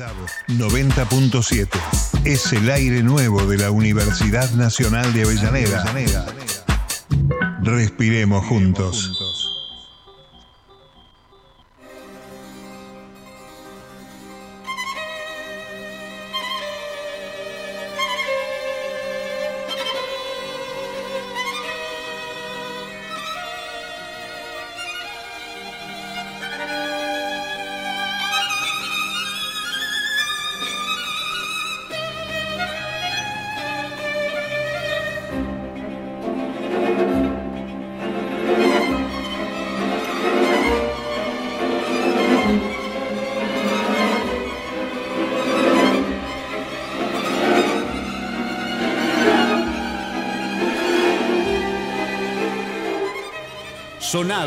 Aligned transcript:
DAB 0.00 0.16
90.7 0.48 1.68
es 2.24 2.54
el 2.54 2.70
aire 2.70 3.02
nuevo 3.02 3.44
de 3.44 3.58
la 3.58 3.70
Universidad 3.70 4.50
Nacional 4.52 5.12
de 5.12 5.24
Avellaneda. 5.24 5.84
Respiremos 7.62 8.46
juntos. 8.46 9.29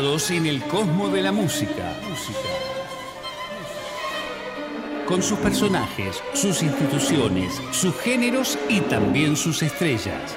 En 0.04 0.44
el 0.44 0.62
cosmo 0.64 1.08
de 1.08 1.22
la 1.22 1.32
música. 1.32 1.98
Con 5.06 5.22
sus 5.22 5.38
personajes, 5.38 6.22
sus 6.34 6.62
instituciones, 6.62 7.54
sus 7.72 7.96
géneros 8.00 8.58
y 8.68 8.80
también 8.80 9.34
sus 9.34 9.62
estrellas. 9.62 10.36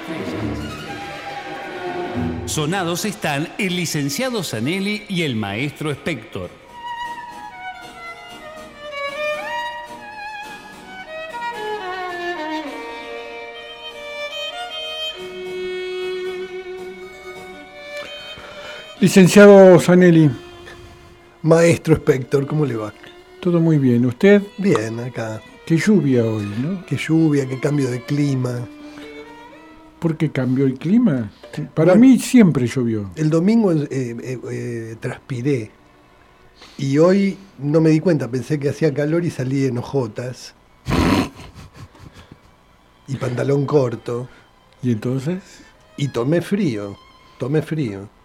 Sonados 2.46 3.04
están 3.04 3.52
el 3.58 3.76
licenciado 3.76 4.42
Zanelli 4.42 5.04
y 5.06 5.24
el 5.24 5.36
maestro 5.36 5.90
Spector. 5.90 6.57
Licenciado 19.08 19.80
Zanelli, 19.80 20.30
Maestro 21.40 21.94
Spector, 21.94 22.46
¿cómo 22.46 22.66
le 22.66 22.76
va? 22.76 22.92
todo 23.40 23.58
muy 23.58 23.78
bien. 23.78 24.04
¿Usted? 24.04 24.42
Bien, 24.58 25.00
acá. 25.00 25.40
Qué 25.64 25.78
lluvia 25.78 26.26
hoy, 26.26 26.44
¿no? 26.60 26.84
Qué 26.84 26.98
lluvia, 26.98 27.48
qué 27.48 27.58
cambio 27.58 27.90
de 27.90 28.02
clima. 28.04 28.68
¿Por 29.98 30.18
qué 30.18 30.30
cambió 30.30 30.66
el 30.66 30.74
clima? 30.74 31.32
Para 31.74 31.92
Bueno. 31.94 32.02
mí 32.02 32.18
siempre 32.18 32.66
llovió. 32.66 33.10
El 33.16 33.30
domingo 33.30 33.72
eh, 33.72 33.88
eh, 33.90 34.38
eh, 34.52 34.96
transpiré 35.00 35.70
y 36.76 36.98
hoy 36.98 37.38
no 37.58 37.80
me 37.80 37.88
di 37.88 38.00
cuenta, 38.00 38.30
pensé 38.30 38.60
que 38.60 38.68
hacía 38.68 38.92
calor 38.92 39.24
y 39.24 39.30
salí 39.30 39.64
en 39.64 39.78
hojotas 39.78 40.54
y 43.06 43.16
pantalón 43.16 43.64
corto 43.64 44.28
¿Y 44.82 44.92
entonces? 44.92 45.40
y 45.96 46.08
tomé 46.08 46.42
frío, 46.42 46.94
tomé 47.38 47.62
frío. 47.62 48.17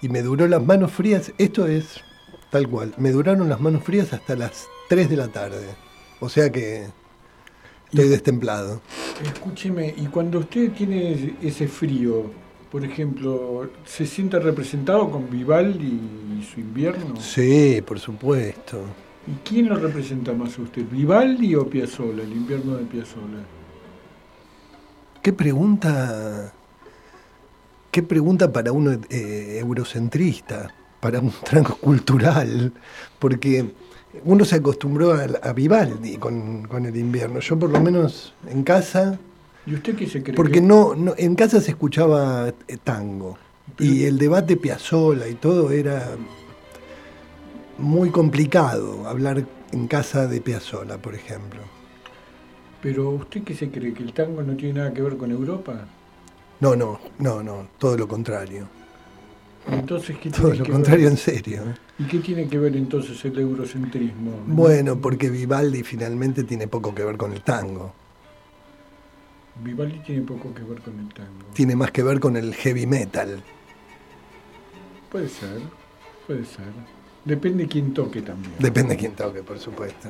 Y 0.00 0.08
me 0.08 0.22
duró 0.22 0.46
las 0.46 0.64
manos 0.64 0.92
frías, 0.92 1.32
esto 1.38 1.66
es 1.66 2.02
tal 2.50 2.68
cual, 2.68 2.94
me 2.98 3.10
duraron 3.10 3.48
las 3.48 3.60
manos 3.60 3.82
frías 3.82 4.12
hasta 4.12 4.36
las 4.36 4.68
3 4.88 5.10
de 5.10 5.16
la 5.16 5.28
tarde. 5.28 5.74
O 6.20 6.28
sea 6.28 6.50
que 6.50 6.86
estoy 7.90 8.08
destemplado. 8.08 8.80
Escúcheme, 9.22 9.94
y 9.96 10.06
cuando 10.06 10.38
usted 10.38 10.72
tiene 10.72 11.34
ese 11.42 11.68
frío, 11.68 12.30
por 12.70 12.84
ejemplo, 12.84 13.70
¿se 13.84 14.06
siente 14.06 14.38
representado 14.38 15.10
con 15.10 15.28
Vivaldi 15.30 16.00
y 16.38 16.44
su 16.44 16.60
invierno? 16.60 17.16
Sí, 17.20 17.82
por 17.84 17.98
supuesto. 17.98 18.82
¿Y 19.26 19.32
quién 19.46 19.68
lo 19.68 19.76
representa 19.76 20.32
más 20.32 20.58
a 20.58 20.62
usted, 20.62 20.84
Vivaldi 20.90 21.54
o 21.54 21.68
Piazzolla, 21.68 22.22
el 22.22 22.32
invierno 22.32 22.76
de 22.76 22.84
Piazzolla? 22.84 23.44
Qué 25.22 25.32
pregunta, 25.32 26.52
qué 27.98 28.02
pregunta 28.04 28.52
para 28.52 28.70
uno 28.70 28.92
eh, 29.10 29.58
eurocentrista, 29.60 30.72
para 31.00 31.18
un 31.18 31.32
tranco 31.44 31.74
cultural, 31.78 32.72
porque 33.18 33.72
uno 34.24 34.44
se 34.44 34.54
acostumbró 34.54 35.14
a, 35.14 35.24
a 35.42 35.52
Vivaldi 35.52 36.16
con, 36.16 36.62
con 36.68 36.86
el 36.86 36.94
invierno. 36.96 37.40
Yo 37.40 37.58
por 37.58 37.70
lo 37.70 37.80
menos 37.80 38.34
en 38.48 38.62
casa, 38.62 39.18
¿Y 39.66 39.74
usted 39.74 39.96
qué 39.96 40.06
se 40.06 40.22
cree? 40.22 40.36
porque 40.36 40.60
que- 40.60 40.60
no, 40.60 40.94
no- 40.94 41.14
en 41.16 41.34
casa 41.34 41.60
se 41.60 41.72
escuchaba 41.72 42.48
eh, 42.68 42.76
tango 42.84 43.36
y 43.80 44.04
el 44.04 44.16
debate 44.16 44.56
Piazzolla 44.56 45.26
y 45.26 45.34
todo 45.34 45.72
era 45.72 46.08
muy 47.78 48.10
complicado 48.10 49.08
hablar 49.08 49.44
en 49.72 49.88
casa 49.88 50.28
de 50.28 50.40
Piazzolla, 50.40 50.98
por 50.98 51.16
ejemplo. 51.16 51.60
Pero 52.80 53.10
usted 53.10 53.42
qué 53.42 53.54
se 53.56 53.70
cree, 53.70 53.92
que 53.92 54.04
el 54.04 54.12
tango 54.12 54.40
no 54.44 54.54
tiene 54.56 54.78
nada 54.78 54.94
que 54.94 55.02
ver 55.02 55.16
con 55.16 55.32
Europa? 55.32 55.84
No, 56.60 56.74
no, 56.74 56.98
no, 57.18 57.42
no, 57.42 57.68
todo 57.78 57.96
lo 57.96 58.08
contrario. 58.08 58.68
Entonces, 59.70 60.16
¿qué 60.18 60.30
Todo 60.30 60.54
lo 60.54 60.64
que 60.64 60.72
contrario 60.72 61.04
ver? 61.04 61.12
en 61.12 61.18
serio. 61.18 61.62
¿eh? 61.62 61.74
¿Y 61.98 62.04
qué 62.04 62.18
tiene 62.20 62.48
que 62.48 62.58
ver 62.58 62.74
entonces 62.76 63.22
el 63.24 63.38
eurocentrismo? 63.38 64.32
Bueno, 64.46 64.98
porque 64.98 65.28
Vivaldi 65.28 65.82
finalmente 65.82 66.44
tiene 66.44 66.66
poco 66.68 66.94
que 66.94 67.04
ver 67.04 67.16
con 67.16 67.32
el 67.32 67.42
tango. 67.42 67.92
Vivaldi 69.62 69.98
tiene 70.00 70.22
poco 70.22 70.54
que 70.54 70.62
ver 70.62 70.80
con 70.80 70.98
el 70.98 71.12
tango. 71.12 71.46
Tiene 71.52 71.76
más 71.76 71.90
que 71.90 72.02
ver 72.02 72.18
con 72.18 72.36
el 72.36 72.54
heavy 72.54 72.86
metal. 72.86 73.42
Puede 75.10 75.28
ser, 75.28 75.60
puede 76.26 76.44
ser. 76.44 76.66
Depende 77.24 77.66
quién 77.66 77.92
toque 77.92 78.22
también. 78.22 78.54
Depende 78.58 78.94
de 78.94 78.96
quién 79.00 79.12
toque, 79.12 79.42
por 79.42 79.58
supuesto. 79.58 80.08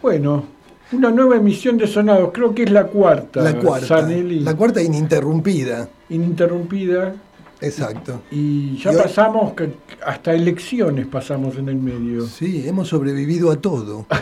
Bueno, 0.00 0.46
una 0.92 1.10
nueva 1.10 1.36
emisión 1.36 1.76
de 1.76 1.86
Sonados, 1.86 2.30
creo 2.32 2.54
que 2.54 2.64
es 2.64 2.70
la 2.70 2.84
cuarta. 2.86 3.42
La 3.42 3.54
cuarta. 3.58 4.02
La 4.08 4.54
cuarta 4.56 4.82
ininterrumpida. 4.82 5.88
ininterrumpida. 6.08 7.14
Exacto. 7.60 8.22
Y 8.30 8.76
ya 8.78 8.92
Y 8.92 8.96
hoy- 8.96 9.02
pasamos, 9.02 9.54
que- 9.54 9.72
hasta 10.04 10.34
elecciones 10.34 11.06
pasamos 11.06 11.56
en 11.56 11.68
el 11.70 11.76
medio. 11.76 12.26
Sí, 12.26 12.66
hemos 12.68 12.88
sobrevivido 12.88 13.50
a 13.50 13.56
todo. 13.56 14.06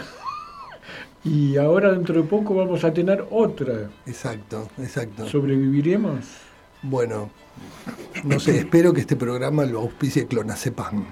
Y 1.25 1.57
ahora 1.57 1.93
dentro 1.93 2.17
de 2.17 2.23
poco 2.25 2.53
vamos 2.53 2.83
a 2.83 2.93
tener 2.93 3.25
otra. 3.31 3.89
Exacto, 4.07 4.69
exacto. 4.79 5.25
¿Sobreviviremos? 5.29 6.19
Bueno, 6.83 7.31
no 8.25 8.41
sé, 8.41 8.59
espero 8.59 8.93
que 8.93 9.03
este 9.03 9.15
programa 9.15 9.65
lo 9.65 9.79
auspicie 9.83 10.27
Clonazepam. 10.27 11.05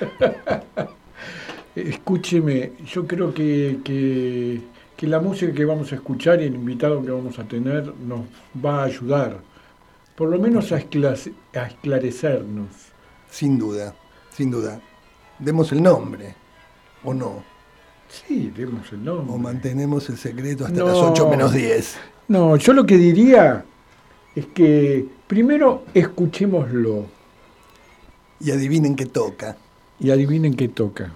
Escúcheme, 1.74 2.72
yo 2.86 3.06
creo 3.06 3.32
que, 3.32 3.78
que, 3.82 4.60
que 4.96 5.06
la 5.06 5.20
música 5.20 5.52
que 5.52 5.64
vamos 5.64 5.90
a 5.92 5.94
escuchar 5.94 6.40
y 6.42 6.44
el 6.44 6.54
invitado 6.54 7.02
que 7.02 7.10
vamos 7.10 7.38
a 7.38 7.44
tener 7.44 7.92
nos 8.06 8.20
va 8.64 8.82
a 8.82 8.84
ayudar, 8.84 9.38
por 10.16 10.28
lo 10.28 10.38
menos 10.38 10.70
a, 10.72 10.78
esclase- 10.78 11.32
a 11.54 11.66
esclarecernos. 11.68 12.66
Sin 13.30 13.58
duda, 13.58 13.94
sin 14.36 14.50
duda. 14.50 14.80
Demos 15.38 15.72
el 15.72 15.82
nombre, 15.82 16.34
o 17.04 17.14
no. 17.14 17.42
Sí, 18.08 18.52
demos 18.54 18.92
el 18.92 19.08
O 19.08 19.14
nombre. 19.14 19.38
mantenemos 19.38 20.10
el 20.10 20.18
secreto 20.18 20.66
hasta 20.66 20.78
No. 20.80 20.86
las 20.88 20.96
8 20.96 21.28
menos 21.30 21.52
10. 21.54 21.96
No, 22.28 22.56
yo 22.56 22.74
lo 22.74 22.84
que 22.84 22.98
diría 22.98 23.64
es 24.36 24.44
que 24.46 25.06
primero 25.26 25.84
escuchémoslo 25.94 27.06
Y 28.40 28.50
adivinen 28.50 28.94
qué 28.94 29.06
toca. 29.06 29.56
y 29.98 30.10
adivinen 30.10 30.54
qué 30.54 30.68
toca. 30.68 31.14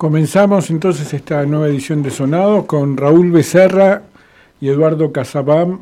Comenzamos 0.00 0.70
entonces 0.70 1.12
esta 1.12 1.44
nueva 1.44 1.68
edición 1.68 2.02
de 2.02 2.10
Sonado 2.10 2.66
con 2.66 2.96
Raúl 2.96 3.32
Becerra 3.32 4.00
y 4.58 4.70
Eduardo 4.70 5.12
Casabam 5.12 5.80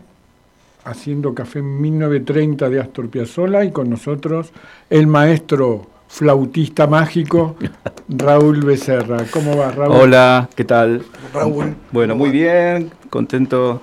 haciendo 0.83 1.37
café 1.37 1.61
en 1.61 1.81
1930 1.81 2.69
de 2.69 2.81
Astor 2.81 3.11
Piazzolla 3.11 3.63
y 3.63 3.71
con 3.71 3.89
nosotros 3.89 4.51
el 4.91 5.07
maestro 5.07 5.87
flautista 6.09 6.89
mágico 6.89 7.55
Raúl 8.09 8.65
Becerra. 8.65 9.19
¿Cómo 9.31 9.57
va, 9.57 9.71
Raúl? 9.71 9.95
Hola, 9.95 10.49
¿qué 10.57 10.65
tal? 10.65 11.05
Raúl. 11.33 11.77
Bueno, 11.93 12.17
muy 12.17 12.31
bien, 12.31 12.91
contento 13.11 13.81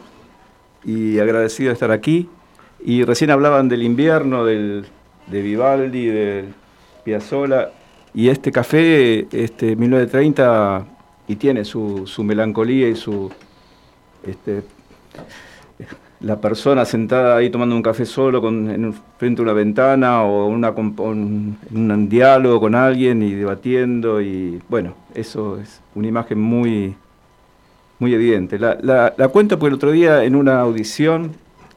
y 0.83 1.17
agradecido 1.17 1.69
de 1.69 1.75
estar 1.75 1.91
aquí. 1.91 2.27
Y 2.83 3.05
recién 3.05 3.31
hablaban 3.31 3.69
del 3.69 3.83
invierno, 3.83 4.43
del, 4.43 4.85
de 5.27 5.41
Vivaldi, 5.41 6.07
de 6.07 6.45
Piazzolla. 7.05 7.69
Y 8.15 8.29
este 8.29 8.49
café, 8.49 9.27
este 9.31 9.75
1930, 9.75 10.85
y 11.27 11.35
tiene 11.35 11.65
su, 11.65 12.07
su 12.07 12.23
melancolía 12.23 12.87
y 12.87 12.95
su 12.95 13.29
este, 14.25 14.63
la 16.21 16.39
persona 16.39 16.85
sentada 16.85 17.35
ahí 17.35 17.49
tomando 17.49 17.75
un 17.75 17.81
café 17.81 18.05
solo 18.05 18.39
con, 18.39 18.71
en, 18.71 18.93
frente 19.17 19.41
a 19.41 19.43
una 19.43 19.51
ventana 19.51 20.23
o 20.23 20.47
una, 20.47 20.71
un, 20.71 21.57
un, 21.73 22.09
diálogo 22.09 22.61
con 22.61 22.73
alguien 22.73 23.21
y 23.21 23.33
debatiendo 23.33 24.21
y 24.21 24.61
bueno, 24.69 24.93
eso 25.13 25.59
es 25.59 25.81
una 25.93 26.07
imagen 26.07 26.39
muy, 26.39 26.95
muy 27.99 28.13
evidente. 28.13 28.57
La, 28.57 28.77
la, 28.81 29.13
la 29.17 29.27
cuento 29.27 29.59
porque 29.59 29.71
el 29.71 29.75
otro 29.75 29.91
día 29.91 30.23
en 30.23 30.35
una 30.35 30.61
audición 30.61 31.33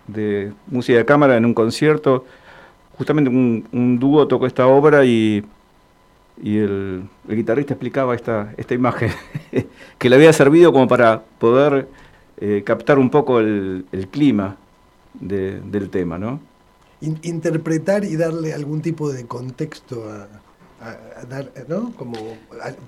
de 0.07 0.53
música 0.69 0.99
de 0.99 1.05
cámara, 1.05 1.37
en 1.37 1.45
un 1.45 1.53
concierto, 1.53 2.25
justamente 2.97 3.29
un, 3.29 3.67
un 3.73 3.99
dúo 3.99 4.29
tocó 4.29 4.47
esta 4.47 4.69
obra 4.69 5.05
y, 5.05 5.43
y 6.43 6.59
el, 6.59 7.09
el, 7.29 7.37
guitarrista 7.37 7.75
explicaba 7.75 8.15
esta, 8.15 8.55
esta 8.57 8.75
imagen 8.75 9.11
que 9.99 10.11
le 10.11 10.17
había 10.17 10.33
servido 10.33 10.73
como 10.73 10.87
para 10.87 11.23
poder 11.39 11.89
eh, 12.39 12.63
captar 12.65 12.99
un 12.99 13.11
poco 13.11 13.41
el, 13.41 13.87
el 13.93 14.09
clima 14.09 14.57
de, 15.15 15.61
del 15.61 15.91
tema, 15.91 16.19
¿no? 16.19 16.41
In, 17.01 17.19
interpretar 17.23 18.05
y 18.05 18.17
darle 18.17 18.53
algún 18.53 18.83
tipo 18.83 19.11
de 19.13 19.27
contexto 19.27 20.05
a, 20.11 20.29
a, 20.85 21.21
a 21.21 21.25
dar, 21.25 21.53
¿no? 21.69 21.93
Como 21.97 22.15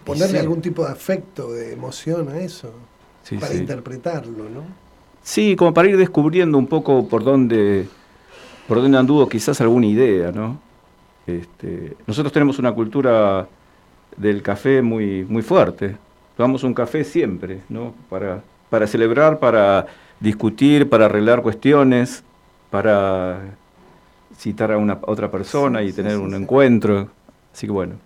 ponerle 0.05 0.39
sí. 0.39 0.39
algún 0.39 0.61
tipo 0.61 0.85
de 0.85 0.93
afecto, 0.93 1.53
de 1.53 1.73
emoción 1.73 2.29
a 2.29 2.39
eso, 2.39 2.73
sí, 3.23 3.37
para 3.37 3.53
sí. 3.53 3.59
interpretarlo, 3.59 4.45
¿no? 4.49 4.63
Sí, 5.23 5.55
como 5.57 5.75
para 5.75 5.89
ir 5.89 5.97
descubriendo 5.97 6.57
un 6.57 6.67
poco 6.67 7.07
por 7.09 7.25
dónde, 7.25 7.87
por 8.67 8.81
dónde 8.81 8.99
anduvo 8.99 9.29
quizás 9.29 9.61
alguna 9.61 9.87
idea, 9.87 10.33
¿no? 10.33 10.59
Este, 11.39 11.97
nosotros 12.07 12.33
tenemos 12.33 12.59
una 12.59 12.73
cultura 12.73 13.49
del 14.17 14.43
café 14.43 14.83
muy, 14.83 15.25
muy 15.25 15.43
fuerte. 15.43 15.97
Tomamos 16.37 16.65
un 16.65 16.75
café 16.75 17.05
siempre, 17.05 17.61
¿no? 17.69 17.95
Para 18.09 18.43
para 18.71 18.87
celebrar, 18.87 19.39
para 19.39 19.87
discutir, 20.21 20.89
para 20.89 21.07
arreglar 21.07 21.43
cuestiones, 21.43 22.23
para 22.71 23.57
citar 24.39 24.73
a 24.73 24.79
una 24.79 24.95
a 24.95 25.11
otra 25.11 25.31
persona 25.31 25.81
sí, 25.81 25.87
y 25.87 25.93
tener 25.93 26.13
sí, 26.13 26.19
un 26.19 26.35
encuentro. 26.35 27.11
Así 27.53 27.67
que 27.67 27.73
bueno. 27.73 27.97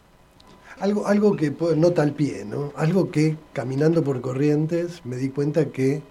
Algo, 0.80 1.06
algo 1.06 1.36
que 1.36 1.54
nota 1.76 2.02
al 2.02 2.12
pie, 2.12 2.44
¿no? 2.44 2.72
Algo 2.74 3.10
que 3.10 3.36
caminando 3.52 4.02
por 4.02 4.20
corrientes 4.20 5.02
me 5.04 5.16
di 5.16 5.28
cuenta 5.28 5.66
que 5.66 6.02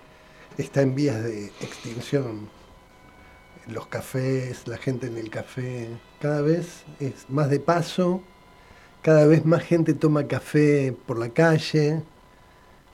está 0.57 0.81
en 0.81 0.95
vías 0.95 1.21
de 1.21 1.47
extinción. 1.59 2.47
Los 3.67 3.87
cafés, 3.87 4.67
la 4.67 4.77
gente 4.77 5.07
en 5.07 5.17
el 5.17 5.29
café, 5.29 5.89
cada 6.23 6.41
vez 6.41 6.85
es 7.01 7.29
más 7.29 7.49
de 7.49 7.59
paso, 7.59 8.21
cada 9.01 9.27
vez 9.27 9.43
más 9.45 9.61
gente 9.61 9.93
toma 9.93 10.25
café 10.25 10.95
por 11.05 11.19
la 11.19 11.27
calle, 11.27 12.01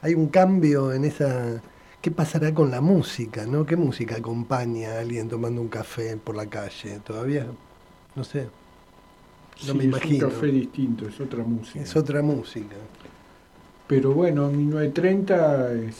hay 0.01 0.15
un 0.15 0.29
cambio 0.29 0.91
en 0.91 1.05
esa... 1.05 1.61
¿Qué 2.01 2.09
pasará 2.09 2.55
con 2.55 2.71
la 2.71 2.81
música? 2.81 3.45
¿no? 3.45 3.67
¿Qué 3.67 3.75
música 3.75 4.15
acompaña 4.15 4.93
a 4.93 4.99
alguien 5.01 5.29
tomando 5.29 5.61
un 5.61 5.67
café 5.67 6.17
por 6.17 6.35
la 6.35 6.47
calle? 6.47 7.01
Todavía, 7.05 7.45
no 8.15 8.23
sé. 8.23 8.47
No 9.67 9.73
sí, 9.73 9.77
me 9.77 9.83
imagino. 9.83 10.15
Es 10.15 10.23
un 10.23 10.29
café 10.31 10.47
distinto, 10.47 11.07
es 11.07 11.21
otra 11.21 11.43
música. 11.43 11.81
Es 11.81 11.95
otra 11.95 12.23
música. 12.23 12.77
Pero 13.85 14.11
bueno, 14.13 14.49
1930 14.49 15.73
es 15.73 15.95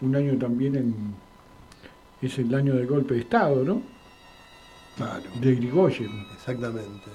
un 0.00 0.16
año 0.16 0.36
también 0.38 0.74
en. 0.74 0.94
Es 2.20 2.36
el 2.38 2.52
año 2.52 2.74
del 2.74 2.88
golpe 2.88 3.14
de 3.14 3.20
Estado, 3.20 3.62
¿no? 3.62 3.93
Claro. 4.96 5.22
De 5.40 5.54
Grigoyen. 5.54 6.26
Exactamente. 6.34 7.10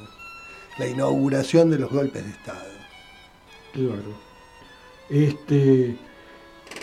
La 0.77 0.87
inauguración 0.87 1.69
de 1.69 1.79
los 1.79 1.91
golpes 1.91 2.23
de 2.23 2.29
Estado. 2.29 2.71
Claro. 3.73 4.29
Este. 5.09 5.95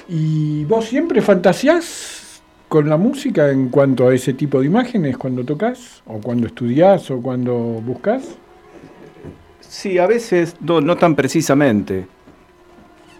¿Y 0.08 0.64
vos 0.64 0.84
siempre 0.84 1.22
fantaseás 1.22 2.42
con 2.68 2.88
la 2.88 2.96
música 2.96 3.50
en 3.50 3.68
cuanto 3.68 4.08
a 4.08 4.14
ese 4.14 4.32
tipo 4.32 4.60
de 4.60 4.66
imágenes 4.66 5.16
cuando 5.16 5.44
tocas? 5.44 6.02
¿O 6.06 6.20
cuando 6.20 6.46
estudiás 6.46 7.10
o 7.10 7.20
cuando 7.20 7.54
buscas? 7.54 8.36
Sí, 9.60 9.98
a 9.98 10.06
veces, 10.06 10.56
no, 10.60 10.80
no 10.80 10.96
tan 10.96 11.14
precisamente. 11.14 12.06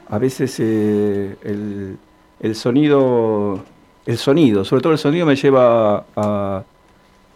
A 0.09 0.18
veces 0.18 0.56
eh, 0.61 1.37
el, 1.42 1.99
el, 2.40 2.54
sonido, 2.54 3.64
el 4.06 4.16
sonido, 4.16 4.64
sobre 4.64 4.83
todo 4.83 4.92
el 4.92 4.99
sonido 4.99 5.26
me 5.26 5.35
lleva 5.35 6.06
a, 6.14 6.62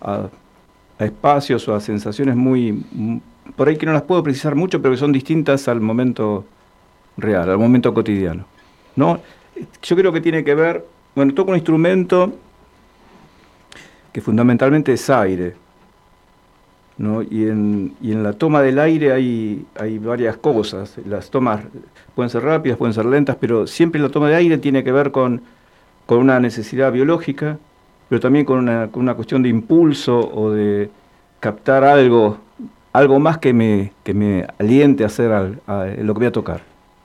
a, 0.01 0.29
espacios 0.99 1.67
o 1.69 1.75
a 1.75 1.81
sensaciones 1.81 2.37
muy, 2.37 2.85
por 3.57 3.69
ahí 3.69 3.77
que 3.77 3.87
no 3.87 3.93
las 3.93 4.03
puedo 4.03 4.23
precisar 4.23 4.55
mucho, 4.55 4.83
pero 4.83 4.93
que 4.93 4.99
son 4.99 5.13
distintas 5.13 5.67
al 5.69 5.81
momento 5.81 6.45
real, 7.17 7.49
al 7.49 7.59
momento 7.59 7.95
cotidiano. 7.95 8.45
¿no? 8.97 9.21
Yo 9.83 9.97
creo 9.97 10.13
que 10.13 10.21
tiene 10.21 10.45
que 10.45 10.55
ver, 10.55 10.85
bueno, 11.15 11.33
toco 11.33 11.51
un 11.51 11.57
instrumento 11.57 12.35
que 14.13 14.21
fundamentalmente 14.21 14.93
es 14.93 15.09
aire, 15.09 15.55
¿no? 16.99 17.23
y, 17.23 17.47
en, 17.47 17.95
y 18.03 18.13
en 18.13 18.23
la 18.23 18.35
toma 18.35 18.61
del 18.61 18.79
aire 18.79 19.13
hay, 19.13 19.65
hay 19.79 19.99
varias 19.99 20.37
cosas, 20.37 20.97
las 21.07 21.31
tomas 21.31 21.63
pueden 22.15 22.29
ser 22.29 22.43
rápidas, 22.43 22.77
pueden 22.77 22.93
ser 22.93 23.07
lentas, 23.07 23.37
pero 23.41 23.67
siempre 23.67 24.01
la 24.01 24.11
toma 24.11 24.29
de 24.29 24.35
aire 24.35 24.59
tiene 24.59 24.85
que 24.85 24.93
ver 24.93 25.11
con, 25.11 25.41
con 26.05 26.19
una 26.19 26.41
necesidad 26.41 26.93
biológica, 26.93 27.59
pero 28.11 28.19
también 28.19 28.45
con 28.45 28.59
una, 28.59 28.89
con 28.91 29.05
una 29.05 29.15
cuestión 29.15 29.41
de 29.41 29.49
impulso 29.49 30.19
o 30.19 30.51
de 30.51 30.91
captar 31.39 31.85
algo, 31.85 32.39
algo 32.93 33.21
más 33.21 33.39
que 33.39 33.53
me, 33.53 33.93
que 34.03 34.13
me 34.13 34.49
aliente 34.59 35.05
a 35.05 35.07
hacer 35.07 35.61
lo 35.69 36.13
que 36.15 36.19
voy 36.19 36.27
a 36.27 36.33
tocar. 36.33 36.61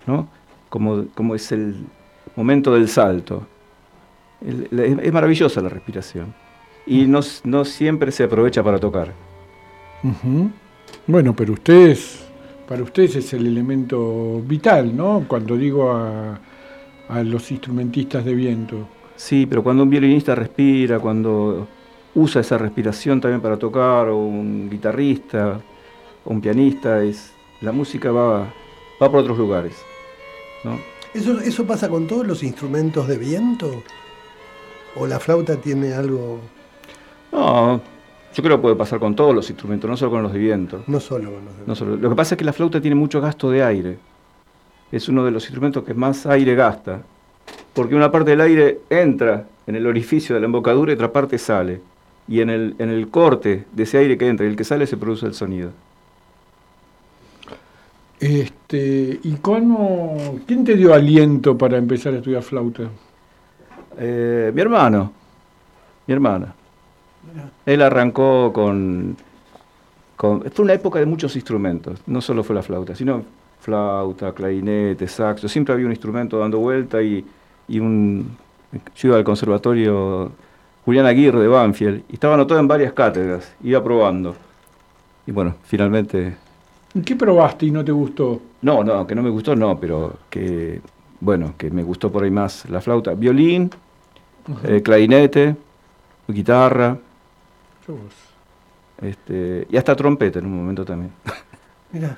¿no? 0.07 0.27
Como, 0.67 1.05
como 1.13 1.35
es 1.35 1.51
el 1.51 1.85
momento 2.35 2.73
del 2.73 2.89
salto. 2.89 3.45
Es 4.41 5.13
maravillosa 5.13 5.61
la 5.61 5.69
respiración. 5.69 6.33
Y 6.87 7.05
no, 7.05 7.19
no, 7.43 7.65
siempre 7.65 8.11
se 8.11 8.23
aprovecha 8.23 8.63
para 8.63 8.79
tocar. 8.79 9.13
Bueno, 11.05 11.35
pero 11.35 11.53
ustedes, 11.53 12.27
para 12.67 12.81
ustedes 12.81 13.15
es 13.17 13.31
el 13.33 13.45
elemento 13.45 14.41
vital, 14.43 14.97
¿no? 14.97 15.23
Cuando 15.27 15.55
digo 15.55 15.91
a, 15.91 16.39
a 17.09 17.23
los 17.23 17.51
instrumentistas 17.51 18.25
de 18.25 18.33
viento. 18.33 18.87
Sí, 19.15 19.45
pero 19.45 19.63
cuando 19.63 19.83
un 19.83 19.89
violinista 19.89 20.35
respira, 20.35 20.99
cuando 20.99 21.67
usa 22.15 22.41
esa 22.41 22.57
respiración 22.57 23.21
también 23.21 23.41
para 23.41 23.57
tocar, 23.57 24.09
o 24.09 24.17
un 24.17 24.69
guitarrista, 24.69 25.59
o 26.23 26.29
un 26.31 26.41
pianista, 26.41 27.01
es, 27.03 27.33
la 27.61 27.71
música 27.71 28.11
va, 28.11 28.53
va 29.01 29.11
por 29.11 29.21
otros 29.21 29.37
lugares. 29.37 29.75
¿no? 30.63 30.79
¿Eso, 31.13 31.39
¿Eso 31.39 31.65
pasa 31.65 31.89
con 31.89 32.07
todos 32.07 32.27
los 32.27 32.43
instrumentos 32.43 33.07
de 33.07 33.17
viento? 33.17 33.83
¿O 34.95 35.07
la 35.07 35.19
flauta 35.19 35.55
tiene 35.57 35.93
algo...? 35.93 36.39
No, 37.31 37.81
yo 38.33 38.43
creo 38.43 38.57
que 38.57 38.61
puede 38.61 38.75
pasar 38.75 38.99
con 38.99 39.15
todos 39.15 39.33
los 39.33 39.49
instrumentos, 39.49 39.89
no 39.89 39.95
solo 39.95 40.11
con 40.11 40.23
los 40.23 40.33
de 40.33 40.39
viento. 40.39 40.83
No 40.87 40.99
solo 40.99 41.31
con 41.31 41.45
los 41.45 41.53
de 41.53 41.63
viento. 41.63 41.67
No 41.67 41.75
solo. 41.75 41.95
Lo 41.95 42.09
que 42.09 42.15
pasa 42.15 42.35
es 42.35 42.39
que 42.39 42.45
la 42.45 42.53
flauta 42.53 42.81
tiene 42.81 42.95
mucho 42.95 43.21
gasto 43.21 43.49
de 43.49 43.63
aire. 43.63 43.97
Es 44.91 45.07
uno 45.09 45.23
de 45.23 45.31
los 45.31 45.43
instrumentos 45.43 45.83
que 45.83 45.93
más 45.93 46.25
aire 46.25 46.55
gasta. 46.55 47.01
Porque 47.75 47.93
una 47.93 48.09
parte 48.09 48.31
del 48.31 48.41
aire 48.41 48.79
entra 48.89 49.45
en 49.67 49.75
el 49.75 49.85
orificio 49.85 50.33
de 50.33 50.41
la 50.41 50.45
embocadura 50.45 50.91
y 50.91 50.95
otra 50.95 51.11
parte 51.11 51.37
sale. 51.37 51.81
Y 52.27 52.39
en 52.39 52.49
el, 52.49 52.75
en 52.79 52.89
el 52.89 53.09
corte 53.09 53.65
de 53.71 53.83
ese 53.83 53.97
aire 53.99 54.17
que 54.17 54.27
entra 54.27 54.45
y 54.45 54.49
el 54.49 54.55
que 54.55 54.63
sale 54.63 54.87
se 54.87 54.97
produce 54.97 55.25
el 55.27 55.33
sonido. 55.33 55.71
Este, 58.19 59.19
¿Y 59.21 59.33
cómo, 59.41 60.39
quién 60.47 60.63
te 60.63 60.75
dio 60.75 60.93
aliento 60.93 61.57
para 61.57 61.77
empezar 61.77 62.13
a 62.13 62.17
estudiar 62.17 62.41
flauta? 62.41 62.83
Eh, 63.97 64.51
mi 64.55 64.61
hermano, 64.61 65.11
mi 66.07 66.13
hermana. 66.13 66.55
Él 67.65 67.81
arrancó 67.81 68.53
con, 68.53 69.17
con, 70.15 70.43
Fue 70.49 70.63
una 70.63 70.73
época 70.73 70.99
de 70.99 71.05
muchos 71.05 71.35
instrumentos, 71.35 71.99
no 72.07 72.21
solo 72.21 72.43
fue 72.43 72.55
la 72.55 72.63
flauta, 72.63 72.95
sino 72.95 73.23
flauta, 73.59 74.31
clarinete, 74.31 75.07
saxo, 75.07 75.49
siempre 75.49 75.73
había 75.73 75.85
un 75.85 75.91
instrumento 75.91 76.39
dando 76.39 76.59
vuelta 76.59 77.01
y, 77.01 77.25
y 77.67 77.79
un... 77.79 78.37
Yo 78.95 79.09
iba 79.09 79.17
al 79.17 79.23
conservatorio 79.23 80.31
Julián 80.83 81.05
Aguirre 81.05 81.39
de 81.39 81.47
Banfield 81.47 82.03
y 82.09 82.13
estaba 82.13 82.33
anotado 82.33 82.59
en 82.59 82.67
varias 82.67 82.93
cátedras, 82.93 83.53
iba 83.63 83.83
probando. 83.83 84.35
Y 85.25 85.31
bueno, 85.31 85.55
finalmente 85.63 86.35
¿Qué 87.03 87.15
probaste 87.15 87.65
y 87.65 87.71
no 87.71 87.83
te 87.83 87.91
gustó? 87.91 88.41
No, 88.61 88.83
no, 88.83 89.05
que 89.05 89.15
no 89.15 89.21
me 89.21 89.29
gustó, 89.29 89.55
no, 89.55 89.77
pero 89.77 90.17
que, 90.29 90.79
bueno, 91.19 91.53
que 91.57 91.69
me 91.69 91.83
gustó 91.83 92.09
por 92.09 92.23
ahí 92.23 92.31
más 92.31 92.69
la 92.69 92.79
flauta. 92.79 93.13
Violín, 93.13 93.69
eh, 94.63 94.81
clarinete, 94.81 95.57
guitarra, 96.27 96.97
este, 99.01 99.67
y 99.69 99.75
hasta 99.75 99.95
trompeta 99.95 100.39
en 100.39 100.45
un 100.45 100.55
momento 100.55 100.85
también. 100.85 101.11
Mira. 101.91 102.17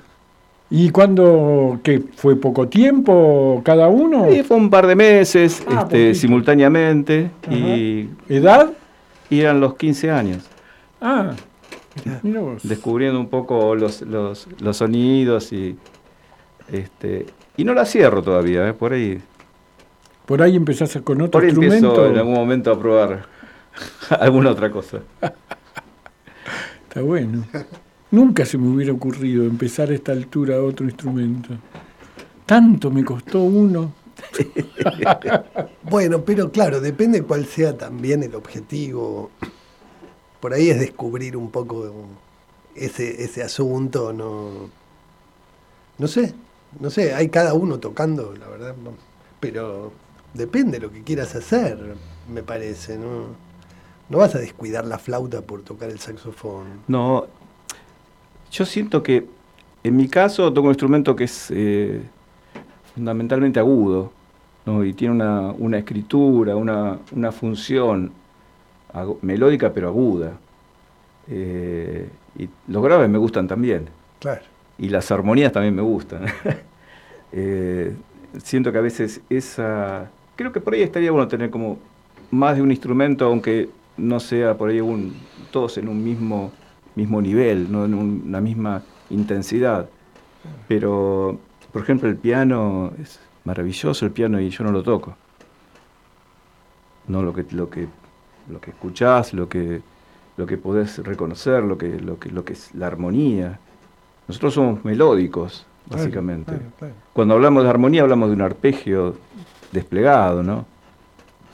¿Y 0.70 0.90
cuándo, 0.90 1.80
qué, 1.82 2.02
fue 2.16 2.36
poco 2.36 2.68
tiempo 2.68 3.62
cada 3.64 3.88
uno? 3.88 4.26
Sí, 4.30 4.42
fue 4.42 4.58
un 4.58 4.68
par 4.68 4.86
de 4.86 4.94
meses, 4.94 5.62
ah, 5.66 5.82
este, 5.82 6.14
simultáneamente. 6.14 7.30
Y, 7.50 8.10
¿Edad? 8.28 8.72
Y 9.30 9.40
eran 9.40 9.60
los 9.60 9.76
15 9.76 10.10
años. 10.10 10.44
Ah, 11.00 11.32
Descubriendo 12.62 13.18
un 13.18 13.28
poco 13.28 13.74
los, 13.74 14.02
los, 14.02 14.46
los, 14.60 14.76
sonidos 14.76 15.52
y. 15.52 15.76
Este, 16.70 17.26
y 17.56 17.64
no 17.64 17.74
la 17.74 17.84
cierro 17.86 18.22
todavía, 18.22 18.68
¿eh? 18.68 18.72
por 18.74 18.92
ahí. 18.92 19.20
Por 20.26 20.42
ahí 20.42 20.54
empezás 20.54 20.96
con 21.02 21.22
otro 21.22 21.32
por 21.32 21.44
ahí 21.44 21.48
instrumento. 21.48 21.88
Empiezo 21.88 22.06
en 22.06 22.18
algún 22.18 22.34
momento 22.34 22.70
a 22.70 22.78
probar 22.78 23.24
alguna 24.20 24.50
otra 24.50 24.70
cosa. 24.70 24.98
Está 26.88 27.00
bueno. 27.00 27.44
Nunca 28.10 28.46
se 28.46 28.56
me 28.56 28.68
hubiera 28.68 28.92
ocurrido 28.92 29.44
empezar 29.44 29.90
a 29.90 29.94
esta 29.94 30.12
altura 30.12 30.62
otro 30.62 30.86
instrumento. 30.86 31.50
Tanto 32.46 32.90
me 32.90 33.04
costó 33.04 33.42
uno. 33.42 33.92
bueno, 35.82 36.22
pero 36.22 36.50
claro, 36.50 36.80
depende 36.80 37.22
cuál 37.22 37.44
sea 37.44 37.76
también 37.76 38.22
el 38.22 38.34
objetivo. 38.34 39.30
Por 40.40 40.54
ahí 40.54 40.70
es 40.70 40.80
descubrir 40.80 41.36
un 41.36 41.50
poco 41.50 41.92
ese, 42.74 43.22
ese 43.22 43.42
asunto, 43.42 44.12
no. 44.12 44.70
No 45.98 46.06
sé, 46.06 46.34
no 46.80 46.90
sé, 46.90 47.12
hay 47.12 47.28
cada 47.28 47.52
uno 47.52 47.78
tocando, 47.78 48.34
la 48.34 48.48
verdad. 48.48 48.74
Pero 49.40 49.92
depende 50.32 50.78
de 50.78 50.86
lo 50.86 50.92
que 50.92 51.02
quieras 51.02 51.34
hacer, 51.34 51.96
me 52.32 52.42
parece, 52.42 52.96
¿no? 52.96 53.48
No 54.08 54.18
vas 54.18 54.34
a 54.34 54.38
descuidar 54.38 54.86
la 54.86 54.98
flauta 54.98 55.42
por 55.42 55.62
tocar 55.62 55.90
el 55.90 55.98
saxofón. 55.98 56.80
No, 56.88 57.26
yo 58.50 58.64
siento 58.64 59.02
que 59.02 59.26
en 59.84 59.96
mi 59.96 60.08
caso 60.08 60.52
toco 60.52 60.66
un 60.66 60.72
instrumento 60.72 61.14
que 61.14 61.24
es 61.24 61.50
eh, 61.50 62.00
fundamentalmente 62.94 63.60
agudo 63.60 64.12
¿no? 64.66 64.84
y 64.84 64.92
tiene 64.92 65.14
una, 65.14 65.78
escritura, 65.78 66.56
una, 66.56 67.32
función 67.32 68.12
melódica 69.22 69.72
pero 69.72 69.88
aguda. 69.88 70.32
Eh, 71.30 72.08
y 72.38 72.48
los 72.68 72.82
graves 72.82 73.08
me 73.08 73.18
gustan 73.18 73.46
también. 73.46 73.88
Claro. 74.18 74.42
Y 74.78 74.88
las 74.88 75.10
armonías 75.10 75.52
también 75.52 75.74
me 75.74 75.82
gustan. 75.82 76.26
Eh, 77.30 77.94
siento 78.42 78.72
que 78.72 78.78
a 78.78 78.80
veces 78.80 79.20
esa... 79.28 80.10
Creo 80.34 80.50
que 80.50 80.62
por 80.62 80.72
ahí 80.72 80.80
estaría 80.80 81.10
bueno 81.10 81.28
tener 81.28 81.50
como 81.50 81.78
más 82.30 82.56
de 82.56 82.62
un 82.62 82.70
instrumento, 82.70 83.26
aunque 83.26 83.68
no 83.98 84.18
sea 84.18 84.56
por 84.56 84.70
ahí 84.70 84.80
un, 84.80 85.14
todos 85.50 85.76
en 85.76 85.88
un 85.88 86.02
mismo, 86.02 86.52
mismo 86.98 87.22
nivel, 87.22 87.70
no 87.70 87.84
en 87.84 87.94
una 87.94 88.40
misma 88.40 88.82
intensidad. 89.08 89.88
Pero, 90.66 91.38
por 91.72 91.82
ejemplo, 91.82 92.08
el 92.08 92.16
piano 92.16 92.92
es 93.00 93.20
maravilloso 93.44 94.04
el 94.04 94.12
piano 94.12 94.40
y 94.40 94.50
yo 94.50 94.64
no 94.64 94.72
lo 94.72 94.82
toco. 94.82 95.16
No 97.06 97.22
lo 97.22 97.32
que 97.32 97.44
lo 97.52 97.70
que 97.70 97.86
lo 98.50 98.60
que 98.60 98.70
escuchás, 98.70 99.32
lo 99.32 99.48
que 99.48 99.80
lo 100.36 100.46
que 100.46 100.58
podés 100.58 100.98
reconocer, 100.98 101.62
lo 101.62 101.78
que 101.78 102.00
lo 102.00 102.18
que 102.18 102.30
lo 102.30 102.44
que 102.44 102.52
es 102.54 102.74
la 102.74 102.86
armonía. 102.88 103.58
Nosotros 104.26 104.54
somos 104.54 104.84
melódicos, 104.84 105.64
básicamente. 105.86 106.52
Cuando 107.14 107.34
hablamos 107.34 107.62
de 107.62 107.70
armonía 107.70 108.02
hablamos 108.02 108.28
de 108.28 108.34
un 108.34 108.42
arpegio 108.42 109.16
desplegado, 109.72 110.42
¿no? 110.42 110.66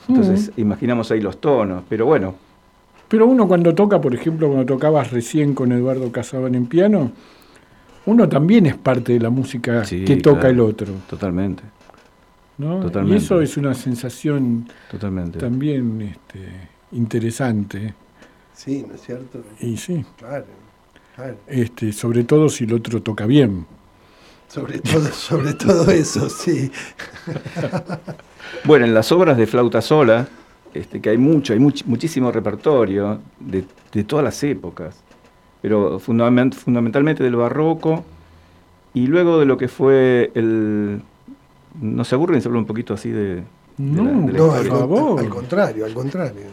Entonces 0.09 0.51
imaginamos 0.57 1.11
ahí 1.11 1.21
los 1.21 1.39
tonos, 1.39 1.83
pero 1.87 2.05
bueno. 2.05 2.44
Pero 3.07 3.27
uno 3.27 3.47
cuando 3.47 3.73
toca, 3.75 4.01
por 4.01 4.13
ejemplo, 4.15 4.47
cuando 4.47 4.65
tocabas 4.65 5.11
recién 5.11 5.53
con 5.53 5.71
Eduardo 5.71 6.11
Casaban 6.11 6.55
en 6.55 6.65
piano, 6.65 7.11
uno 8.05 8.27
también 8.29 8.65
es 8.65 8.75
parte 8.75 9.13
de 9.13 9.19
la 9.19 9.29
música 9.29 9.83
que 9.83 10.17
toca 10.17 10.49
el 10.49 10.59
otro. 10.59 10.87
Totalmente. 11.09 11.63
Y 12.57 13.13
eso 13.13 13.41
es 13.41 13.57
una 13.57 13.73
sensación 13.73 14.67
totalmente. 14.89 15.39
también 15.39 16.01
este, 16.01 16.47
interesante. 16.93 17.93
Sí, 18.53 18.85
¿no 18.87 18.95
es 18.95 19.01
cierto? 19.01 19.43
Y 19.59 19.75
sí. 19.75 20.05
Claro, 20.17 20.45
Este, 21.47 21.91
sobre 21.91 22.23
todo 22.23 22.47
si 22.47 22.63
el 22.63 22.73
otro 22.73 23.01
toca 23.01 23.25
bien. 23.25 23.65
Sobre 24.47 24.79
todo, 24.79 25.05
sobre 25.11 25.53
todo 25.53 25.91
eso, 25.91 26.29
sí. 26.29 26.71
Bueno, 28.63 28.85
en 28.85 28.93
las 28.93 29.11
obras 29.11 29.37
de 29.37 29.47
flauta 29.47 29.81
sola, 29.81 30.27
este, 30.75 31.01
que 31.01 31.09
hay 31.09 31.17
mucho, 31.17 31.53
hay 31.53 31.59
muchísimo 31.59 32.31
repertorio 32.31 33.19
de, 33.39 33.65
todas 34.03 34.23
las 34.23 34.43
épocas, 34.43 35.01
pero 35.61 35.99
fundamentalmente 35.99 37.23
del 37.23 37.35
barroco 37.35 38.03
y 38.93 39.07
luego 39.07 39.39
de 39.39 39.45
lo 39.45 39.57
que 39.57 39.67
fue 39.67 40.31
el... 40.35 41.01
¿No 41.81 42.03
se 42.05 42.15
aburren 42.15 42.39
de 42.39 42.45
hablar 42.45 42.59
un 42.59 42.67
poquito 42.67 42.93
así 42.93 43.09
de... 43.09 43.43
no, 43.77 44.03
no 44.03 44.53
al, 44.53 45.29
contrario, 45.29 45.85
al 45.85 45.93
contrario. 45.93 46.43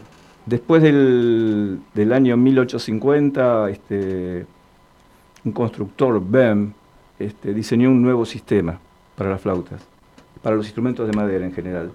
Después 0.45 0.81
del, 0.81 1.79
del 1.93 2.11
año 2.11 2.35
1850, 2.35 3.69
este, 3.69 4.45
un 5.45 5.51
constructor, 5.53 6.21
BEM, 6.21 6.73
este, 7.19 7.53
diseñó 7.53 7.89
un 7.89 8.01
nuevo 8.01 8.25
sistema 8.25 8.79
para 9.15 9.29
las 9.29 9.41
flautas 9.41 9.93
para 10.43 10.57
los 10.57 10.65
instrumentos 10.65 11.07
de 11.07 11.13
madera 11.13 11.45
en 11.45 11.53
general. 11.53 11.91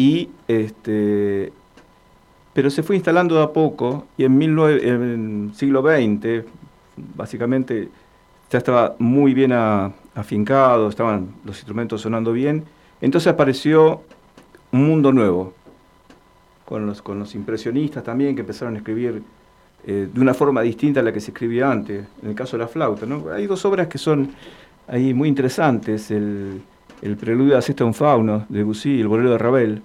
Y 0.00 0.30
este, 0.48 1.52
pero 2.54 2.70
se 2.70 2.82
fue 2.82 2.96
instalando 2.96 3.34
de 3.34 3.42
a 3.42 3.52
poco 3.52 4.06
y 4.16 4.24
en, 4.24 4.40
el 4.40 5.50
siglo 5.54 5.82
XX, 5.82 6.42
básicamente, 7.14 7.90
ya 8.50 8.56
estaba 8.56 8.96
muy 8.98 9.34
bien 9.34 9.52
afincado, 9.52 10.88
estaban 10.88 11.34
los 11.44 11.58
instrumentos 11.58 12.00
sonando 12.00 12.32
bien. 12.32 12.64
Entonces 13.02 13.30
apareció 13.30 14.00
un 14.72 14.86
mundo 14.86 15.12
nuevo, 15.12 15.52
con 16.64 16.86
los, 16.86 17.02
con 17.02 17.18
los 17.18 17.34
impresionistas 17.34 18.02
también, 18.02 18.34
que 18.34 18.40
empezaron 18.40 18.76
a 18.76 18.78
escribir 18.78 19.22
eh, 19.86 20.08
de 20.10 20.20
una 20.20 20.32
forma 20.32 20.62
distinta 20.62 21.00
a 21.00 21.02
la 21.02 21.12
que 21.12 21.20
se 21.20 21.30
escribía 21.30 21.70
antes, 21.70 22.06
en 22.22 22.30
el 22.30 22.34
caso 22.34 22.56
de 22.56 22.62
la 22.62 22.68
flauta. 22.68 23.04
¿no? 23.04 23.30
Hay 23.30 23.46
dos 23.46 23.66
obras 23.66 23.86
que 23.88 23.98
son 23.98 24.30
ahí 24.88 25.12
muy 25.12 25.28
interesantes. 25.28 26.10
El, 26.10 26.62
el 27.02 27.16
preludio 27.16 27.56
a 27.56 27.62
Sexta 27.62 27.84
un 27.84 27.94
Fauno 27.94 28.46
de 28.48 28.58
Debussy 28.58 28.96
y 28.96 29.00
el 29.00 29.08
bolero 29.08 29.30
de 29.30 29.38
Ravel, 29.38 29.82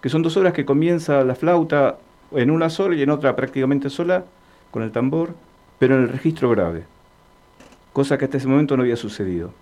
que 0.00 0.08
son 0.08 0.22
dos 0.22 0.36
obras 0.36 0.52
que 0.52 0.64
comienza 0.64 1.24
la 1.24 1.34
flauta 1.34 1.98
en 2.32 2.50
una 2.50 2.70
sola 2.70 2.96
y 2.96 3.02
en 3.02 3.10
otra 3.10 3.34
prácticamente 3.34 3.90
sola, 3.90 4.24
con 4.70 4.82
el 4.82 4.92
tambor, 4.92 5.34
pero 5.78 5.96
en 5.96 6.02
el 6.02 6.08
registro 6.08 6.50
grave, 6.50 6.84
cosa 7.92 8.18
que 8.18 8.26
hasta 8.26 8.36
ese 8.36 8.48
momento 8.48 8.76
no 8.76 8.82
había 8.82 8.96
sucedido. 8.96 9.52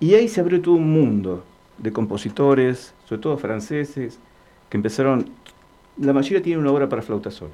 Y 0.00 0.14
ahí 0.14 0.28
se 0.28 0.40
abrió 0.40 0.60
todo 0.60 0.74
un 0.74 0.92
mundo 0.92 1.44
de 1.78 1.92
compositores, 1.92 2.94
sobre 3.06 3.22
todo 3.22 3.38
franceses, 3.38 4.18
que 4.68 4.76
empezaron, 4.76 5.30
la 5.98 6.12
mayoría 6.12 6.42
tiene 6.42 6.60
una 6.60 6.72
obra 6.72 6.88
para 6.88 7.02
flauta 7.02 7.30
sola. 7.30 7.52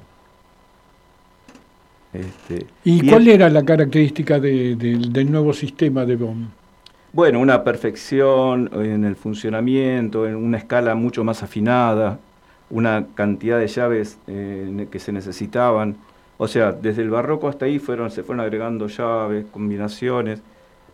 Este, 2.13 2.65
¿Y, 2.83 3.07
cuál 3.07 3.27
era 3.27 3.49
la 3.49 3.63
característica 3.63 4.39
del 4.39 5.31
nuevo 5.31 5.53
sistema 5.53 6.05
de 6.05 6.15
Bonn? 6.15 6.49
Bueno, 7.13 7.39
una 7.39 7.63
perfección 7.63 8.69
en 8.73 9.05
el 9.05 9.15
funcionamiento, 9.15 10.27
en 10.27 10.35
una 10.35 10.57
escala 10.57 10.93
mucho 10.95 11.23
más 11.23 11.41
afinada, 11.41 12.19
una 12.69 13.07
cantidad 13.15 13.59
de 13.59 13.67
llaves 13.67 14.19
eh, 14.27 14.87
que 14.91 14.99
se 14.99 15.11
necesitaban. 15.11 15.95
O 16.37 16.47
sea, 16.47 16.71
desde 16.71 17.01
el 17.01 17.09
barroco 17.09 17.47
hasta 17.47 17.65
ahí 17.65 17.79
fueron, 17.79 18.11
se 18.11 18.23
fueron 18.23 18.41
agregando 18.41 18.87
llaves, 18.87 19.45
combinaciones, 19.51 20.41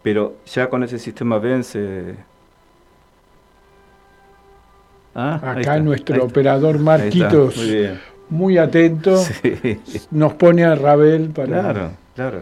pero 0.04 0.36
ya 0.46 0.70
con 0.70 0.84
ese 0.84 1.00
sistema 1.00 1.40
vence. 1.40 2.16
Ah, 5.16 5.40
Acá 5.44 5.80
nuestro 5.80 6.24
operador 6.24 6.80
Marquitos, 6.80 7.60
muy, 8.30 8.58
atento, 8.58 9.22
nos 10.12 10.34
pone 10.36 10.64
a 10.64 10.76
Ravel 10.76 11.30
para. 11.30 11.62
Claro, 11.62 11.92
claro. 12.16 12.42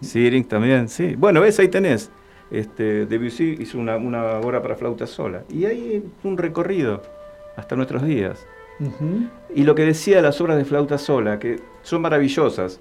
Siring 0.00 0.44
también, 0.44 0.88
sí. 0.88 1.14
Bueno, 1.16 1.42
ves, 1.42 1.58
ahí 1.60 1.68
tenés 1.68 2.10
este, 2.50 3.06
Debussy 3.06 3.56
hizo 3.60 3.78
una, 3.78 3.96
obra 3.96 4.62
para 4.62 4.76
flauta 4.76 5.06
sola. 5.06 5.42
Y 5.48 5.64
hay 5.64 6.04
un 6.24 6.36
recorrido 6.36 7.02
hasta 7.56 7.76
nuestros 7.76 8.04
días. 8.04 8.46
Y 9.54 9.64
lo 9.64 9.74
que 9.74 9.84
decía 9.84 10.22
las 10.22 10.40
obras 10.40 10.56
de 10.56 10.64
flauta 10.64 10.96
sola, 10.96 11.38
que 11.38 11.60
son 11.82 12.00
maravillosas, 12.00 12.80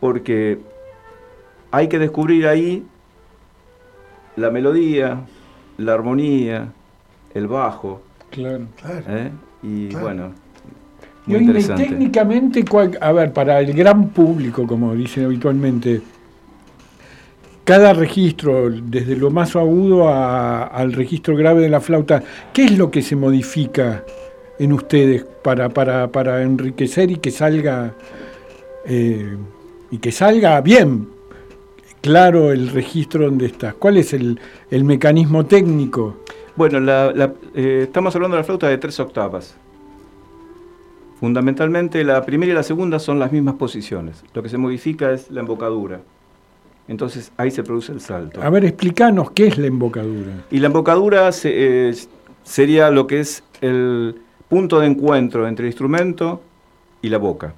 porque 0.00 0.58
hay 1.70 1.88
que 1.88 1.98
descubrir 1.98 2.46
ahí 2.46 2.82
la 4.36 4.50
melodía, 4.50 5.20
la 5.76 5.94
armonía, 5.94 6.72
el 7.34 7.46
bajo. 7.46 8.00
Claro, 8.30 8.66
claro. 8.80 9.04
¿eh? 9.08 9.30
Y 9.62 9.94
bueno. 9.94 10.32
y 11.26 11.62
técnicamente, 11.62 12.64
a 13.00 13.12
ver, 13.12 13.32
para 13.32 13.60
el 13.60 13.74
gran 13.74 14.08
público, 14.08 14.66
como 14.66 14.94
dicen 14.94 15.26
habitualmente, 15.26 16.00
cada 17.68 17.92
registro, 17.92 18.70
desde 18.70 19.14
lo 19.14 19.30
más 19.30 19.54
agudo 19.54 20.08
al 20.08 20.90
registro 20.94 21.36
grave 21.36 21.60
de 21.60 21.68
la 21.68 21.82
flauta, 21.82 22.22
¿qué 22.54 22.64
es 22.64 22.78
lo 22.78 22.90
que 22.90 23.02
se 23.02 23.14
modifica 23.14 24.06
en 24.58 24.72
ustedes 24.72 25.26
para, 25.42 25.68
para, 25.68 26.40
enriquecer 26.40 27.10
y 27.10 27.16
que 27.16 27.30
salga 27.30 27.92
eh, 28.86 29.36
y 29.90 29.98
que 29.98 30.10
salga 30.12 30.58
bien 30.62 31.10
claro 32.00 32.52
el 32.52 32.70
registro 32.70 33.26
donde 33.26 33.44
está? 33.44 33.74
¿Cuál 33.74 33.98
es 33.98 34.14
el, 34.14 34.40
mecanismo 34.70 35.44
técnico? 35.44 36.16
Bueno, 36.56 36.78
eh, 37.54 37.80
estamos 37.82 38.16
hablando 38.16 38.38
de 38.38 38.40
la 38.40 38.44
flauta 38.44 38.66
de 38.66 38.78
tres 38.78 38.98
octavas. 38.98 39.58
Fundamentalmente 41.20 42.02
la 42.02 42.24
primera 42.24 42.50
y 42.50 42.54
la 42.54 42.62
segunda 42.62 42.98
son 42.98 43.18
las 43.18 43.30
mismas 43.30 43.56
posiciones. 43.56 44.24
Lo 44.32 44.42
que 44.42 44.48
se 44.48 44.56
modifica 44.56 45.12
es 45.12 45.30
la 45.30 45.40
embocadura. 45.40 46.00
Entonces 46.88 47.30
ahí 47.36 47.50
se 47.50 47.62
produce 47.62 47.92
el 47.92 48.00
salto. 48.00 48.42
A 48.42 48.48
ver, 48.48 48.64
explícanos 48.64 49.30
qué 49.32 49.48
es 49.48 49.58
la 49.58 49.66
embocadura. 49.66 50.32
Y 50.50 50.58
la 50.58 50.66
embocadura 50.68 51.30
eh, 51.44 51.94
sería 52.42 52.90
lo 52.90 53.06
que 53.06 53.20
es 53.20 53.44
el 53.60 54.16
punto 54.48 54.80
de 54.80 54.86
encuentro 54.86 55.46
entre 55.46 55.66
el 55.66 55.68
instrumento 55.68 56.40
y 57.02 57.10
la 57.10 57.18
boca, 57.18 57.54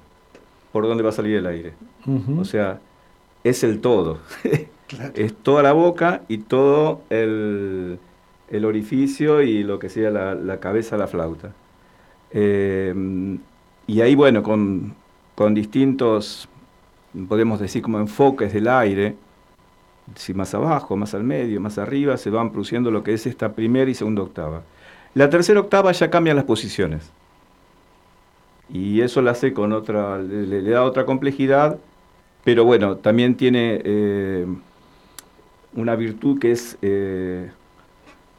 por 0.73 0.85
donde 0.85 1.01
va 1.01 1.09
a 1.09 1.13
salir 1.13 1.37
el 1.37 1.47
aire. 1.47 1.73
O 2.37 2.43
sea, 2.43 2.79
es 3.43 3.63
el 3.63 3.79
todo. 3.79 4.19
es 5.15 5.33
toda 5.35 5.63
la 5.63 5.71
boca 5.71 6.23
y 6.27 6.39
todo 6.39 7.01
el, 7.09 7.99
orificio 8.65 9.41
y 9.41 9.63
lo 9.63 9.79
que 9.79 9.87
sea 9.87 10.09
la, 10.09 10.59
cabeza 10.59 10.97
de 10.97 10.99
la 10.99 11.07
flauta. 11.07 11.53
Eh, 12.31 12.93
y 13.87 14.01
ahí, 14.01 14.15
bueno, 14.15 14.43
con, 14.43 14.93
con 15.35 15.53
distintos 15.53 16.49
podemos 17.27 17.59
decir 17.59 17.81
como 17.81 17.99
enfoques 17.99 18.53
del 18.53 18.67
aire, 18.67 19.15
si 20.15 20.33
más 20.33 20.53
abajo, 20.53 20.95
más 20.95 21.13
al 21.13 21.23
medio, 21.23 21.61
más 21.61 21.77
arriba, 21.77 22.17
se 22.17 22.29
van 22.29 22.51
produciendo 22.51 22.91
lo 22.91 23.03
que 23.03 23.13
es 23.13 23.25
esta 23.27 23.53
primera 23.53 23.89
y 23.89 23.93
segunda 23.93 24.23
octava. 24.23 24.63
La 25.13 25.29
tercera 25.29 25.59
octava 25.59 25.91
ya 25.91 26.09
cambia 26.09 26.33
las 26.33 26.45
posiciones. 26.45 27.11
Y 28.73 29.01
eso 29.01 29.21
la 29.21 29.31
hace 29.31 29.53
con 29.53 29.73
otra, 29.73 30.17
le, 30.17 30.61
da 30.61 30.83
otra 30.83 31.05
complejidad, 31.05 31.77
pero 32.43 32.63
bueno, 32.63 32.95
también 32.97 33.35
tiene 33.35 33.81
eh, 33.83 34.45
una 35.75 35.95
virtud 35.95 36.39
que 36.39 36.51
es 36.51 36.77
eh, 36.81 37.51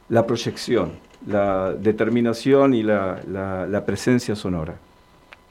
la 0.09 0.25
proyección, 0.25 0.93
la 1.27 1.73
determinación 1.73 2.73
y 2.73 2.81
la 2.81 3.83
presencia 3.85 4.35
sonora. 4.35 4.75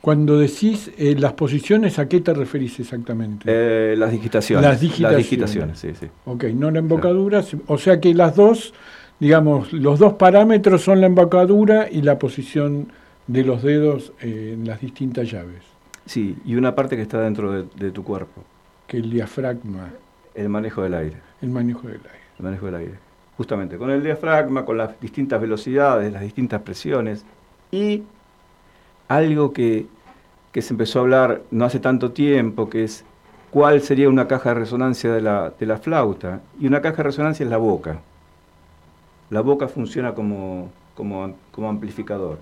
Cuando 0.03 0.37
decís 0.37 0.91
eh, 0.99 1.15
las 1.17 1.35
posiciones, 1.35 2.01
¿a 2.01 2.09
qué 2.09 2.21
te 2.21 2.35
referís 2.35 2.81
exactamente? 2.81 3.45
Eh, 3.47 3.95
las 3.97 4.11
digitaciones. 4.11 4.69
Las 4.69 4.81
digitaciones. 4.81 5.79
sí, 5.79 5.93
sí. 5.95 6.09
Ok, 6.25 6.43
no 6.47 6.73
la 6.73 6.81
embocadura, 6.81 7.45
o 7.69 7.79
sea 7.79 8.01
que 8.01 8.13
las 8.13 8.35
dos, 8.35 8.75
digamos, 9.21 9.73
los 9.73 10.01
dos 10.01 10.15
parámetros 10.15 10.83
son 10.83 11.01
la 11.01 11.07
embocadura 11.07 11.89
y 11.89 12.03
la 12.03 12.19
posición 12.19 12.89
de 13.29 13.45
los 13.45 13.63
dedos 13.63 14.13
eh, 14.21 14.55
en 14.55 14.67
las 14.67 14.81
distintas 14.81 15.31
llaves. 15.31 15.63
Sí, 16.05 16.37
y 16.45 16.57
una 16.57 16.75
parte 16.75 16.97
que 16.97 17.03
está 17.03 17.21
dentro 17.21 17.63
de, 17.63 17.91
tu 17.93 18.03
cuerpo. 18.03 18.43
Que 18.89 18.97
el 18.97 19.09
diafragma. 19.09 19.91
El 20.35 20.49
manejo 20.49 20.83
del 20.83 20.95
aire. 20.95 21.17
El 21.41 21.51
manejo 21.51 21.87
del 21.87 21.99
aire. 21.99 22.25
El 22.41 22.45
manejo 22.45 22.67
del 22.67 22.75
aire. 22.75 22.95
Justamente, 23.37 23.79
con 23.79 23.89
el 23.89 24.03
diafragma, 24.03 24.65
con 24.65 24.79
las 24.79 24.99
distintas 25.01 25.41
velocidades, 25.41 26.13
las 26.13 26.23
distintas 26.23 26.61
presiones 26.63 27.25
y 27.71 28.03
algo 29.15 29.53
que, 29.53 29.87
se 30.55 30.75
empezó 30.75 30.99
a 30.99 31.03
hablar 31.03 31.43
no 31.51 31.65
hace 31.65 31.81
tanto 31.81 32.13
tiempo, 32.13 32.69
que 32.69 32.85
es 32.85 33.05
cuál 33.51 33.81
sería 33.83 34.09
una 34.09 34.29
caja 34.29 34.51
de 34.51 34.57
resonancia 34.57 35.13
de 35.13 35.21
la, 35.21 35.53
de 35.59 35.67
la 35.67 35.79
flauta. 35.79 36.41
Y 36.61 36.67
una 36.67 36.81
caja 36.81 36.99
de 36.99 37.03
resonancia 37.05 37.45
es 37.45 37.51
la 37.51 37.57
boca. 37.57 38.01
La 39.31 39.41
boca 39.41 39.69
funciona 39.69 40.15
como, 40.15 40.71
como, 40.95 41.69
amplificador. 41.69 42.39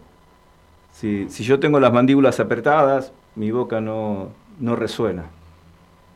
Si, 0.92 1.28
yo 1.28 1.60
tengo 1.60 1.78
las 1.78 1.92
mandíbulas 1.92 2.40
apretadas, 2.40 3.12
mi 3.36 3.50
boca 3.50 3.80
no, 3.80 4.28
no 4.58 4.76
resuena. 4.76 5.26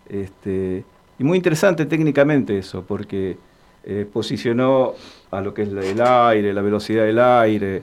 Este, 0.09 0.85
y 1.19 1.25
muy 1.25 1.37
interesante 1.39 1.87
técnicamente 1.87 2.59
eso, 2.59 2.83
porque 2.83 3.39
eh, 3.85 4.07
posicionó 4.13 4.95
a 5.31 5.41
lo 5.41 5.55
que 5.55 5.63
es 5.63 5.69
el 5.69 6.01
aire, 6.01 6.53
la 6.53 6.63
velocidad 6.63 7.05
del 7.05 7.19
aire, 7.19 7.83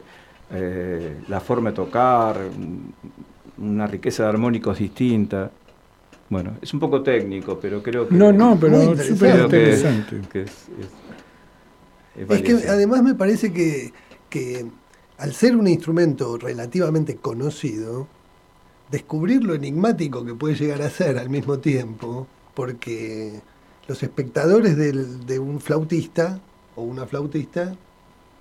eh, 0.54 1.22
la 1.28 1.40
forma 1.40 1.70
de 1.70 1.76
tocar, 1.76 2.38
una 3.58 3.88
riqueza 3.88 4.24
de 4.24 4.30
armónicos 4.30 4.80
distinta. 4.80 5.52
Bueno, 6.30 6.58
es 6.62 6.74
un 6.74 6.80
poco 6.80 7.02
técnico, 7.02 7.60
pero 7.60 7.82
creo 7.84 8.08
que... 8.08 8.16
No, 8.16 8.32
no, 8.32 8.58
pero 8.60 8.98
súper 8.98 9.40
interesante. 9.42 10.22
es, 12.16 12.42
que 12.42 12.70
además 12.70 13.04
me 13.04 13.16
parece 13.16 13.52
que, 13.54 13.94
que 14.30 14.66
al 15.18 15.34
ser 15.34 15.56
un 15.56 15.68
instrumento 15.68 16.38
relativamente 16.38 17.16
conocido, 17.18 18.08
descubrir 18.90 19.44
lo 19.44 19.54
enigmático 19.54 20.26
que 20.26 20.34
puede 20.34 20.56
llegar 20.56 20.82
a 20.82 20.90
ser 20.90 21.18
al 21.18 21.30
mismo 21.30 21.60
tiempo, 21.60 22.28
porque 22.54 23.42
los 23.88 24.04
espectadores 24.04 24.78
de 24.78 25.40
un 25.40 25.62
flautista 25.62 26.40
o 26.76 26.84
una 26.84 27.06
flautista 27.06 27.76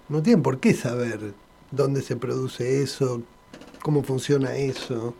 no 0.08 0.22
tienen 0.22 0.42
por 0.42 0.58
qué 0.58 0.74
saber 0.74 1.34
dónde 1.70 2.02
se 2.02 2.16
produce 2.16 2.82
eso, 2.82 3.22
cómo 3.82 4.02
funciona 4.02 4.56
eso, 4.56 5.14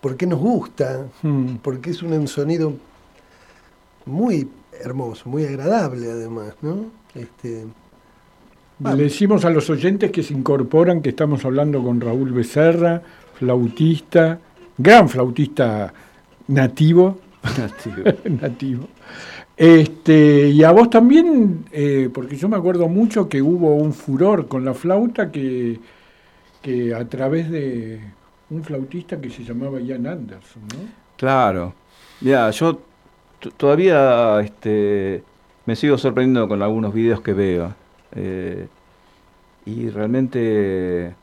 por 0.00 0.16
qué 0.16 0.26
nos 0.26 0.38
gusta, 0.38 1.06
hmm. 1.22 1.56
porque 1.62 1.90
es 1.90 2.02
un 2.02 2.28
sonido 2.28 2.74
muy 4.04 4.48
hermoso, 4.80 5.28
muy 5.28 5.44
agradable 5.44 6.10
además, 6.10 6.54
¿no? 6.62 6.86
Este, 7.14 7.66
Le 8.78 8.96
decimos 8.96 9.44
a 9.44 9.50
los 9.50 9.68
oyentes 9.70 10.10
que 10.10 10.22
se 10.22 10.34
incorporan 10.34 11.00
que 11.00 11.10
estamos 11.10 11.44
hablando 11.44 11.82
con 11.82 12.00
Raúl 12.00 12.32
Becerra, 12.32 13.02
flautista, 13.34 14.38
gran 14.76 15.08
flautista 15.08 15.92
nativo. 16.48 17.18
Nativo. 18.28 18.88
Este, 19.56 20.48
y 20.48 20.62
a 20.64 20.70
vos 20.70 20.90
también, 20.90 21.64
eh, 21.72 22.10
porque 22.12 22.36
yo 22.36 22.48
me 22.48 22.56
acuerdo 22.56 22.88
mucho 22.88 23.28
que 23.28 23.40
hubo 23.40 23.74
un 23.74 23.94
furor 23.94 24.48
con 24.48 24.64
la 24.64 24.74
flauta 24.74 25.32
que, 25.32 25.80
que 26.60 26.94
a 26.94 27.08
través 27.08 27.50
de 27.50 28.00
un 28.50 28.62
flautista 28.62 29.18
que 29.18 29.30
se 29.30 29.44
llamaba 29.44 29.80
Ian 29.80 30.06
Anderson, 30.06 30.62
¿no? 30.62 30.88
Claro. 31.16 31.72
Mira, 32.20 32.50
yo 32.50 32.80
todavía 33.56 34.40
este, 34.40 35.22
me 35.64 35.74
sigo 35.74 35.96
sorprendiendo 35.96 36.46
con 36.48 36.62
algunos 36.62 36.92
videos 36.92 37.22
que 37.22 37.32
veo. 37.32 37.74
Eh, 38.14 38.68
y 39.64 39.88
realmente 39.90 41.14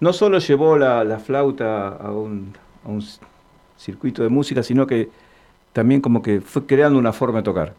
no 0.00 0.12
solo 0.12 0.38
llevó 0.38 0.76
la, 0.76 1.18
flauta 1.18 1.88
a 1.88 2.10
un, 2.10 2.52
a 2.84 2.88
un 2.88 3.04
circuito 3.76 4.22
de 4.22 4.28
música, 4.28 4.62
sino 4.62 4.86
que 4.86 5.08
también 5.72 6.00
como 6.00 6.22
que 6.22 6.40
fue 6.40 6.66
creando 6.66 6.98
una 6.98 7.12
forma 7.12 7.38
de 7.38 7.44
tocar, 7.44 7.74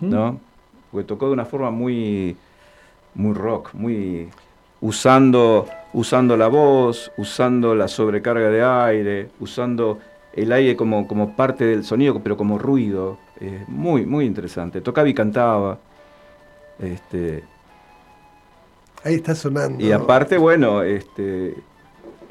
¿no? 0.00 0.40
Porque 0.90 1.06
tocó 1.06 1.26
de 1.26 1.32
una 1.32 1.44
forma 1.44 1.70
muy, 1.70 2.36
muy 3.14 3.34
rock, 3.34 3.74
muy 3.74 4.28
usando, 4.80 5.66
usando 5.92 6.36
la 6.36 6.48
voz, 6.48 7.10
usando 7.16 7.74
la 7.74 7.88
sobrecarga 7.88 8.48
de 8.50 8.62
aire, 8.62 9.28
usando 9.40 9.98
el 10.32 10.52
aire 10.52 10.76
como, 10.76 11.06
como 11.06 11.34
parte 11.34 11.64
del 11.64 11.84
sonido, 11.84 12.20
pero 12.22 12.36
como 12.36 12.58
ruido. 12.58 13.18
muy, 13.68 14.06
muy 14.06 14.26
interesante. 14.26 14.80
Tocaba 14.80 15.08
y 15.08 15.14
cantaba. 15.14 15.78
Este, 16.78 17.42
Ahí 19.06 19.14
está 19.14 19.36
sonando. 19.36 19.84
Y 19.84 19.92
aparte, 19.92 20.36
bueno, 20.36 20.82
este, 20.82 21.54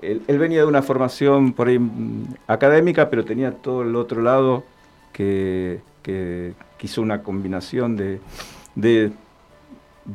él, 0.01 0.21
venía 0.27 0.60
de 0.60 0.65
una 0.65 0.81
formación 0.81 1.53
por 1.53 1.67
ahí 1.67 1.79
mm, 1.79 2.36
académica, 2.47 3.10
pero 3.10 3.25
tenía 3.25 3.51
todo 3.51 3.84
el 3.84 3.95
otro 3.95 4.21
lado 4.21 4.63
que, 5.13 5.81
quiso 6.77 7.01
una 7.01 7.23
combinación 7.23 7.97
de, 7.97 8.19
de, 8.75 9.12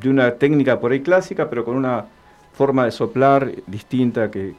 una 0.05 0.37
técnica 0.37 0.79
por 0.79 0.93
ahí 0.93 1.01
clásica, 1.01 1.51
pero 1.51 1.64
con 1.64 1.77
una 1.77 2.07
forma 2.53 2.85
de 2.85 2.93
soplar 2.93 3.53
distinta 3.66 4.31
que, 4.31 4.55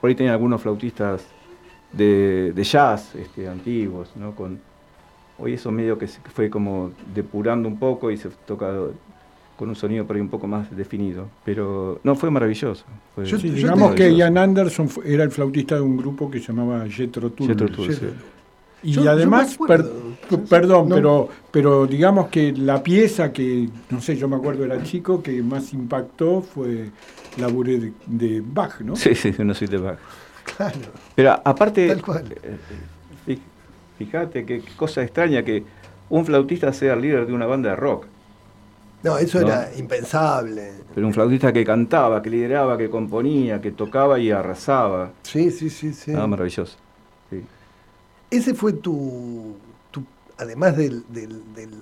por 0.00 0.08
ahí 0.08 0.14
tenían 0.14 0.34
algunos 0.34 0.62
flautistas 0.62 1.26
de, 1.92 2.52
jazz 2.62 3.14
este, 3.16 3.48
antiguos, 3.48 4.12
¿no? 4.14 4.34
Hoy 5.40 5.54
eso 5.54 5.70
medio 5.70 5.98
que 5.98 6.06
fue 6.06 6.50
como 6.50 6.90
depurando 7.14 7.68
un 7.68 7.78
poco 7.78 8.10
y 8.10 8.16
se 8.16 8.28
toca 8.28 8.72
con 9.58 9.68
un 9.68 9.76
sonido 9.76 10.06
por 10.06 10.16
ahí 10.16 10.22
un 10.22 10.28
poco 10.28 10.46
más 10.46 10.74
definido. 10.74 11.28
Pero 11.44 12.00
no, 12.04 12.14
fue 12.14 12.30
maravilloso. 12.30 12.84
digamos 13.42 13.94
que 13.94 14.14
Ian 14.14 14.38
Anderson 14.38 14.88
era 15.04 15.24
el 15.24 15.30
flautista 15.30 15.74
de 15.74 15.80
un 15.80 15.96
grupo 15.96 16.30
que 16.30 16.38
se 16.38 16.52
llamaba 16.52 16.86
Jetro 16.88 17.30
Tull. 17.30 17.56
Y 18.80 19.06
además, 19.08 19.58
perdón, 20.48 20.88
pero, 20.88 21.28
pero 21.50 21.86
digamos 21.86 22.28
que 22.28 22.52
la 22.52 22.80
pieza 22.80 23.32
que, 23.32 23.68
no 23.90 24.00
sé, 24.00 24.16
yo 24.16 24.28
me 24.28 24.36
acuerdo 24.36 24.64
era 24.64 24.80
chico, 24.84 25.20
que 25.20 25.42
más 25.42 25.72
impactó 25.72 26.42
fue 26.42 26.90
la 27.38 27.48
buré 27.48 27.92
de, 28.06 28.40
Bach, 28.40 28.80
¿no? 28.80 28.94
Sí, 28.94 29.16
sí, 29.16 29.34
una 29.40 29.54
suite 29.54 29.76
de 29.76 29.82
Bach. 29.82 29.98
Claro. 30.56 30.78
Pero 31.16 31.32
aparte, 31.44 31.90
eh, 31.90 31.98
eh, 33.26 33.38
Fíjate 33.98 34.46
qué 34.46 34.62
cosa 34.76 35.02
extraña 35.02 35.42
que 35.42 35.64
un 36.08 36.24
flautista 36.24 36.72
sea 36.72 36.94
el 36.94 37.02
líder 37.02 37.26
de 37.26 37.32
una 37.32 37.46
banda 37.46 37.70
de 37.70 37.76
rock. 37.76 38.06
No, 39.02 39.16
eso 39.16 39.40
era 39.40 39.70
impensable. 39.76 40.72
Pero 40.94 41.06
un 41.06 41.14
flautista 41.14 41.52
que 41.52 41.64
cantaba, 41.64 42.20
que 42.20 42.30
lideraba, 42.30 42.76
que 42.76 42.90
componía, 42.90 43.60
que 43.60 43.70
tocaba 43.70 44.18
y 44.18 44.30
arrasaba. 44.30 45.12
Sí, 45.22 45.50
sí, 45.50 45.70
sí, 45.70 45.92
sí. 45.92 46.12
Ah, 46.14 46.26
maravilloso. 46.26 46.76
Ese 48.30 48.54
fue 48.54 48.74
tu, 48.74 49.56
además 50.36 50.76
del, 50.76 51.04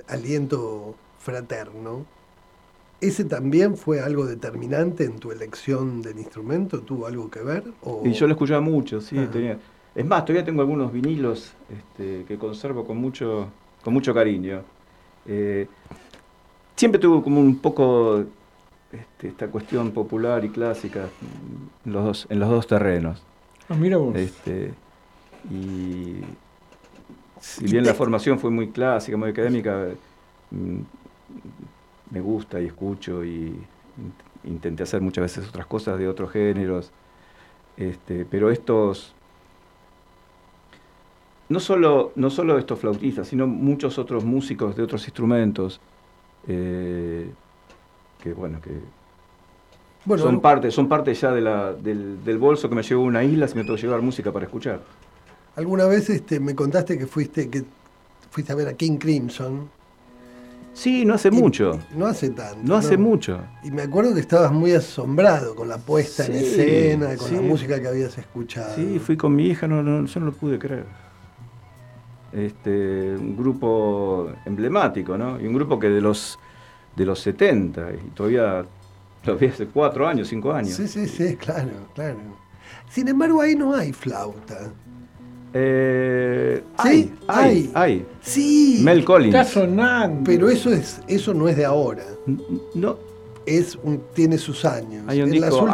aliento 0.09 0.94
fraterno, 1.18 2.07
¿ese 3.00 3.24
también 3.24 3.76
fue 3.76 4.00
algo 4.00 4.26
determinante 4.26 5.05
en 5.05 5.18
tu 5.18 5.33
elección 5.33 6.02
del 6.02 6.18
instrumento? 6.18 6.81
¿Tuvo 6.81 7.07
algo 7.07 7.31
que 7.31 7.40
ver? 7.40 7.64
Y 8.05 8.12
yo 8.12 8.26
lo 8.26 8.35
escuchaba 8.35 8.61
mucho, 8.61 9.00
sí. 9.00 9.16
Tenía, 9.33 9.59
es 9.94 10.05
más, 10.05 10.24
todavía 10.24 10.44
tengo 10.44 10.61
algunos 10.61 10.92
vinilos 10.92 11.52
este, 11.68 12.24
que 12.29 12.38
conservo 12.38 12.87
con 12.87 12.98
mucho, 12.98 13.48
con 13.83 13.92
mucho 13.92 14.14
cariño. 14.14 14.62
Eh, 15.26 15.66
siempre 16.76 17.00
tuve 17.00 17.22
como 17.22 17.40
un 17.40 17.56
poco 17.56 18.24
este, 18.92 19.28
esta 19.28 19.48
cuestión 19.48 19.90
popular 19.90 20.44
y 20.44 20.50
clásica 20.50 21.08
en 21.84 21.92
los 21.92 22.04
dos, 22.04 22.26
en 22.30 22.38
los 22.38 22.48
dos 22.48 22.66
terrenos. 22.66 23.22
Ah, 23.68 23.74
mira 23.74 23.96
vos. 23.96 24.14
Este, 24.14 24.72
y 25.50 26.20
si 27.40 27.64
bien 27.64 27.84
la 27.84 27.94
formación 27.94 28.38
fue 28.38 28.50
muy 28.50 28.70
clásica, 28.70 29.16
muy 29.16 29.30
académica, 29.30 29.88
mm, 30.50 30.80
me 32.10 32.20
gusta 32.20 32.60
y 32.60 32.66
escucho 32.66 33.24
y 33.24 33.56
intenté 34.44 34.84
hacer 34.84 35.00
muchas 35.00 35.22
veces 35.22 35.48
otras 35.48 35.66
cosas 35.66 35.98
de 35.98 36.08
otros 36.08 36.30
géneros. 36.30 36.92
Este, 37.76 38.24
pero 38.24 38.50
estos, 38.50 39.14
no 41.48 41.60
solo, 41.60 42.12
no 42.14 42.30
solo 42.30 42.58
estos 42.58 42.78
flautistas, 42.78 43.28
sino 43.28 43.46
muchos 43.46 43.98
otros 43.98 44.24
músicos 44.24 44.76
de 44.76 44.82
otros 44.82 45.04
instrumentos, 45.04 45.80
eh, 46.48 47.30
que 48.22 48.32
bueno, 48.32 48.61
que 48.61 48.70
son 50.16 50.40
parte, 50.40 50.70
son 50.70 50.88
parte 50.88 51.12
ya 51.14 51.32
de 51.32 51.40
la, 51.40 51.72
del, 51.72 52.22
del, 52.24 52.38
bolso 52.38 52.68
que 52.68 52.74
me 52.74 52.82
llevó 52.82 53.02
a 53.02 53.06
una 53.06 53.24
isla, 53.24 53.48
si 53.48 53.56
me 53.56 53.62
tengo 53.62 53.74
que 53.74 53.82
llevar 53.82 54.02
música 54.02 54.32
para 54.32 54.44
escuchar. 54.46 54.80
Alguna 55.56 55.87
vez 55.87 56.09
este, 56.11 56.38
me 56.38 56.54
contaste 56.54 56.96
que 56.98 57.06
fuiste, 57.06 57.48
que 57.48 57.64
fuiste 58.30 58.52
a 58.52 58.56
ver 58.56 58.68
a 58.68 58.74
King 58.74 58.98
Crimson. 58.98 59.68
Sí, 60.74 61.06
no 61.06 61.14
hace 61.14 61.30
mucho. 61.30 61.80
No 61.94 62.06
hace 62.06 62.28
tanto. 62.28 62.59
No 62.62 62.76
hace 62.76 62.98
mucho. 62.98 63.40
Y 63.64 63.70
me 63.70 63.82
acuerdo 63.82 64.12
que 64.12 64.20
estabas 64.20 64.52
muy 64.52 64.72
asombrado 64.72 65.54
con 65.54 65.68
la 65.68 65.78
puesta 65.78 66.26
en 66.26 66.35
escena, 66.35 67.16
con 67.16 67.35
la 67.35 67.40
música 67.40 67.80
que 67.80 67.88
habías 67.88 68.16
escuchado. 68.18 68.74
Sí, 68.74 68.98
fui 68.98 69.16
con 69.16 69.35
mi 69.35 69.46
hija, 69.46 69.66
no, 69.66 69.82
no, 69.82 70.04
yo 70.04 70.20
no 70.20 70.26
lo 70.26 70.32
pude 70.32 70.59
creer. 70.59 70.85
Este, 72.37 73.16
un 73.16 73.35
grupo 73.35 74.31
emblemático, 74.44 75.16
¿no? 75.16 75.40
Y 75.40 75.46
un 75.46 75.55
grupo 75.55 75.79
que 75.79 75.88
de 75.88 76.03
los, 76.03 76.38
de 76.94 77.07
los 77.07 77.18
70, 77.20 77.92
y 77.92 78.11
todavía, 78.11 78.62
todavía 79.25 79.49
hace 79.49 79.66
cuatro 79.66 80.07
años, 80.07 80.29
cinco 80.29 80.53
años. 80.53 80.75
Sí, 80.75 80.87
sí, 80.87 81.09
sí, 81.09 81.37
claro, 81.37 81.70
claro. 81.94 82.18
Sin 82.90 83.09
embargo, 83.09 83.40
ahí 83.40 83.55
no 83.55 83.75
hay 83.75 83.90
flauta. 83.90 84.70
Eh, 85.55 86.62
¿Sí? 86.83 87.14
Hay, 87.27 87.70
hay, 87.72 88.07
Sí. 88.20 88.81
Mel 88.85 89.03
Collins. 89.03 89.35
Está 89.35 89.51
sonando. 89.51 90.25
Pero 90.25 90.51
eso, 90.51 90.70
es, 90.70 91.01
eso 91.09 91.33
no 91.33 91.49
es 91.49 91.57
de 91.57 91.64
ahora. 91.64 92.05
No. 92.75 92.99
Es 93.46 93.79
un, 93.83 94.03
tiene 94.12 94.37
sus 94.37 94.66
años. 94.66 95.05
Hay 95.07 95.22
un 95.22 95.31
disco 95.31 95.66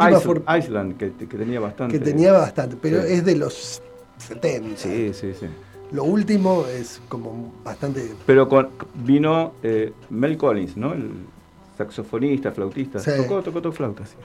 Island, 0.57 0.95
que, 0.95 1.09
tenía 1.09 1.59
bastante. 1.59 1.99
Que 1.99 2.05
tenía 2.05 2.31
bastante, 2.31 2.77
pero 2.81 3.01
es 3.01 3.25
de 3.25 3.35
los 3.35 3.81
70. 4.19 4.77
Sí, 4.77 5.11
sí, 5.13 5.33
sí. 5.37 5.47
Lo 5.91 6.03
último 6.03 6.65
es 6.65 7.01
como 7.07 7.53
bastante... 7.63 8.13
Pero 8.25 8.49
con, 8.49 8.69
vino 8.95 9.53
eh, 9.61 9.93
Mel 10.09 10.37
Collins, 10.37 10.75
¿no? 10.77 10.93
El 10.93 11.11
saxofonista, 11.77 12.51
flautista. 12.51 12.99
Tocó, 12.99 13.41
tocó, 13.41 13.61
tocó 13.61 13.75
flauta, 13.75 14.05
sí. 14.05 14.15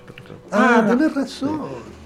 Ah, 0.50 0.84
tenés 0.88 1.14
razón. 1.14 1.60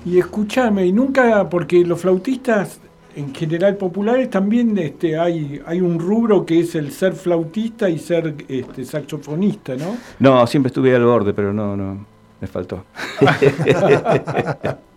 Y 0.05 0.19
escúchame, 0.19 0.87
y 0.87 0.93
nunca, 0.93 1.49
porque 1.49 1.85
los 1.85 2.01
flautistas 2.01 2.81
en 3.15 3.35
general 3.35 3.77
populares 3.77 4.31
también 4.31 4.77
este, 4.79 5.19
hay, 5.19 5.61
hay 5.67 5.81
un 5.81 5.99
rubro 5.99 6.47
que 6.47 6.61
es 6.61 6.75
el 6.75 6.93
ser 6.93 7.13
flautista 7.13 7.89
y 7.89 7.99
ser 7.99 8.35
este, 8.49 8.85
saxofonista, 8.85 9.75
¿no? 9.77 9.97
No, 10.19 10.47
siempre 10.47 10.69
estuve 10.69 10.95
al 10.95 11.05
borde, 11.05 11.35
pero 11.35 11.53
no, 11.53 11.77
no, 11.77 12.07
me 12.41 12.47
faltó. 12.47 12.85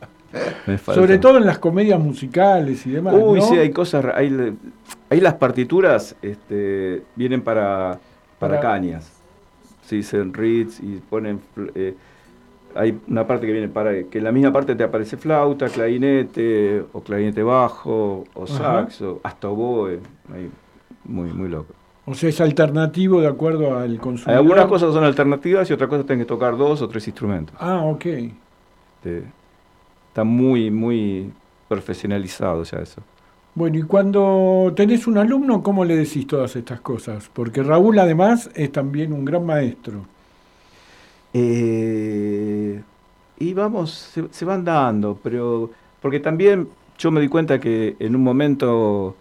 Sobre 0.86 1.18
todo 1.18 1.38
en 1.38 1.46
las 1.46 1.60
comedias 1.60 2.00
musicales 2.00 2.86
y 2.86 2.92
demás. 2.92 3.16
Uy, 3.18 3.42
sí, 3.42 3.58
hay 3.58 3.72
cosas, 3.72 4.06
hay, 4.14 4.56
hay 5.10 5.22
las 5.22 5.36
partituras 5.36 6.16
este, 6.22 7.04
vienen 7.16 7.42
para, 7.42 8.00
para, 8.40 8.60
cañas. 8.60 9.12
Sí, 9.84 9.98
dicen 9.98 10.34
reeds 10.34 10.80
y 10.80 11.02
ponen... 11.10 11.40
Eh, 11.76 11.96
hay 12.76 13.00
una 13.08 13.26
parte 13.26 13.46
que 13.48 13.54
viene 13.54 13.70
para 13.70 14.04
que 14.04 14.18
en 14.18 14.24
la 14.26 14.34
misma 14.34 14.52
parte 14.52 14.76
te 14.76 14.84
aparece 14.84 15.16
flauta, 15.16 15.70
clarinete, 15.70 16.84
o 16.92 17.00
clarinete 17.00 17.42
bajo, 17.42 18.26
o 18.34 18.48
saxo, 18.48 19.22
hasta 19.24 19.48
oboe, 19.48 20.02
muy, 21.06 21.32
muy 21.32 21.48
loco. 21.48 21.74
O 22.06 22.14
sea, 22.14 22.30
es 22.30 22.40
alternativo 22.40 23.22
de 23.22 23.28
acuerdo 23.28 23.78
al 23.78 23.98
consumidor. 24.00 24.38
Algunas 24.38 24.66
cosas 24.66 24.94
son 24.94 25.04
alternativas 25.04 25.70
y 25.70 25.74
otras 25.74 25.90
cosas 25.90 26.06
tienen 26.06 26.26
que 26.26 26.28
tocar 26.28 26.56
dos 26.56 26.82
o 26.82 26.88
tres 26.88 27.08
instrumentos. 27.08 27.56
Ah, 27.60 27.82
ok. 27.84 28.06
Está 30.16 30.24
muy, 30.24 30.72
muy 30.72 31.30
profesionalizado 31.68 32.64
ya 32.64 32.78
eso. 32.80 33.02
Bueno, 33.54 33.78
y 33.78 33.82
cuando 33.82 34.72
tenés 34.74 35.08
un 35.08 35.18
alumno, 35.18 35.62
¿cómo 35.62 35.84
le 35.84 35.98
decís 35.98 36.26
todas 36.26 36.56
estas 36.56 36.80
cosas? 36.80 37.30
Porque 37.34 37.62
Raúl 37.62 38.00
además 38.00 38.50
es 38.56 38.72
también 38.72 39.12
un 39.12 39.26
gran 39.26 39.46
maestro. 39.46 40.06
Eh, 41.34 42.82
y 43.40 43.54
vamos, 43.54 44.14
se, 44.32 44.46
van 44.46 44.64
dando, 44.64 45.20
pero 45.22 45.72
porque 46.02 46.22
también 46.22 46.70
yo 46.98 47.12
me 47.12 47.20
di 47.20 47.28
cuenta 47.28 47.60
que 47.60 47.98
en 48.00 48.16
un 48.16 48.24
momento 48.24 49.18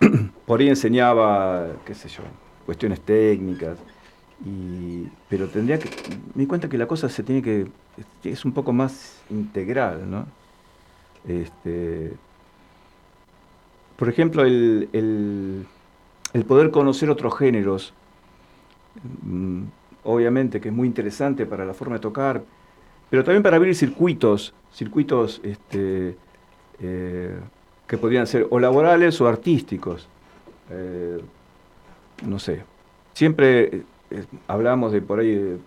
por 0.46 0.60
ahí 0.60 0.70
enseñaba, 0.70 1.66
qué 1.84 1.94
sé 1.94 2.08
yo, 2.08 2.22
cuestiones 2.64 3.02
técnicas, 3.02 3.76
y, 4.46 5.08
pero 5.28 5.46
tendría 5.48 5.78
que, 5.78 5.90
me 6.34 6.40
di 6.40 6.46
cuenta 6.46 6.70
que 6.70 6.78
la 6.78 6.86
cosa 6.86 7.10
se 7.10 7.22
tiene 7.22 7.42
que, 7.42 7.66
es 8.24 8.46
un 8.46 8.52
poco 8.52 8.72
más 8.72 9.15
integral, 9.30 10.10
¿no? 10.10 10.26
Este, 11.26 12.12
por 13.96 14.08
ejemplo, 14.08 14.44
el, 14.44 14.88
el, 14.92 16.44
poder 16.44 16.70
conocer 16.70 17.10
otros 17.10 17.36
géneros, 17.36 17.92
mm, 19.22 19.62
obviamente 20.04 20.60
que 20.60 20.68
es 20.68 20.74
muy 20.74 20.86
interesante 20.86 21.46
para 21.46 21.64
la 21.64 21.74
forma 21.74 21.96
de 21.96 22.00
tocar, 22.00 22.42
pero 23.10 23.24
también 23.24 23.42
para 23.42 23.56
abrir 23.56 23.74
circuitos, 23.74 24.54
circuitos 24.72 25.40
este, 25.42 26.16
eh, 26.80 27.36
que 27.86 27.98
podrían 27.98 28.26
ser 28.26 28.46
o 28.50 28.58
laborales 28.58 29.20
o 29.20 29.28
artísticos. 29.28 30.08
Eh, 30.70 31.20
no 32.26 32.38
sé. 32.38 32.62
Siempre 33.14 33.84
eh, 34.10 34.24
hablamos 34.48 34.92
de 34.92 35.00
por 35.00 35.20
ahí, 35.20 35.58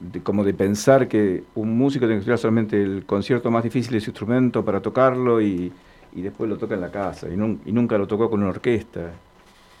de, 0.00 0.22
como 0.22 0.44
de 0.44 0.54
pensar 0.54 1.08
que 1.08 1.44
un 1.54 1.76
músico 1.76 2.06
tiene 2.06 2.16
que 2.16 2.20
estudiar 2.20 2.38
solamente 2.38 2.82
el 2.82 3.04
concierto 3.04 3.50
más 3.50 3.64
difícil 3.64 3.92
de 3.92 4.00
su 4.00 4.10
instrumento 4.10 4.64
para 4.64 4.80
tocarlo 4.80 5.40
y, 5.40 5.72
después 6.12 6.50
lo 6.50 6.56
toca 6.56 6.74
en 6.74 6.80
la 6.80 6.90
casa 6.90 7.28
y 7.28 7.36
nunca 7.36 7.96
lo 7.96 8.06
tocó 8.06 8.28
con 8.28 8.40
una 8.40 8.50
orquesta. 8.50 9.12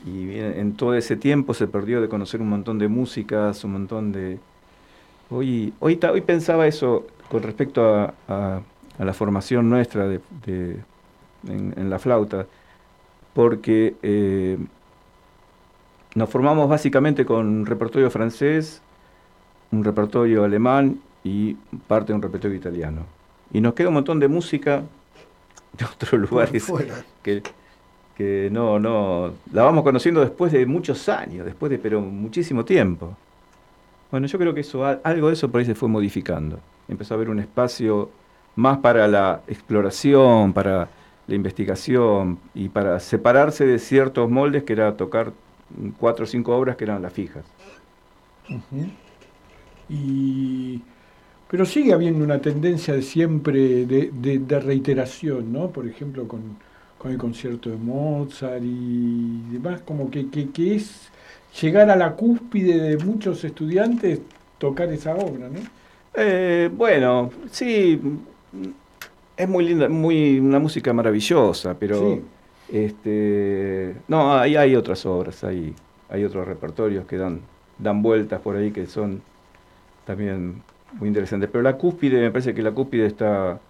Y 0.06 0.38
en 0.38 0.74
todo 0.74 0.94
ese 0.94 1.16
tiempo 1.16 1.54
se 1.54 1.66
perdió 1.66 2.00
de 2.00 2.08
conocer 2.08 2.40
un 2.40 2.48
montón 2.48 2.78
de 2.78 2.86
músicas, 2.88 3.64
un 3.64 3.72
montón 3.72 4.12
de... 4.12 4.38
Hoy, 5.30 5.74
hoy, 5.80 5.98
hoy 6.00 6.20
pensaba 6.20 6.66
eso 6.66 7.06
con 7.28 7.42
respecto 7.42 8.12
a, 8.28 8.62
la 8.98 9.12
formación 9.12 9.68
nuestra 9.68 10.08
de, 10.08 10.20
en, 11.46 11.90
la 11.90 11.98
flauta, 11.98 12.46
porque 13.34 13.94
eh, 14.02 14.58
nos 16.14 16.28
formamos 16.28 16.68
básicamente 16.68 17.24
con 17.24 17.46
un 17.46 17.66
repertorio 17.66 18.10
francés, 18.10 18.82
un 19.70 19.84
repertorio 19.84 20.44
alemán 20.44 21.00
y 21.24 21.54
parte 21.86 22.12
de 22.12 22.16
un 22.16 22.22
repertorio 22.22 22.56
italiano. 22.56 23.02
Y 23.52 23.60
nos 23.60 23.74
queda 23.74 23.88
un 23.88 23.94
montón 23.94 24.18
de 24.20 24.28
música 24.28 24.82
de 25.72 25.84
otros 25.84 26.20
lugares 26.20 26.70
que, 27.22 27.42
que 28.16 28.48
no, 28.50 28.78
no, 28.78 29.32
la 29.52 29.62
vamos 29.62 29.84
conociendo 29.84 30.20
después 30.20 30.52
de 30.52 30.66
muchos 30.66 31.08
años, 31.08 31.44
después 31.44 31.70
de, 31.70 31.78
pero 31.78 32.00
muchísimo 32.00 32.64
tiempo. 32.64 33.16
Bueno, 34.10 34.26
yo 34.26 34.38
creo 34.38 34.54
que 34.54 34.60
eso, 34.60 34.84
algo 34.84 35.28
de 35.28 35.34
eso 35.34 35.50
por 35.50 35.60
ahí 35.60 35.66
se 35.66 35.74
fue 35.74 35.88
modificando. 35.88 36.58
Empezó 36.88 37.14
a 37.14 37.16
haber 37.16 37.28
un 37.28 37.38
espacio 37.38 38.10
más 38.56 38.78
para 38.78 39.06
la 39.06 39.42
exploración, 39.46 40.52
para 40.52 40.88
la 41.26 41.34
investigación 41.34 42.38
y 42.54 42.70
para 42.70 42.98
separarse 43.00 43.66
de 43.66 43.78
ciertos 43.78 44.30
moldes 44.30 44.64
que 44.64 44.72
era 44.72 44.96
tocar 44.96 45.32
cuatro 45.98 46.24
o 46.24 46.26
cinco 46.26 46.56
obras 46.56 46.76
que 46.76 46.84
eran 46.84 47.02
las 47.02 47.12
fijas. 47.12 47.44
Y 49.88 50.82
pero 51.50 51.64
sigue 51.64 51.94
habiendo 51.94 52.24
una 52.24 52.40
tendencia 52.40 52.92
de 52.94 53.02
siempre 53.02 53.86
de, 53.86 54.10
de, 54.12 54.38
de, 54.38 54.60
reiteración, 54.60 55.50
¿no? 55.52 55.70
Por 55.70 55.86
ejemplo, 55.88 56.28
con 56.28 56.58
con 56.98 57.12
el 57.12 57.18
concierto 57.18 57.70
de 57.70 57.76
Mozart 57.76 58.62
y 58.62 59.40
demás, 59.52 59.80
como 59.82 60.10
que, 60.10 60.28
que, 60.28 60.74
es 60.74 61.10
llegar 61.62 61.88
a 61.90 61.96
la 61.96 62.14
cúspide 62.14 62.80
de 62.80 63.04
muchos 63.04 63.44
estudiantes 63.44 64.20
tocar 64.58 64.92
esa 64.92 65.14
obra, 65.14 65.48
¿no? 65.48 65.60
Eh, 66.14 66.68
bueno, 66.72 67.30
sí, 67.50 68.00
es 69.36 69.48
muy 69.48 69.64
linda, 69.64 69.88
muy 69.88 70.40
una 70.40 70.58
música 70.58 70.92
maravillosa, 70.92 71.76
pero 71.78 72.18
este, 72.68 73.94
no, 74.08 74.34
hay, 74.34 74.56
hay 74.56 74.74
otras 74.74 75.06
obras, 75.06 75.44
hay, 75.44 75.72
hay 76.08 76.24
otros 76.24 76.48
repertorios 76.48 77.06
que 77.06 77.16
dan, 77.16 77.40
dan 77.78 78.02
vueltas 78.02 78.40
por 78.40 78.56
ahí 78.56 78.72
que 78.72 78.86
son 78.86 79.22
también 80.08 80.62
muy 80.98 81.08
interesantes. 81.08 81.50
Pero 81.52 81.62
la 81.62 81.76
cúspide, 81.76 82.18
me 82.18 82.30
parece 82.30 82.54
que 82.54 82.62
la 82.62 82.72
cúspide 82.72 83.04
está 83.04 83.60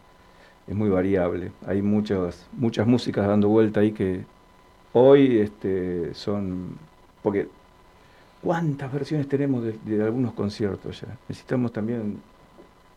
es 0.69 0.75
muy 0.75 0.89
variable. 0.89 1.51
Hay 1.67 1.83
muchas, 1.83 2.47
muchas 2.53 2.87
músicas 2.87 3.27
dando 3.27 3.49
vuelta 3.49 3.81
ahí 3.81 3.93
que 3.93 4.25
hoy 4.93 5.39
este, 5.39 6.15
son. 6.15 6.77
Porque, 7.23 7.49
¿cuántas 8.41 8.93
versiones 8.93 9.29
tenemos 9.29 9.65
de, 9.65 10.03
algunos 10.03 10.33
conciertos 10.35 11.01
ya? 11.01 11.09
Necesitamos 11.29 11.73
también 11.73 12.21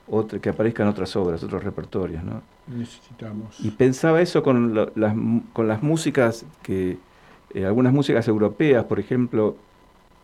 otra, 0.08 0.38
que 0.38 0.50
aparezcan 0.50 0.88
otras 0.88 1.16
obras, 1.16 1.42
otros 1.44 1.64
repertorios, 1.64 2.24
¿no? 2.24 2.44
Necesitamos. 2.68 3.60
Y 3.60 3.72
pensaba 3.72 4.22
eso 4.22 4.44
con, 4.44 4.76
las, 4.76 5.16
con 5.52 5.68
las 5.68 5.82
músicas 5.82 6.46
que. 6.62 6.98
Eh, 7.54 7.66
algunas 7.66 7.92
músicas 7.92 8.26
europeas, 8.30 8.86
por 8.86 8.98
ejemplo, 9.00 9.58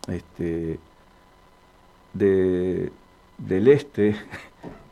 este, 0.06 0.78
de, 2.14 2.90
del 3.38 3.68
este, 3.68 4.16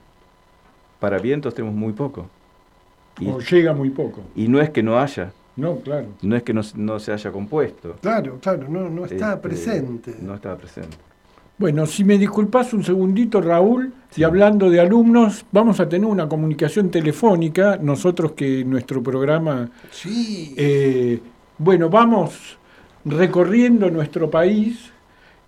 para 1.00 1.18
vientos 1.18 1.54
tenemos 1.54 1.76
muy 1.76 1.92
poco. 1.92 2.26
Y, 3.18 3.28
o 3.28 3.40
llega 3.40 3.72
muy 3.72 3.90
poco. 3.90 4.22
Y 4.34 4.48
no 4.48 4.60
es 4.60 4.70
que 4.70 4.82
no 4.82 4.98
haya. 4.98 5.32
No, 5.56 5.76
claro. 5.76 6.08
No 6.22 6.36
es 6.36 6.42
que 6.42 6.52
no, 6.52 6.98
se 6.98 7.12
haya 7.12 7.32
compuesto. 7.32 7.96
Claro, 8.02 8.38
claro, 8.40 8.68
no, 8.68 8.90
no 8.90 9.06
está 9.06 9.30
este, 9.30 9.48
presente. 9.48 10.16
No 10.20 10.34
estaba 10.34 10.56
presente. 10.56 10.96
Bueno, 11.58 11.86
si 11.86 12.04
me 12.04 12.18
disculpas 12.18 12.74
un 12.74 12.84
segundito, 12.84 13.40
Raúl, 13.40 13.94
y 14.14 14.22
hablando 14.22 14.68
de 14.68 14.78
alumnos, 14.78 15.46
vamos 15.50 15.80
a 15.80 15.88
tener 15.88 16.06
una 16.06 16.28
comunicación 16.28 16.90
telefónica, 16.90 17.78
nosotros 17.80 18.32
que 18.32 18.62
nuestro 18.62 19.02
programa... 19.02 19.70
Sí. 19.90 20.54
Eh, 20.58 21.20
bueno, 21.56 21.88
vamos 21.88 22.58
recorriendo 23.06 23.90
nuestro 23.90 24.30
país 24.30 24.90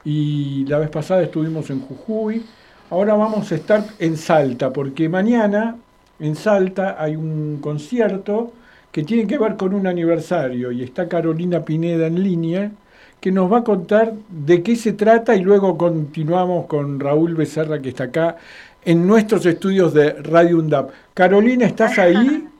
y 0.02 0.64
la 0.64 0.78
vez 0.78 0.88
pasada 0.88 1.22
estuvimos 1.22 1.68
en 1.68 1.80
Jujuy, 1.80 2.42
ahora 2.90 3.14
vamos 3.14 3.51
a 3.53 3.55
estar 3.55 3.85
en 3.98 4.16
Salta, 4.16 4.72
porque 4.72 5.09
mañana 5.09 5.77
en 6.20 6.35
Salta 6.35 6.96
hay 6.98 7.16
un 7.16 7.59
concierto 7.61 8.53
que 8.92 9.03
tiene 9.03 9.27
que 9.27 9.38
ver 9.38 9.57
con 9.57 9.74
un 9.74 9.87
aniversario 9.87 10.72
y 10.72 10.83
está 10.83 11.09
Carolina 11.09 11.64
Pineda 11.64 12.07
en 12.07 12.22
línea 12.22 12.72
que 13.20 13.33
nos 13.33 13.53
va 13.53 13.59
a 13.59 13.64
contar 13.64 14.14
de 14.29 14.62
qué 14.62 14.77
se 14.77 14.92
trata 14.92 15.35
y 15.35 15.42
luego 15.42 15.77
continuamos 15.77 16.66
con 16.66 17.01
Raúl 17.01 17.35
Becerra 17.35 17.81
que 17.81 17.90
está 17.90 18.05
acá 18.05 18.37
en 18.85 19.07
nuestros 19.07 19.44
estudios 19.44 19.92
de 19.92 20.12
Radio 20.12 20.59
UNDAP. 20.59 20.90
Carolina, 21.14 21.66
¿estás 21.66 21.98
ahí? 21.98 22.48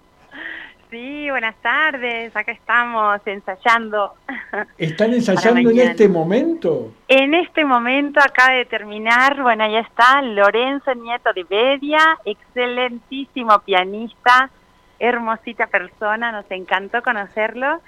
Buenas 1.38 1.62
tardes, 1.62 2.35
acá 2.35 2.51
estamos 2.51 3.20
ensayando. 3.24 4.14
¿Están 4.77 5.14
ensayando 5.14 5.70
en 5.70 5.79
este 5.79 6.09
momento? 6.09 6.90
En 7.07 7.33
este 7.33 7.64
momento 7.64 8.18
acaba 8.18 8.55
de 8.55 8.64
terminar, 8.64 9.40
bueno, 9.40 9.64
ya 9.70 9.79
está 9.79 10.20
Lorenzo 10.20 10.92
Nieto 10.96 11.33
de 11.33 11.44
Bedia, 11.44 12.18
excelentísimo 12.24 13.57
pianista, 13.61 14.51
hermosita 14.98 15.68
persona, 15.68 16.33
nos 16.33 16.51
encantó 16.51 17.03
conocerlo. 17.03 17.83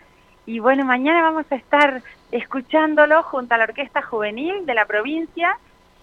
Y 0.47 0.61
bueno, 0.61 0.85
mañana 0.85 1.21
vamos 1.21 1.47
a 1.51 1.57
estar 1.57 2.03
escuchándolo 2.31 3.25
junto 3.25 3.57
a 3.57 3.59
la 3.59 3.65
Orquesta 3.65 4.01
Juvenil 4.01 4.65
de 4.65 4.75
la 4.75 4.85
provincia 4.85 5.59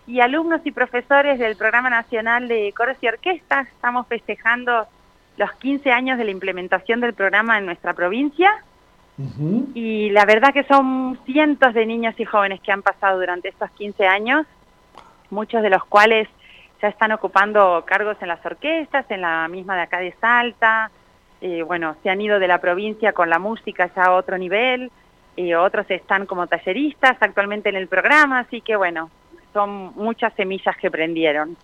y 0.06 0.20
alumnos 0.20 0.60
y 0.66 0.72
profesores 0.74 1.40
del 1.40 1.56
Programa 1.56 1.90
Nacional 1.90 2.50
de 2.50 2.74
Coros 2.76 2.98
y 3.00 3.08
Orquestas. 3.08 3.70
Estamos 3.70 4.06
festejando 4.08 4.86
los 5.38 5.52
15 5.54 5.92
años 5.92 6.18
de 6.18 6.26
la 6.26 6.32
implementación 6.32 7.00
del 7.00 7.14
programa 7.14 7.58
en 7.58 7.66
nuestra 7.66 7.94
provincia. 7.94 8.52
Y 9.74 10.12
la 10.12 10.26
verdad 10.26 10.54
que 10.54 10.64
son 10.66 11.18
cientos 11.26 11.74
de 11.74 11.88
niños 11.88 12.14
y 12.20 12.26
jóvenes 12.26 12.62
que 12.62 12.72
han 12.72 12.84
pasado 12.84 13.20
durante 13.20 13.50
estos 13.50 13.72
15 13.72 14.06
años, 14.06 14.46
muchos 15.32 15.64
de 15.64 15.72
los 15.72 15.84
cuales 15.86 16.28
ya 16.80 16.90
están 16.90 17.12
ocupando 17.12 17.84
cargos 17.88 18.18
en 18.22 18.28
las 18.28 18.46
orquestas, 18.46 19.10
en 19.10 19.22
la 19.22 19.48
misma 19.48 19.76
de 19.76 19.82
acá 19.82 19.98
de 20.00 20.14
Salta, 20.22 20.92
eh, 21.42 21.64
bueno, 21.64 21.96
se 22.04 22.12
han 22.12 22.22
ido 22.22 22.38
de 22.38 22.48
la 22.48 22.62
provincia 22.62 23.14
con 23.14 23.30
la 23.30 23.40
música 23.40 23.90
ya 23.96 24.04
a 24.04 24.14
otro 24.14 24.38
nivel, 24.38 24.92
y 25.38 25.54
otros 25.54 25.86
están 25.90 26.26
como 26.26 26.48
talleristas 26.48 27.16
actualmente 27.20 27.70
en 27.70 27.76
el 27.76 27.88
programa, 27.88 28.40
así 28.40 28.62
que 28.62 28.76
bueno, 28.76 29.10
son 29.54 29.94
muchas 29.96 30.34
semillas 30.34 30.76
que 30.78 30.90
prendieron. 30.92 31.56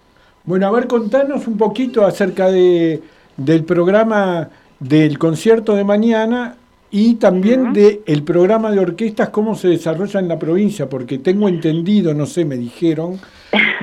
Bueno, 0.46 0.68
a 0.68 0.72
ver, 0.72 0.88
contanos 0.88 1.48
un 1.48 1.58
poquito 1.58 2.06
acerca 2.06 2.52
de 2.52 3.02
del 3.38 3.64
programa 3.64 4.50
del 4.80 5.18
concierto 5.18 5.76
de 5.76 5.84
mañana 5.84 6.58
y 6.96 7.16
también 7.16 7.74
del 7.74 8.24
programa 8.24 8.70
de 8.70 8.80
orquestas, 8.80 9.30
cómo 9.30 9.56
se 9.56 9.70
desarrolla 9.70 10.20
en 10.20 10.28
la 10.28 10.38
provincia, 10.38 10.88
porque 10.88 11.18
tengo 11.18 11.50
entendido, 11.50 12.14
no 12.14 12.28
sé, 12.28 12.46
me 12.46 12.56
dijeron, 12.56 13.20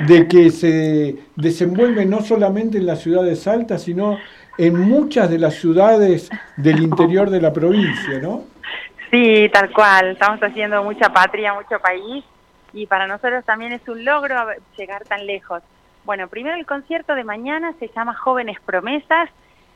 de 0.06 0.28
que 0.28 0.50
se 0.50 1.16
desenvuelve 1.34 2.06
no 2.06 2.20
solamente 2.20 2.78
en 2.78 2.86
la 2.86 2.94
ciudad 2.94 3.24
de 3.24 3.34
Salta, 3.34 3.78
sino 3.78 4.16
en 4.56 4.78
muchas 4.78 5.28
de 5.28 5.38
las 5.38 5.54
ciudades 5.54 6.30
del 6.56 6.82
interior 6.82 7.30
de 7.30 7.40
la 7.40 7.52
provincia, 7.52 8.20
¿no? 8.22 8.44
Sí, 9.10 9.50
tal 9.52 9.72
cual, 9.72 10.10
estamos 10.12 10.38
haciendo 10.40 10.84
mucha 10.84 11.12
patria, 11.12 11.52
mucho 11.52 11.80
país, 11.80 12.24
y 12.72 12.86
para 12.86 13.08
nosotros 13.08 13.44
también 13.44 13.72
es 13.72 13.88
un 13.88 14.04
logro 14.04 14.36
llegar 14.78 15.02
tan 15.04 15.26
lejos. 15.26 15.62
Bueno, 16.04 16.28
primero 16.28 16.56
el 16.56 16.66
concierto 16.66 17.14
de 17.14 17.24
mañana 17.24 17.74
se 17.78 17.88
llama 17.88 18.14
Jóvenes 18.14 18.58
Promesas, 18.64 19.30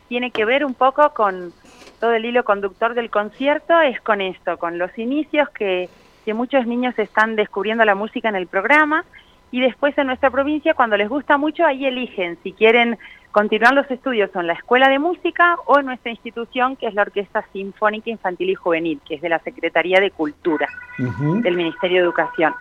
tiene 0.08 0.30
que 0.30 0.44
ver 0.44 0.64
un 0.64 0.74
poco 0.74 1.10
con 1.14 1.52
todo 2.00 2.12
el 2.12 2.24
hilo 2.24 2.44
conductor 2.44 2.94
del 2.94 3.10
concierto, 3.10 3.80
es 3.80 4.00
con 4.00 4.20
esto, 4.20 4.58
con 4.58 4.78
los 4.78 4.96
inicios 4.98 5.48
que, 5.50 5.88
que 6.24 6.34
muchos 6.34 6.66
niños 6.66 6.98
están 6.98 7.36
descubriendo 7.36 7.84
la 7.84 7.94
música 7.94 8.28
en 8.28 8.36
el 8.36 8.46
programa. 8.46 9.04
Y 9.50 9.60
después 9.60 9.96
en 9.98 10.08
nuestra 10.08 10.30
provincia 10.30 10.74
cuando 10.74 10.96
les 10.96 11.08
gusta 11.08 11.38
mucho 11.38 11.64
ahí 11.64 11.86
eligen 11.86 12.36
si 12.42 12.52
quieren 12.52 12.98
continuar 13.30 13.72
los 13.72 13.88
estudios 13.88 14.30
en 14.34 14.48
la 14.48 14.54
escuela 14.54 14.88
de 14.88 14.98
música 14.98 15.56
o 15.66 15.78
en 15.78 15.86
nuestra 15.86 16.10
institución 16.10 16.74
que 16.74 16.88
es 16.88 16.94
la 16.94 17.02
Orquesta 17.02 17.44
Sinfónica 17.52 18.10
Infantil 18.10 18.50
y 18.50 18.54
Juvenil, 18.54 19.00
que 19.06 19.14
es 19.14 19.20
de 19.20 19.28
la 19.28 19.38
Secretaría 19.40 20.00
de 20.00 20.10
Cultura 20.10 20.68
del 20.98 21.56
Ministerio 21.56 21.98
de 21.98 22.04
Educación. 22.04 22.52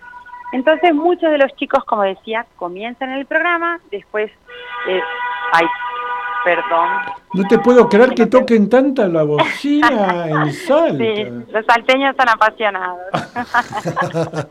Entonces 0.53 0.93
muchos 0.93 1.31
de 1.31 1.37
los 1.37 1.53
chicos, 1.55 1.83
como 1.83 2.03
decía, 2.03 2.45
comienzan 2.55 3.09
el 3.11 3.25
programa, 3.25 3.79
después... 3.91 4.31
Eh, 4.87 5.01
perdón. 6.43 6.89
No 7.33 7.47
te 7.47 7.57
puedo 7.59 7.87
creer 7.87 8.13
que 8.13 8.25
toquen 8.25 8.69
tanta 8.69 9.07
la 9.07 9.23
bocina 9.23 10.27
en 10.45 10.53
Salta. 10.53 11.03
Sí, 11.03 11.25
los 11.51 11.65
salteños 11.65 12.11
están 12.11 12.29
apasionados. 12.29 12.99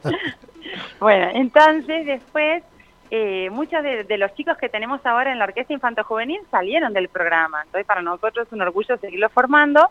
bueno, 1.00 1.28
entonces 1.34 2.06
después 2.06 2.62
eh, 3.10 3.50
muchos 3.50 3.82
de, 3.82 4.16
los 4.16 4.34
chicos 4.34 4.56
que 4.56 4.70
tenemos 4.70 5.04
ahora 5.04 5.32
en 5.32 5.38
la 5.38 5.44
Orquesta 5.44 5.72
Infanto 5.72 6.02
Juvenil 6.02 6.40
salieron 6.50 6.92
del 6.92 7.08
programa. 7.08 7.62
Entonces 7.64 7.86
para 7.86 8.02
nosotros 8.02 8.46
es 8.46 8.52
un 8.52 8.62
orgullo 8.62 8.96
seguirlo 8.96 9.28
formando. 9.28 9.90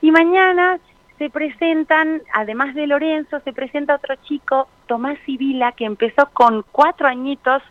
Y 0.00 0.10
mañana 0.10 0.78
se 1.18 1.30
presentan, 1.30 2.22
además 2.34 2.74
de 2.74 2.86
Lorenzo, 2.86 3.40
se 3.40 3.52
presenta 3.52 3.94
otro 3.94 4.16
chico, 4.24 4.68
Tomás 4.86 5.18
Sibila, 5.24 5.72
que 5.72 5.84
empezó 5.84 6.28
con 6.32 6.64
cuatro 6.70 7.08
añitos 7.08 7.62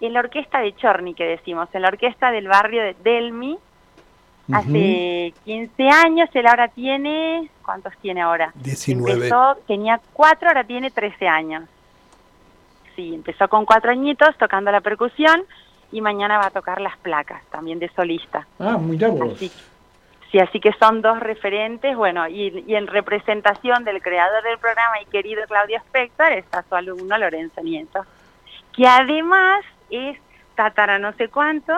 en 0.00 0.12
la 0.12 0.20
orquesta 0.20 0.60
de 0.60 0.74
Chorni, 0.76 1.14
que 1.14 1.24
decimos, 1.24 1.68
en 1.72 1.82
la 1.82 1.88
orquesta 1.88 2.30
del 2.30 2.48
barrio 2.48 2.82
de 2.82 2.96
Delmi, 3.02 3.58
hace 4.52 5.34
15 5.44 5.88
años, 5.88 6.28
él 6.34 6.46
ahora 6.46 6.68
tiene, 6.68 7.50
¿cuántos 7.64 7.92
tiene 8.00 8.22
ahora? 8.22 8.52
19. 8.54 9.12
Empezó, 9.12 9.56
tenía 9.66 10.00
4, 10.12 10.48
ahora 10.48 10.64
tiene 10.64 10.90
13 10.90 11.26
años. 11.26 11.64
Sí, 12.94 13.14
empezó 13.14 13.48
con 13.48 13.66
cuatro 13.66 13.90
añitos 13.90 14.36
tocando 14.38 14.70
la 14.70 14.80
percusión 14.80 15.42
y 15.92 16.00
mañana 16.00 16.38
va 16.38 16.46
a 16.46 16.50
tocar 16.50 16.80
las 16.80 16.96
placas, 16.98 17.42
también 17.50 17.78
de 17.78 17.90
solista. 17.90 18.46
Ah, 18.58 18.78
muy 18.78 18.96
vos. 18.96 19.38
Sí, 20.36 20.40
así 20.40 20.60
que 20.60 20.72
son 20.78 21.02
dos 21.02 21.20
referentes, 21.20 21.96
bueno, 21.96 22.28
y, 22.28 22.64
y, 22.66 22.74
en 22.74 22.86
representación 22.86 23.84
del 23.84 24.02
creador 24.02 24.42
del 24.42 24.58
programa 24.58 25.00
y 25.00 25.06
querido 25.06 25.42
Claudio 25.46 25.78
Spector 25.78 26.32
está 26.32 26.64
su 26.68 26.74
alumno 26.74 27.16
Lorenzo 27.16 27.62
Nieto, 27.62 28.04
que 28.74 28.86
además 28.86 29.64
es 29.90 30.18
tatara 30.54 30.98
no 30.98 31.12
sé 31.14 31.28
cuánto, 31.28 31.72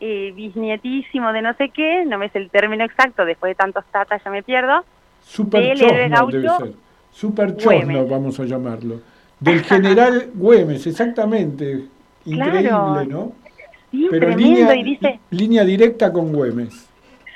eh, 0.00 0.32
bisnietísimo 0.34 1.32
de 1.32 1.42
no 1.42 1.54
sé 1.54 1.70
qué, 1.70 2.04
no 2.04 2.18
me 2.18 2.28
sé 2.30 2.38
el 2.38 2.50
término 2.50 2.84
exacto, 2.84 3.24
después 3.24 3.50
de 3.50 3.54
tantos 3.54 3.84
tatas 3.90 4.22
ya 4.24 4.30
me 4.30 4.42
pierdo. 4.42 4.84
Super 5.22 5.76
chosno 5.76 6.26
debe 6.26 6.48
ser. 6.48 6.72
Super 7.12 7.56
chosno 7.56 8.06
vamos 8.06 8.40
a 8.40 8.44
llamarlo. 8.44 9.00
Del 9.38 9.62
general 9.62 10.30
Güemes, 10.34 10.86
exactamente. 10.86 11.86
Increíble, 12.24 13.06
¿no? 13.08 13.32
Sí, 13.90 14.06
Pero 14.10 14.28
línea, 14.36 14.74
línea 15.30 15.64
directa 15.64 16.12
con 16.12 16.32
Güemes. 16.32 16.89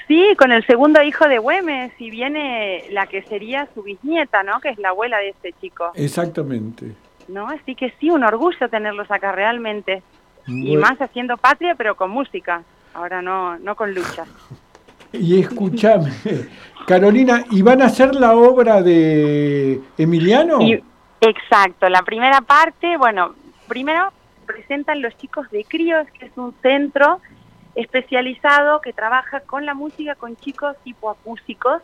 Sí, 0.06 0.34
con 0.38 0.52
el 0.52 0.64
segundo 0.66 1.02
hijo 1.02 1.26
de 1.28 1.38
Güemes 1.38 1.92
y 1.98 2.10
viene 2.10 2.84
la 2.90 3.06
que 3.06 3.22
sería 3.22 3.68
su 3.74 3.82
bisnieta, 3.82 4.42
¿no? 4.42 4.60
Que 4.60 4.70
es 4.70 4.78
la 4.78 4.90
abuela 4.90 5.18
de 5.18 5.30
este 5.30 5.52
chico. 5.60 5.92
Exactamente. 5.94 6.92
¿No? 7.28 7.48
Así 7.48 7.74
que 7.74 7.92
sí, 7.98 8.10
un 8.10 8.22
orgullo 8.22 8.68
tenerlos 8.68 9.10
acá 9.10 9.32
realmente. 9.32 10.02
Y 10.46 10.76
más 10.76 11.00
haciendo 11.00 11.38
patria, 11.38 11.74
pero 11.74 11.94
con 11.94 12.10
música. 12.10 12.62
Ahora 12.92 13.22
no, 13.22 13.58
no 13.58 13.74
con 13.76 13.94
luchas. 13.94 14.28
Y 15.12 15.38
escúchame, 15.38 16.10
Carolina, 16.88 17.44
¿y 17.52 17.62
van 17.62 17.82
a 17.82 17.86
hacer 17.86 18.16
la 18.16 18.34
obra 18.34 18.82
de 18.82 19.80
Emiliano? 19.96 20.60
Y, 20.60 20.82
exacto, 21.20 21.88
la 21.88 22.02
primera 22.02 22.40
parte, 22.40 22.96
bueno, 22.96 23.36
primero 23.68 24.12
presentan 24.44 25.00
los 25.02 25.16
chicos 25.16 25.48
de 25.50 25.64
Críos, 25.64 26.08
que 26.18 26.26
es 26.26 26.32
un 26.36 26.52
centro 26.62 27.20
especializado 27.74 28.80
que 28.80 28.92
trabaja 28.92 29.40
con 29.40 29.66
la 29.66 29.74
música, 29.74 30.14
con 30.14 30.36
chicos 30.36 30.76
hipoacúsicos, 30.84 31.82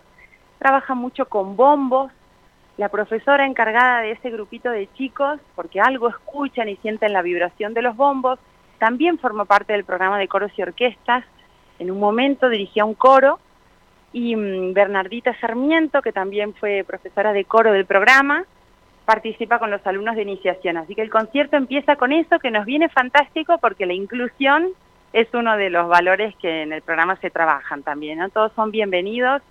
trabaja 0.58 0.94
mucho 0.94 1.26
con 1.26 1.56
bombos. 1.56 2.12
La 2.76 2.88
profesora 2.88 3.44
encargada 3.44 4.00
de 4.00 4.12
ese 4.12 4.30
grupito 4.30 4.70
de 4.70 4.88
chicos, 4.94 5.38
porque 5.54 5.80
algo 5.80 6.08
escuchan 6.08 6.68
y 6.68 6.76
sienten 6.76 7.12
la 7.12 7.22
vibración 7.22 7.74
de 7.74 7.82
los 7.82 7.96
bombos, 7.96 8.38
también 8.78 9.18
formó 9.18 9.44
parte 9.44 9.74
del 9.74 9.84
programa 9.84 10.18
de 10.18 10.28
coros 10.28 10.52
y 10.56 10.62
orquestas. 10.62 11.24
En 11.78 11.90
un 11.90 11.98
momento 11.98 12.48
dirigía 12.48 12.84
un 12.84 12.94
coro 12.94 13.38
y 14.12 14.34
mm, 14.36 14.72
Bernardita 14.72 15.38
Sarmiento, 15.40 16.02
que 16.02 16.12
también 16.12 16.54
fue 16.54 16.84
profesora 16.86 17.32
de 17.32 17.44
coro 17.44 17.72
del 17.72 17.84
programa, 17.84 18.44
participa 19.04 19.58
con 19.58 19.70
los 19.70 19.86
alumnos 19.86 20.16
de 20.16 20.22
iniciación. 20.22 20.76
Así 20.76 20.94
que 20.94 21.02
el 21.02 21.10
concierto 21.10 21.56
empieza 21.56 21.96
con 21.96 22.12
eso, 22.12 22.38
que 22.38 22.50
nos 22.50 22.64
viene 22.64 22.88
fantástico 22.88 23.58
porque 23.58 23.86
la 23.86 23.92
inclusión 23.92 24.68
es 25.12 25.28
uno 25.34 25.56
de 25.56 25.70
los 25.70 25.88
valores 25.88 26.34
que 26.36 26.62
en 26.62 26.72
el 26.72 26.82
programa 26.82 27.16
se 27.16 27.30
trabajan 27.30 27.82
también. 27.82 28.18
¿no? 28.18 28.28
Todos 28.28 28.52
son 28.54 28.70
bienvenidos 28.70 29.42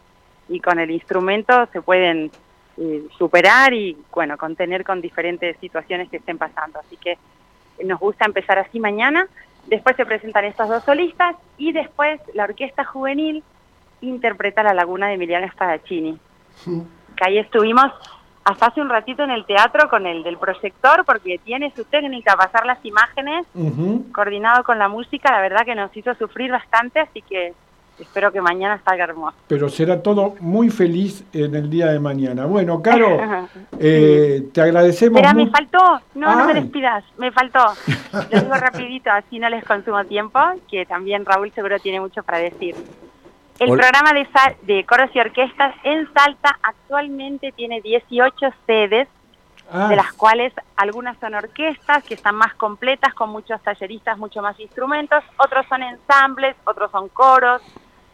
y 0.48 0.60
con 0.60 0.80
el 0.80 0.92
instrumento 0.92 1.68
se 1.72 1.82
pueden 1.82 2.32
eh, 2.78 3.04
superar 3.18 3.74
y 3.74 3.98
bueno 4.12 4.38
contener 4.38 4.84
con 4.84 5.02
diferentes 5.02 5.58
situaciones 5.58 6.10
que 6.10 6.18
estén 6.18 6.38
pasando. 6.38 6.80
Así 6.80 6.98
que 6.98 7.18
nos 7.84 8.00
gusta 8.00 8.26
empezar 8.26 8.58
así 8.58 8.80
mañana. 8.80 9.28
Después 9.68 9.96
se 9.96 10.06
presentan 10.06 10.46
estos 10.46 10.70
dos 10.70 10.84
solistas 10.84 11.36
y 11.58 11.74
después 11.74 12.22
la 12.34 12.46
orquesta 12.46 12.86
juvenil 12.86 13.44
interpreta 14.02 14.64
La 14.64 14.74
Laguna 14.74 15.08
de 15.08 15.16
Emiliano 15.16 15.48
Spadaccini. 15.52 16.18
Que 16.66 17.26
ahí 17.26 17.38
estuvimos 17.38 17.92
hasta 18.50 18.68
hace 18.68 18.82
un 18.82 18.90
ratito 18.90 19.24
en 19.24 19.32
el 19.32 19.46
teatro 19.46 19.90
con 19.90 20.08
el 20.08 20.24
del 20.24 20.38
proyector 20.38 21.06
porque 21.06 21.40
tiene 21.44 21.72
su 21.76 21.84
técnica 21.86 22.36
pasar 22.36 22.66
las 22.66 22.84
imágenes 22.84 23.46
Ujú. 23.54 24.06
coordinado 24.12 24.64
con 24.64 24.80
la 24.80 24.88
música, 24.88 25.32
la 25.32 25.42
verdad 25.42 25.66
que 25.66 25.76
nos 25.76 25.96
hizo 25.96 26.16
sufrir 26.16 26.52
bastante, 26.52 27.00
así 27.00 27.22
que 27.22 27.54
espero 28.00 28.32
que 28.32 28.42
mañana 28.42 28.82
salga 28.84 29.04
hermoso. 29.04 29.38
Pero 29.48 29.70
será 29.70 30.02
todo 30.02 30.36
muy 30.40 30.70
feliz 30.70 31.24
en 31.34 31.54
el 31.54 31.70
día 31.70 31.88
de 31.88 32.00
mañana. 32.00 32.46
Bueno, 32.46 32.82
Caro, 32.82 33.20
eh, 33.80 34.48
te 34.52 34.62
agradecemos 34.62 35.18
Espera, 35.18 35.34
me 35.34 35.50
faltó, 35.50 36.02
no, 36.16 36.36
no 36.36 36.46
me 36.48 36.54
despidas, 36.56 37.04
me 37.18 37.32
faltó. 37.32 37.60
Lo 38.32 38.42
digo 38.42 38.54
rapidito, 38.56 39.12
así 39.12 39.38
no 39.38 39.50
les 39.50 39.64
consumo 39.64 40.04
tiempo, 40.06 40.40
que 40.72 40.86
también 40.86 41.26
Raúl 41.26 41.52
seguro 41.52 41.78
tiene 41.78 42.00
mucho 42.00 42.24
para 42.24 42.40
decir. 42.40 42.76
El 43.60 43.72
Hola. 43.72 43.82
programa 43.82 44.14
de, 44.14 44.26
sa- 44.32 44.56
de 44.62 44.86
coros 44.86 45.10
y 45.14 45.20
orquestas 45.20 45.76
en 45.84 46.12
Salta 46.14 46.58
actualmente 46.64 47.52
tiene 47.52 47.82
18 47.82 48.36
sedes, 48.66 49.08
Ah, 49.72 49.88
de 49.88 49.96
las 49.96 50.14
cuales 50.14 50.52
algunas 50.78 51.16
son 51.20 51.36
orquestas 51.36 52.04
que 52.04 52.16
están 52.16 52.34
más 52.34 52.56
completas, 52.56 53.14
con 53.14 53.30
muchos 53.30 53.62
talleristas, 53.62 54.18
mucho 54.18 54.42
más 54.42 54.60
instrumentos, 54.60 55.24
otros 55.38 55.64
son 55.68 55.84
ensambles, 55.84 56.56
otros 56.66 56.90
son 56.90 57.08
coros, 57.10 57.62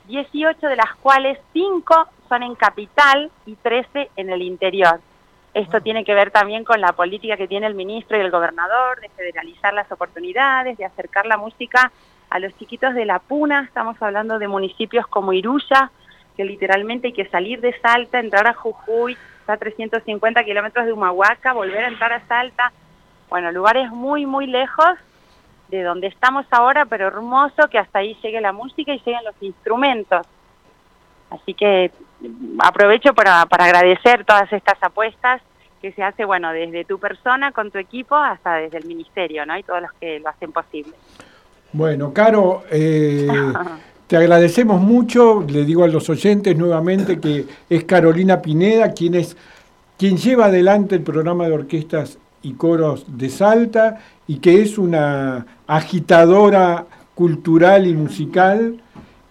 18 0.08 0.68
de 0.68 0.76
las 0.76 0.94
cuales 0.96 1.40
5 1.54 2.10
son 2.28 2.44
en 2.44 2.56
capital 2.56 3.32
y 3.46 3.56
13 3.56 4.12
en 4.18 4.32
el 4.32 4.42
interior. 4.42 5.00
Esto 5.54 5.80
tiene 5.80 6.04
que 6.04 6.14
ver 6.14 6.30
también 6.30 6.66
con 6.66 6.82
la 6.82 6.92
política 6.92 7.38
que 7.38 7.48
tiene 7.48 7.68
el 7.68 7.76
ministro 7.76 8.18
y 8.18 8.20
el 8.20 8.32
gobernador 8.32 9.00
de 9.00 9.08
federalizar 9.08 9.74
las 9.74 9.90
oportunidades, 9.90 10.78
de 10.78 10.84
acercar 10.84 11.26
la 11.26 11.38
música 11.38 11.90
a 12.36 12.40
los 12.40 12.54
chiquitos 12.58 12.94
de 12.94 13.06
la 13.06 13.20
Puna. 13.20 13.64
Estamos 13.64 13.96
hablando 14.02 14.40
de 14.40 14.50
municipios 14.50 15.08
como 15.08 15.32
Iruya, 15.32 15.90
que 16.36 16.44
literalmente 16.44 17.08
hay 17.08 17.14
que 17.14 17.30
salir 17.30 17.62
de 17.62 17.74
Salta, 17.80 18.20
entrar 18.20 18.46
a 18.46 18.54
Jujuy, 18.54 19.18
está 19.40 19.54
a 19.54 19.58
350 19.58 20.44
kilómetros 20.44 20.86
de 20.86 20.92
Humahuaca, 20.92 21.54
volver 21.54 21.86
a 21.86 21.88
entrar 21.88 22.12
a 22.12 22.28
Salta. 22.28 22.74
Bueno, 23.30 23.54
lugares 23.54 23.90
muy, 23.90 24.26
muy 24.26 24.48
lejos 24.48 24.98
de 25.70 25.84
donde 25.84 26.08
estamos 26.08 26.46
ahora, 26.52 26.84
pero 26.84 27.08
hermoso 27.08 27.70
que 27.70 27.80
hasta 27.80 28.00
ahí 28.00 28.18
llegue 28.22 28.42
la 28.42 28.52
música 28.52 28.94
y 28.94 29.00
lleguen 29.00 29.24
los 29.24 29.36
instrumentos. 29.40 30.28
Así 31.30 31.54
que 31.54 31.90
aprovecho 32.60 33.14
para, 33.14 33.46
para 33.46 33.64
agradecer 33.64 34.26
todas 34.26 34.52
estas 34.52 34.84
apuestas 34.84 35.42
que 35.82 35.94
se 35.94 36.04
hace, 36.04 36.26
bueno, 36.26 36.52
desde 36.52 36.84
tu 36.84 37.00
persona 37.00 37.54
con 37.54 37.72
tu 37.72 37.78
equipo 37.78 38.16
hasta 38.16 38.56
desde 38.56 38.80
el 38.80 38.86
ministerio, 38.88 39.46
¿no? 39.46 39.58
Y 39.58 39.64
todos 39.64 39.84
los 39.84 39.94
que 39.94 40.20
lo 40.20 40.28
hacen 40.28 40.52
posible. 40.52 40.94
Bueno, 41.76 42.14
Caro, 42.14 42.64
eh, 42.72 43.28
te 44.08 44.16
agradecemos 44.16 44.80
mucho. 44.82 45.44
Le 45.48 45.66
digo 45.66 45.84
a 45.84 45.88
los 45.88 46.10
oyentes 46.10 46.58
nuevamente 46.58 47.20
que 47.20 47.46
es 47.70 47.84
Carolina 47.84 48.42
Pineda 48.42 48.92
quien 48.94 49.16
es 49.16 49.36
quien 49.98 50.18
lleva 50.18 50.46
adelante 50.46 50.96
el 50.96 51.02
programa 51.02 51.48
de 51.48 51.54
orquestas 51.54 52.18
y 52.44 52.54
coros 52.54 53.06
de 53.08 53.30
Salta 53.30 54.00
y 54.28 54.38
que 54.38 54.62
es 54.62 54.78
una 54.78 55.46
agitadora 55.68 56.86
cultural 57.14 57.88
y 57.88 57.94
musical 57.94 58.78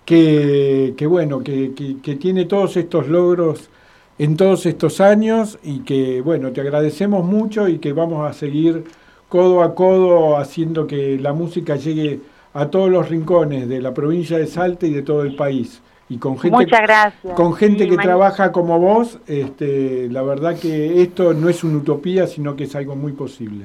que, 0.05 0.95
que 0.97 1.07
bueno, 1.07 1.41
que, 1.41 1.73
que- 1.75 1.97
que 2.03 2.15
tiene 2.17 2.45
todos 2.45 2.77
estos 2.77 3.09
logros 3.09 3.71
en 4.19 4.37
todos 4.37 4.67
estos 4.67 5.01
años 5.01 5.59
y 5.63 5.81
que 5.81 6.21
bueno, 6.21 6.53
te 6.53 6.61
agradecemos 6.61 7.25
mucho 7.25 7.69
y 7.69 7.79
que 7.79 7.93
vamos 7.95 8.29
a 8.29 8.33
seguir 8.35 8.85
codo 9.29 9.63
a 9.63 9.75
codo 9.75 10.37
haciendo 10.37 10.87
que 10.87 11.19
la 11.19 11.33
música 11.33 11.77
llegue 11.77 12.21
a 12.55 12.67
todos 12.71 12.89
los 12.89 13.09
rincones 13.09 13.69
de 13.69 13.81
la 13.81 13.93
provincia 13.93 14.39
de 14.39 14.47
Salta 14.47 14.87
y 14.87 14.93
de 14.93 15.03
todo 15.03 15.23
el 15.23 15.35
país. 15.35 15.83
Y 16.09 16.19
con 16.19 16.39
gente, 16.39 16.57
Muchas 16.57 16.83
gracias. 16.83 17.35
con 17.35 17.55
gente 17.55 17.85
Sí, 17.85 17.91
que 17.91 17.97
trabaja 17.97 18.53
como 18.53 18.79
vos, 18.79 19.19
este, 19.27 20.09
la 20.11 20.23
verdad 20.23 20.57
que 20.59 21.03
esto 21.03 21.35
no 21.35 21.49
es 21.49 21.65
una 21.65 21.79
utopía, 21.79 22.27
sino 22.27 22.55
que 22.57 22.65
es 22.65 22.77
algo 22.77 22.95
muy 22.95 23.13
posible. 23.13 23.65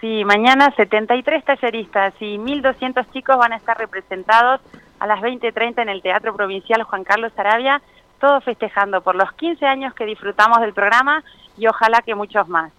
Sí, 0.00 0.24
mañana 0.24 0.72
73 0.76 1.44
talleristas 1.44 2.14
y 2.20 2.38
1.200 2.38 3.10
chicos 3.12 3.36
van 3.36 3.52
a 3.52 3.56
estar 3.56 3.76
representados 3.76 4.60
a 4.98 5.06
las 5.06 5.20
20.30 5.20 5.82
en 5.82 5.88
el 5.88 6.02
Teatro 6.02 6.34
Provincial 6.34 6.82
Juan 6.84 7.04
Carlos 7.04 7.32
Arabia, 7.36 7.82
todos 8.20 8.44
festejando 8.44 9.00
por 9.00 9.14
los 9.14 9.30
15 9.32 9.66
años 9.66 9.92
que 9.94 10.06
disfrutamos 10.06 10.60
del 10.60 10.72
programa 10.72 11.22
y 11.58 11.66
ojalá 11.66 12.00
que 12.02 12.14
muchos 12.14 12.48
más. 12.48 12.72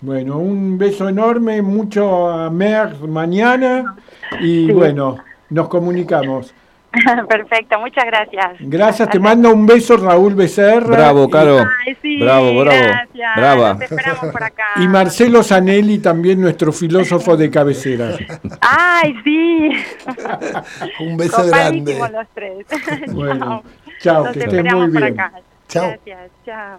Bueno, 0.00 0.38
un 0.38 0.76
beso 0.78 1.08
enorme, 1.08 1.62
mucho 1.62 2.28
a 2.28 2.50
Mer 2.50 2.98
mañana 3.08 3.96
y 4.40 4.66
Sí. 4.66 4.72
bueno, 4.72 5.16
nos 5.50 5.68
comunicamos. 5.68 6.54
Perfecto, 7.28 7.78
muchas 7.78 8.04
gracias. 8.06 8.52
Gracias, 8.60 9.10
te 9.10 9.18
mando 9.18 9.52
un 9.52 9.66
beso 9.66 9.96
Raúl 9.98 10.34
Becerra. 10.34 10.96
Bravo, 10.96 11.28
Caro. 11.28 11.58
Ay, 11.86 11.96
sí, 12.00 12.20
bravo, 12.20 12.60
bravo. 12.60 12.78
gracias. 12.82 13.36
Brava. 13.36 13.74
Nos 13.74 13.82
esperamos 13.82 14.26
por 14.32 14.42
acá. 14.42 14.64
Y 14.76 14.88
Marcelo 14.88 15.42
Zanelli, 15.42 15.98
también 15.98 16.40
nuestro 16.40 16.72
filósofo 16.72 17.36
de 17.36 17.50
cabecera. 17.50 18.16
Ay, 18.60 19.14
sí. 19.24 19.70
Un 21.00 21.16
beso 21.18 21.46
grande. 21.46 21.98
los 21.98 22.26
tres. 22.34 22.66
Bueno, 23.12 23.62
chao, 24.00 24.32
que 24.32 24.38
esperamos 24.40 24.84
muy 24.84 24.92
por 24.92 25.02
bien. 25.02 25.20
acá. 25.20 25.32
Chao. 25.68 25.88
Gracias, 25.88 26.30
chao. 26.46 26.78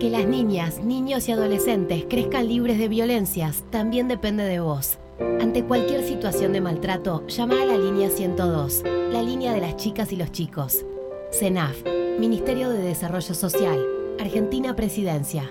Que 0.00 0.10
las 0.10 0.26
niñas, 0.26 0.78
niños 0.78 1.28
y 1.28 1.32
adolescentes 1.32 2.04
crezcan 2.08 2.48
libres 2.48 2.78
de 2.78 2.88
violencias 2.88 3.64
también 3.70 4.08
depende 4.08 4.44
de 4.44 4.60
vos. 4.60 4.98
Ante 5.40 5.64
cualquier 5.64 6.04
situación 6.04 6.52
de 6.52 6.60
maltrato, 6.60 7.26
llama 7.26 7.62
a 7.62 7.64
la 7.64 7.78
línea 7.78 8.10
102, 8.10 8.82
la 9.10 9.22
línea 9.22 9.52
de 9.54 9.60
las 9.60 9.76
chicas 9.76 10.12
y 10.12 10.16
los 10.16 10.30
chicos. 10.32 10.84
CENAF, 11.32 11.76
Ministerio 12.18 12.68
de 12.68 12.78
Desarrollo 12.78 13.34
Social, 13.34 13.78
Argentina 14.20 14.76
Presidencia. 14.76 15.50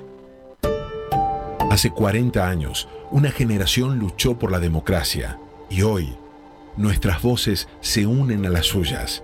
Hace 1.71 1.89
40 1.89 2.47
años, 2.47 2.87
una 3.11 3.31
generación 3.31 3.99
luchó 3.99 4.37
por 4.37 4.51
la 4.51 4.59
democracia, 4.59 5.39
Y 5.69 5.81
hoy, 5.81 6.15
nuestras 6.77 7.21
voces 7.23 7.67
se 7.81 8.05
unen 8.05 8.45
a 8.45 8.49
las 8.49 8.67
suyas. 8.67 9.23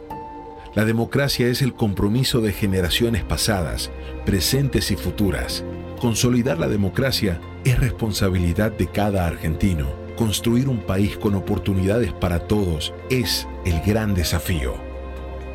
La 0.74 0.86
democracia 0.86 1.48
es 1.48 1.62
el 1.62 1.74
compromiso 1.74 2.40
de 2.40 2.54
generaciones 2.54 3.26
pasadas, 3.26 3.92
presentes 4.26 4.90
y 4.92 4.96
futuras. 4.96 5.66
Consolidar 6.00 6.60
la 6.60 6.70
democracia 6.70 7.42
es 7.66 7.78
responsabilidad 7.78 8.72
de 8.72 8.88
cada 8.88 9.28
argentino. 9.28 9.88
Construir 10.16 10.70
un 10.70 10.80
país 10.80 11.18
con 11.18 11.36
oportunidades 11.36 12.14
para 12.14 12.48
todos 12.48 12.94
es 13.10 13.50
el 13.66 13.82
gran 13.82 14.14
desafío. 14.14 14.76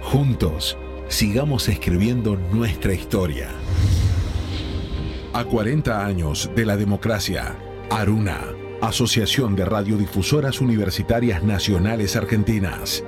Juntos, 0.02 0.76
sigamos 1.08 1.70
escribiendo 1.70 2.36
nuestra 2.52 2.92
historia. 2.92 3.48
A 5.32 5.44
40 5.44 6.04
años 6.04 6.50
de 6.54 6.66
la 6.66 6.76
democracia, 6.76 7.56
Aruna, 7.90 8.40
Asociación 8.82 9.56
de 9.56 9.64
Radiodifusoras 9.64 10.60
Universitarias 10.60 11.42
Nacionales 11.42 12.16
Argentinas. 12.16 13.02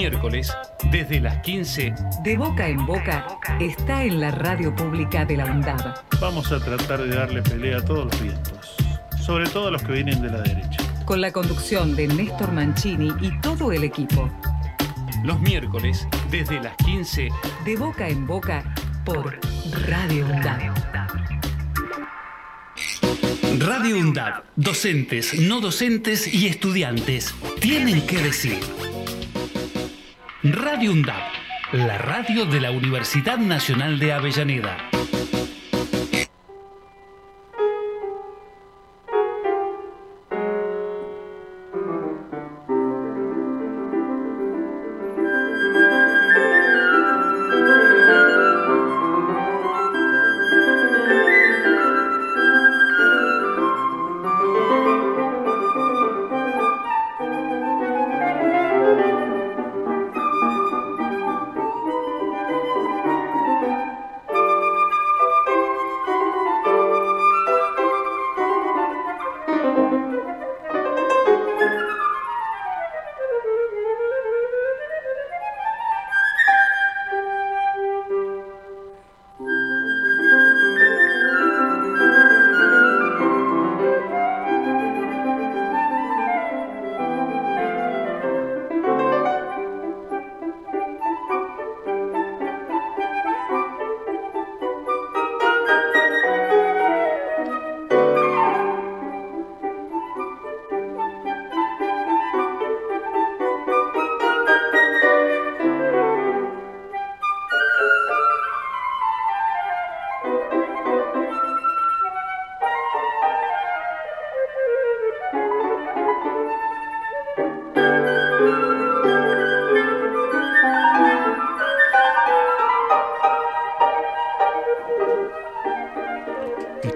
Miércoles, 0.00 0.50
desde 0.90 1.20
las 1.20 1.42
15, 1.42 1.92
De 2.24 2.34
boca 2.38 2.66
en 2.66 2.86
boca 2.86 3.26
está 3.60 4.02
en 4.02 4.18
la 4.18 4.30
radio 4.30 4.74
pública 4.74 5.26
de 5.26 5.36
la 5.36 5.44
UNDAB. 5.44 5.94
Vamos 6.18 6.50
a 6.52 6.58
tratar 6.58 7.02
de 7.02 7.14
darle 7.14 7.42
pelea 7.42 7.76
a 7.76 7.84
todos 7.84 8.06
los 8.06 8.22
vientos, 8.22 8.76
sobre 9.20 9.46
todo 9.50 9.68
a 9.68 9.70
los 9.70 9.82
que 9.82 9.92
vienen 9.92 10.22
de 10.22 10.30
la 10.30 10.40
derecha. 10.40 10.82
Con 11.04 11.20
la 11.20 11.30
conducción 11.30 11.94
de 11.96 12.08
Néstor 12.08 12.50
Mancini 12.50 13.12
y 13.20 13.38
todo 13.42 13.72
el 13.72 13.84
equipo. 13.84 14.30
los 15.22 15.38
miércoles, 15.40 16.08
desde 16.30 16.62
las 16.62 16.74
15, 16.78 17.28
De 17.66 17.76
boca 17.76 18.08
en 18.08 18.26
boca 18.26 18.64
por 19.04 19.38
Radio 19.86 20.24
UNDAB. 20.24 20.72
Radio 23.58 23.98
UNDAB, 23.98 24.44
docentes, 24.56 25.38
no 25.38 25.60
docentes 25.60 26.26
y 26.32 26.46
estudiantes 26.46 27.34
tienen 27.60 28.06
que 28.06 28.16
decir. 28.22 28.60
Radio 30.42 30.92
UNDAB, 30.92 31.22
la 31.72 31.98
radio 31.98 32.46
de 32.46 32.62
la 32.62 32.70
Universidad 32.70 33.36
Nacional 33.36 33.98
de 33.98 34.14
Avellaneda. 34.14 34.89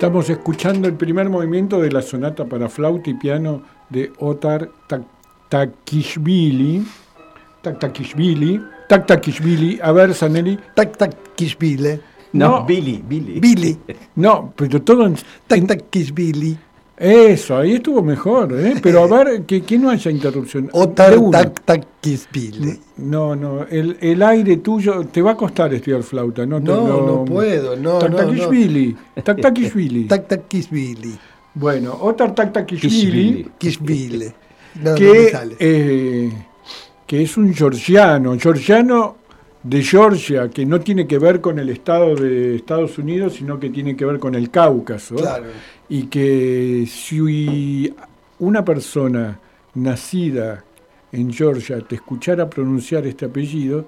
Estamos 0.05 0.29
escuchando 0.29 0.87
el 0.87 0.93
primer 0.97 1.31
movimiento 1.31 1.81
de 1.81 1.91
la 1.91 2.03
sonata 2.03 2.45
para 2.45 2.69
flauta 2.69 3.09
y 3.09 3.15
piano 3.15 3.63
de 3.89 4.13
Otar 4.19 4.69
Tak- 4.87 5.07
Takishvili. 5.49 6.85
Tak 7.63 7.79
Takishvili. 7.79 8.61
Tak 8.87 9.07
Takishvili. 9.07 9.81
A 9.83 9.93
ver, 9.93 10.13
Saneli. 10.13 10.59
Tak 10.77 10.99
tak 10.99 11.11
kishbile. 11.35 12.01
No, 12.35 12.49
No. 12.61 12.65
Billy, 12.67 13.03
Billy. 13.03 13.41
Billy. 13.41 13.79
No, 14.17 14.53
pero 14.55 14.83
todo 14.83 15.07
en... 15.07 15.17
Tak 15.47 15.67
tak 15.67 15.89
kishbili. 15.89 16.55
Eso, 16.99 17.57
ahí 17.57 17.73
estuvo 17.77 18.03
mejor, 18.03 18.53
¿eh? 18.61 18.75
Pero 18.83 19.05
a 19.05 19.07
ver, 19.25 19.45
que, 19.47 19.63
que 19.63 19.79
no 19.79 19.89
haya 19.89 20.11
interrupción. 20.11 20.69
Otar 20.75 21.17
No, 22.99 23.35
no, 23.35 23.65
el, 23.71 23.97
el 24.01 24.23
aire 24.23 24.57
tuyo, 24.59 25.05
te 25.07 25.23
va 25.23 25.33
a 25.33 25.37
costar 25.37 25.73
estudiar 25.75 26.03
flauta, 26.03 26.45
¿no? 26.47 26.59
te 26.63 26.65
No, 26.71 26.87
lo- 26.89 27.07
no 27.07 27.25
puedo, 27.25 27.77
no, 27.77 27.99
no, 28.09 28.17
no. 28.19 28.43
Tak 29.25 30.49
kishbili. 30.49 31.19
Bueno, 31.55 31.97
Otar 32.01 32.35
Taktakishvili, 32.35 33.49
Kishvili. 33.59 34.33
No, 34.83 34.91
no 34.91 34.97
que, 34.97 35.29
sale. 35.31 35.57
eh, 35.61 36.33
que 37.07 37.23
es 37.23 37.37
un 37.37 37.55
georgiano, 37.55 38.37
georgiano 38.39 39.17
de 39.63 39.83
Georgia, 39.83 40.51
que 40.51 40.67
no 40.67 40.81
tiene 40.81 41.07
que 41.07 41.17
ver 41.19 41.41
con 41.41 41.59
el 41.61 41.69
estado 41.71 42.17
de 42.17 42.57
Estados 42.57 42.99
Unidos, 42.99 43.35
sino 43.35 43.59
que 43.61 43.71
tiene 43.71 43.97
que 43.97 44.05
ver 44.05 44.19
con 44.19 44.35
el 44.35 44.51
Cáucaso. 44.51 45.15
Claro. 45.15 45.45
Y 45.89 46.05
que 46.09 46.87
si 46.91 47.95
una 48.41 48.65
persona 48.65 49.39
nacida 49.75 50.65
en 51.15 51.33
Georgia 51.33 51.81
te 51.81 51.95
escuchara 51.97 52.49
pronunciar 52.51 53.07
este 53.07 53.25
apellido, 53.27 53.85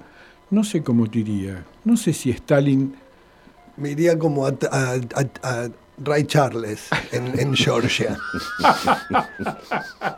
no 0.51 0.62
sé 0.64 0.83
cómo 0.83 1.09
te 1.11 1.18
iría. 1.20 1.64
No 1.85 1.97
sé 1.97 2.12
si 2.12 2.31
Stalin 2.31 2.95
Me 3.77 3.91
iría 3.91 4.18
como 4.18 4.47
a, 4.47 4.51
a- 4.70 4.95
a- 4.95 5.49
a 5.64 5.68
Ray 5.99 6.24
Charles 6.24 6.89
en, 7.12 7.39
en 7.39 7.55
Georgia. 7.55 8.16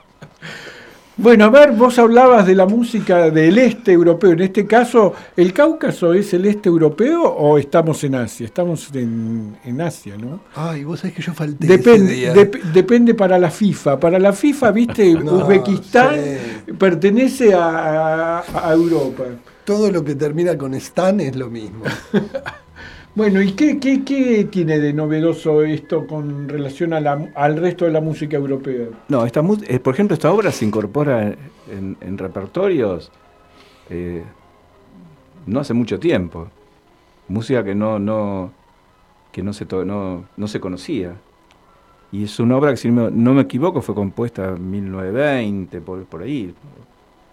Bueno, 1.21 1.47
a 1.47 1.51
ver, 1.51 1.73
vos 1.73 1.99
hablabas 1.99 2.47
de 2.47 2.55
la 2.55 2.65
música 2.67 3.29
del 3.31 3.59
este 3.59 3.91
europeo. 3.93 4.31
En 4.31 4.41
este 4.41 4.67
caso, 4.69 5.15
¿el 5.37 5.53
Cáucaso 5.53 6.15
es 6.15 6.33
el 6.33 6.47
este 6.47 6.69
europeo 6.69 7.25
o 7.25 7.59
estamos 7.59 8.05
en 8.05 8.15
Asia? 8.15 8.47
Estamos 8.47 8.89
en, 8.95 9.57
en 9.65 9.81
Asia, 9.81 10.17
¿no? 10.17 10.39
Ay, 10.55 10.85
vos 10.85 11.01
sabés 11.01 11.17
que 11.17 11.23
yo 11.23 11.35
falté 11.35 11.67
ese 11.67 11.77
Depende, 11.79 12.13
día. 12.13 12.33
dep- 12.35 12.63
depende 12.73 13.15
para 13.15 13.37
la 13.37 13.51
FIFA. 13.51 13.99
Para 13.99 14.21
la 14.21 14.33
FIFA, 14.33 14.71
viste, 14.71 15.13
No, 15.25 15.33
Uzbekistán 15.39 16.15
sí. 16.67 16.73
pertenece 16.79 17.53
a, 17.53 18.39
a- 18.39 18.69
a 18.69 18.73
Europa. 18.73 19.25
Todo 19.65 19.91
lo 19.91 20.05
que 20.05 20.15
termina 20.15 20.57
con 20.57 20.73
Stan 20.75 21.19
es 21.21 21.35
lo 21.35 21.51
mismo. 21.51 21.83
Bueno, 23.15 23.43
¿y 23.43 23.53
qué, 23.53 23.81
qué, 23.81 24.05
qué 24.05 24.45
tiene 24.45 24.79
de 24.79 24.93
novedoso 24.93 25.63
esto 25.63 26.07
con 26.07 26.49
relación 26.49 26.93
a 26.93 27.01
la- 27.01 27.31
al 27.35 27.57
resto 27.57 27.85
de 27.85 27.91
la 27.91 28.01
música 28.01 28.37
europea? 28.37 28.87
No, 29.09 29.25
esta, 29.27 29.43
mu- 29.43 29.59
eh, 29.67 29.81
por 29.81 29.95
ejemplo, 29.95 30.15
esta 30.15 30.31
obra 30.33 30.53
se 30.53 30.65
incorpora 30.65 31.35
en, 31.69 31.97
en 32.01 32.19
repertorios 32.19 33.11
eh, 33.91 34.23
no 35.47 35.61
hace 35.61 35.75
mucho 35.75 35.99
tiempo. 35.99 36.49
Música 37.27 37.65
que 37.65 37.75
no, 37.75 37.99
no, 37.99 38.53
que 39.33 39.43
no, 39.43 39.53
se, 39.53 39.67
to- 39.67 39.85
no, 39.85 40.27
no 40.37 40.47
se 40.47 40.61
conocía. 40.61 41.17
Y 42.13 42.25
es 42.25 42.39
una 42.39 42.57
obra 42.57 42.71
que, 42.71 42.77
si 42.77 42.91
no, 42.91 43.11
no 43.11 43.35
me 43.35 43.43
equivoco, 43.43 43.83
fue 43.83 43.95
compuesta 43.95 44.51
en 44.51 44.71
1920, 44.71 45.81
por, 45.81 46.05
por 46.05 46.23
ahí. 46.23 46.55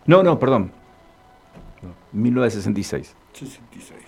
No, 0.07 0.23
no, 0.23 0.39
perdón. 0.39 0.71
No, 1.84 1.89
1966. 2.19 3.15
66. 3.34 3.99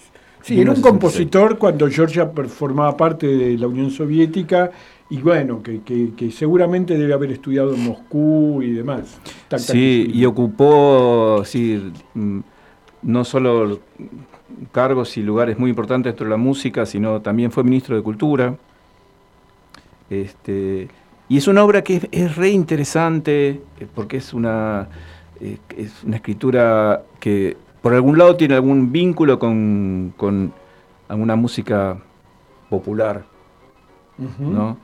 Sí, 0.47 0.53
era 0.59 0.71
un 0.71 0.77
1966. 0.77 0.81
compositor 0.81 1.57
cuando 1.57 1.89
Georgia 1.89 2.31
formaba 2.47 2.95
parte 2.95 3.27
de 3.27 3.57
la 3.57 3.67
Unión 3.67 3.91
Soviética 3.91 4.71
y 5.09 5.17
bueno, 5.21 5.61
que, 5.61 5.81
que- 5.81 6.13
que 6.15 6.31
seguramente 6.31 6.97
debe 6.97 7.13
haber 7.13 7.31
estudiado 7.31 7.73
en 7.73 7.83
Moscú 7.83 8.61
y 8.61 8.71
demás. 8.71 9.19
Tac, 9.49 9.59
tac, 9.59 9.59
Sí, 9.59 10.09
y 10.13 10.25
ocupó 10.25 11.43
sí, 11.45 11.91
mm, 12.13 12.39
no 13.03 13.23
solo 13.25 13.79
cargos 14.71 15.17
y 15.17 15.21
lugares 15.23 15.59
muy 15.59 15.69
importantes 15.69 16.11
dentro 16.11 16.25
de 16.25 16.31
la 16.31 16.37
música, 16.37 16.85
sino 16.85 17.21
también 17.21 17.51
fue 17.51 17.63
ministro 17.63 17.95
de 17.95 18.01
Cultura. 18.01 18.55
Este, 20.09 20.87
y 21.29 21.37
es 21.37 21.47
una 21.47 21.63
obra 21.63 21.83
que 21.83 21.97
es, 21.97 22.07
es 22.11 22.35
re 22.37 22.49
interesante 22.49 23.61
eh, 23.79 23.87
porque 23.93 24.17
es 24.17 24.33
una, 24.33 24.87
eh, 25.41 25.57
es 25.75 26.03
una 26.05 26.15
escritura 26.17 27.03
que 27.19 27.57
por 27.81 27.93
algún 27.93 28.17
lado 28.17 28.35
tiene 28.35 28.55
algún 28.55 28.91
vínculo 28.91 29.39
con, 29.39 30.13
con 30.17 30.53
alguna 31.07 31.35
música 31.35 31.97
popular. 32.69 33.25
¿no? 34.39 34.77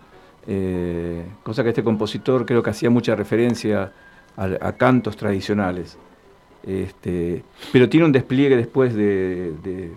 Eh, 0.46 1.26
cosa 1.44 1.64
que 1.64 1.70
este 1.70 1.84
compositor 1.84 2.46
creo 2.46 2.62
que 2.62 2.70
hacía 2.70 2.89
mucha 2.89 3.16
referencia 3.16 3.91
a, 4.38 4.44
a 4.62 4.72
cantos 4.74 5.16
tradicionales. 5.18 5.98
Este, 6.64 7.44
pero 7.72 7.89
tiene 7.89 8.06
un 8.06 8.12
despliegue 8.12 8.56
después 8.56 8.94
de, 8.94 9.54
de, 9.64 9.91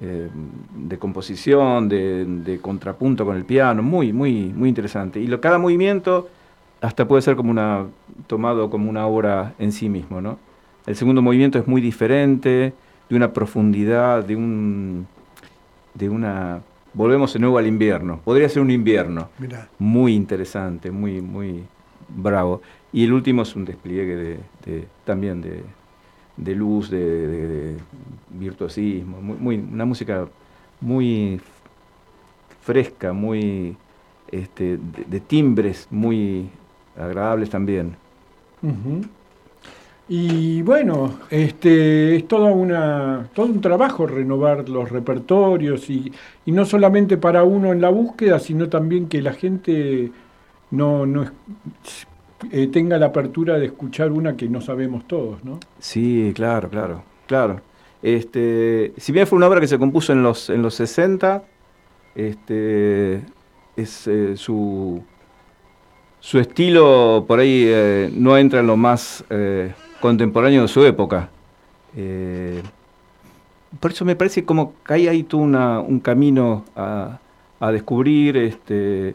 eh, 0.00 0.30
de 0.74 0.98
composición, 0.98 1.88
de, 1.88 2.24
de 2.24 2.58
contrapunto 2.58 3.24
con 3.26 3.36
el 3.36 3.44
piano, 3.44 3.82
muy, 3.82 4.12
muy, 4.12 4.52
muy 4.54 4.68
interesante. 4.68 5.20
Y 5.20 5.26
lo, 5.26 5.40
cada 5.40 5.58
movimiento 5.58 6.28
hasta 6.80 7.06
puede 7.06 7.22
ser 7.22 7.36
como 7.36 7.50
una, 7.50 7.86
tomado 8.26 8.70
como 8.70 8.88
una 8.88 9.06
obra 9.06 9.54
en 9.58 9.72
sí 9.72 9.88
mismo, 9.88 10.20
¿no? 10.20 10.38
El 10.86 10.96
segundo 10.96 11.22
movimiento 11.22 11.58
es 11.58 11.66
muy 11.66 11.80
diferente, 11.80 12.72
de 13.08 13.16
una 13.16 13.32
profundidad, 13.32 14.24
de 14.24 14.36
un, 14.36 15.06
de 15.94 16.08
una, 16.08 16.60
volvemos 16.92 17.32
de 17.32 17.38
nuevo 17.38 17.58
al 17.58 17.66
invierno. 17.66 18.20
Podría 18.24 18.48
ser 18.48 18.62
un 18.62 18.70
invierno 18.70 19.28
Mirá. 19.38 19.68
muy 19.78 20.14
interesante, 20.14 20.90
muy, 20.90 21.20
muy 21.20 21.64
bravo. 22.08 22.60
Y 22.92 23.04
el 23.04 23.12
último 23.12 23.42
es 23.42 23.56
un 23.56 23.64
despliegue 23.64 24.14
de, 24.16 24.38
de- 24.64 24.86
también 25.04 25.40
de, 25.40 25.62
de 26.36 26.54
luz, 26.54 26.90
de, 26.90 27.76
virtuosismo, 28.30 29.20
muy, 29.20 29.36
muy- 29.38 29.68
una 29.72 29.84
música 29.84 30.26
muy 30.80 31.40
fresca, 32.62 33.12
muy 33.12 33.76
este, 34.30 34.78
de, 35.06 35.20
timbres 35.20 35.86
muy 35.90 36.48
agradables 36.96 37.48
también. 37.50 37.96
Y 40.06 40.60
bueno, 40.60 41.20
este 41.30 42.16
es 42.16 42.28
toda 42.28 42.52
una, 42.52 43.26
todo 43.32 43.46
un 43.46 43.62
trabajo 43.62 44.06
renovar 44.06 44.68
los 44.68 44.90
repertorios 44.90 45.88
y, 45.88 46.12
y 46.44 46.52
no 46.52 46.66
solamente 46.66 47.16
para 47.16 47.42
uno 47.44 47.72
en 47.72 47.80
la 47.80 47.88
búsqueda, 47.88 48.38
sino 48.38 48.68
también 48.68 49.08
que 49.08 49.22
la 49.22 49.32
gente 49.32 50.12
no, 50.70 51.06
no 51.06 51.24
eh, 52.50 52.66
tenga 52.66 52.98
la 52.98 53.06
apertura 53.06 53.58
de 53.58 53.66
escuchar 53.66 54.12
una 54.12 54.36
que 54.36 54.48
no 54.48 54.60
sabemos 54.60 55.06
todos, 55.06 55.42
¿no? 55.42 55.58
Sí, 55.78 56.32
claro, 56.34 56.68
claro, 56.68 57.02
claro. 57.26 57.60
Este, 58.02 58.92
si 58.98 59.12
bien 59.12 59.26
fue 59.26 59.38
una 59.38 59.48
obra 59.48 59.60
que 59.60 59.68
se 59.68 59.78
compuso 59.78 60.12
en 60.12 60.22
los, 60.22 60.50
en 60.50 60.60
los 60.60 60.74
60, 60.74 61.42
este, 62.14 63.22
es 63.74 64.06
eh, 64.06 64.36
su, 64.36 65.02
su 66.20 66.38
estilo 66.38 67.24
por 67.26 67.38
ahí 67.38 67.64
eh, 67.66 68.10
no 68.12 68.36
entra 68.36 68.60
en 68.60 68.66
lo 68.66 68.76
más 68.76 69.24
contemporáneo 70.04 70.60
de 70.60 70.68
su 70.68 70.84
época. 70.84 71.30
Eh, 71.96 72.60
por 73.80 73.90
eso 73.90 74.04
me 74.04 74.14
parece 74.14 74.44
como 74.44 74.74
que 74.86 74.92
hay 74.92 75.08
ahí 75.08 75.22
todo 75.22 75.40
una- 75.40 75.80
un 75.80 75.98
camino 75.98 76.62
a, 76.76 77.18
descubrir 77.72 78.36
este, 78.36 79.14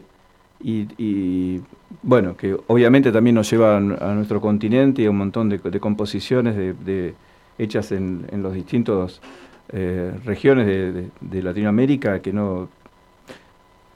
y, 0.64 1.60
bueno, 2.02 2.36
que 2.36 2.56
obviamente 2.66 3.12
también 3.12 3.36
nos 3.36 3.48
lleva 3.48 3.76
a, 3.76 3.80
nuestro 3.80 4.40
continente 4.40 5.02
y 5.02 5.06
a 5.06 5.10
un 5.10 5.18
montón 5.18 5.48
de, 5.48 5.60
composiciones 5.78 6.56
hechas 7.56 7.92
en, 7.92 8.26
los 8.42 8.52
distintos 8.52 9.22
eh, 9.72 10.12
regiones 10.24 10.66
de, 10.66 10.90
de- 10.92 11.08
de 11.20 11.42
Latinoamérica 11.44 12.20
que 12.20 12.32
no 12.32 12.68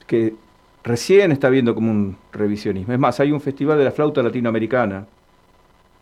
que 0.07 0.35
recién 0.85 1.33
está 1.33 1.49
viendo 1.49 1.75
como 1.75 1.91
un 1.91 2.15
revisionismo. 2.31 2.93
Es 2.93 2.99
más, 2.99 3.19
hay 3.19 3.33
un 3.33 3.41
festival 3.41 3.77
de 3.77 3.83
la 3.83 3.91
flauta 3.91 4.23
latinoamericana 4.23 5.05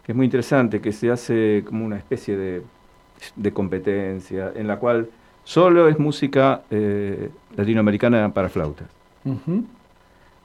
que 0.06 0.12
es 0.12 0.16
muy 0.16 0.26
interesante, 0.26 0.82
que 0.82 0.92
se 0.92 1.10
hace 1.12 1.64
como 1.66 1.86
una 1.86 1.98
especie 1.98 2.36
de, 2.38 2.62
de 3.36 3.52
competencia 3.54 4.52
en 4.56 4.68
la 4.68 4.78
cual 4.78 5.10
solo 5.44 5.88
es 5.88 5.98
música 6.00 6.64
eh, 6.72 7.30
latinoamericana 7.56 8.34
para 8.34 8.50
flautas. 8.50 8.88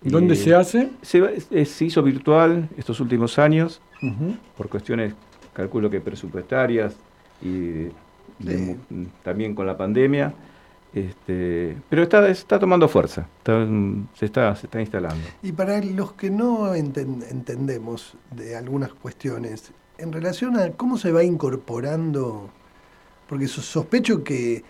¿Dónde 0.03 0.37
se 0.37 0.55
hace? 0.55 0.91
Se, 1.03 1.43
es- 1.51 1.71
se 1.71 1.85
hizo 1.85 2.03
virtual 2.03 2.69
estos 2.77 3.01
últimos 3.01 3.39
años 3.39 3.81
por 4.57 4.69
cuestiones, 4.69 5.15
calculo 5.53 5.91
que 5.91 6.01
presupuestarias 6.01 6.95
y 7.43 7.49
de 8.39 8.57
Sí. 8.57 8.77
mu- 8.91 9.07
también 9.25 9.55
con 9.57 9.67
la 9.67 9.77
pandemia. 9.77 10.33
Este, 10.95 11.77
pero 11.91 12.03
está, 12.03 12.29
está 12.29 12.59
tomando 12.59 12.89
fuerza, 12.89 13.29
se, 14.15 14.25
está, 14.25 14.57
se 14.57 14.67
está 14.67 14.81
instalando. 14.81 15.23
Y 15.43 15.53
para 15.53 15.81
los 15.83 16.13
que 16.15 16.31
no 16.31 16.75
enten- 16.75 17.25
entendemos 17.31 18.15
de 18.31 18.57
algunas 18.57 18.93
cuestiones, 18.95 19.71
en 19.99 20.13
relación 20.13 20.59
a 20.59 20.71
cómo 20.73 20.97
se 20.97 21.13
va 21.13 21.23
incorporando, 21.25 22.49
porque 23.29 23.49
so- 23.49 23.61
sospecho 23.63 24.25
que, 24.25 24.65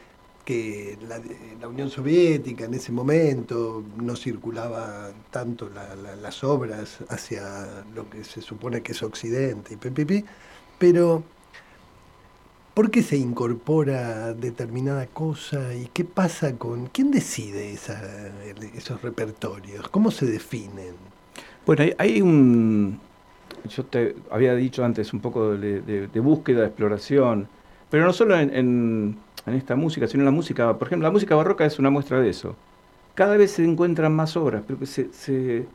que 0.45 0.99
la, 1.07 1.69
Unión 1.69 1.91
Soviética 1.91 2.65
en 2.65 2.75
ese 2.75 2.91
momento 2.91 3.85
no 3.97 4.17
circulaba 4.17 5.11
tanto 5.31 5.69
la- 5.69 5.95
la- 5.95 6.17
las 6.17 6.43
obras 6.43 6.99
hacia 7.11 7.85
lo 7.95 8.09
que 8.11 8.25
se 8.25 8.41
supone 8.41 8.83
que 8.83 8.93
es 8.93 9.03
Occidente 9.03 9.75
y 9.75 9.77
pipipi, 9.77 10.25
pero 10.79 11.23
¿por 12.79 12.93
qué 12.93 13.03
se 13.03 13.17
incorpora 13.17 14.35
determinada 14.35 15.09
cosa 15.09 15.75
y 15.75 15.89
qué 15.93 16.05
pasa 16.05 16.57
con... 16.57 16.87
¿Quién 16.87 17.11
decide 17.11 17.73
esos 17.73 19.03
repertorios? 19.03 19.89
¿Cómo 19.89 20.13
se 20.13 20.27
definen? 20.27 20.95
Bueno, 21.67 21.83
hay, 21.99 22.23
un. 22.23 23.01
Yo 23.69 23.85
te 23.85 24.15
había 24.31 24.55
dicho 24.55 24.85
antes 24.85 25.13
un 25.13 25.19
poco 25.19 25.57
de, 25.57 26.21
búsqueda, 26.23 26.61
de 26.61 26.67
exploración, 26.67 27.49
pero 27.91 28.05
no 28.05 28.13
solo 28.13 28.39
en, 28.39 29.19
esta 29.47 29.75
música, 29.75 30.07
sino 30.07 30.21
en 30.21 30.27
la 30.27 30.31
música. 30.31 30.79
Por 30.79 30.87
ejemplo, 30.87 31.09
la 31.09 31.13
música 31.13 31.35
barroca 31.35 31.65
es 31.65 31.81
una 31.81 31.91
muestra 31.91 32.21
de 32.21 32.31
eso. 32.31 32.55
Cada 33.17 33.37
vez 33.37 33.51
se 33.51 33.65
encuentran 33.65 34.15
más 34.15 34.37
obras, 34.37 34.63
pero 34.65 34.79
que 34.79 34.87
se, 34.87 35.13
se, 35.13 35.67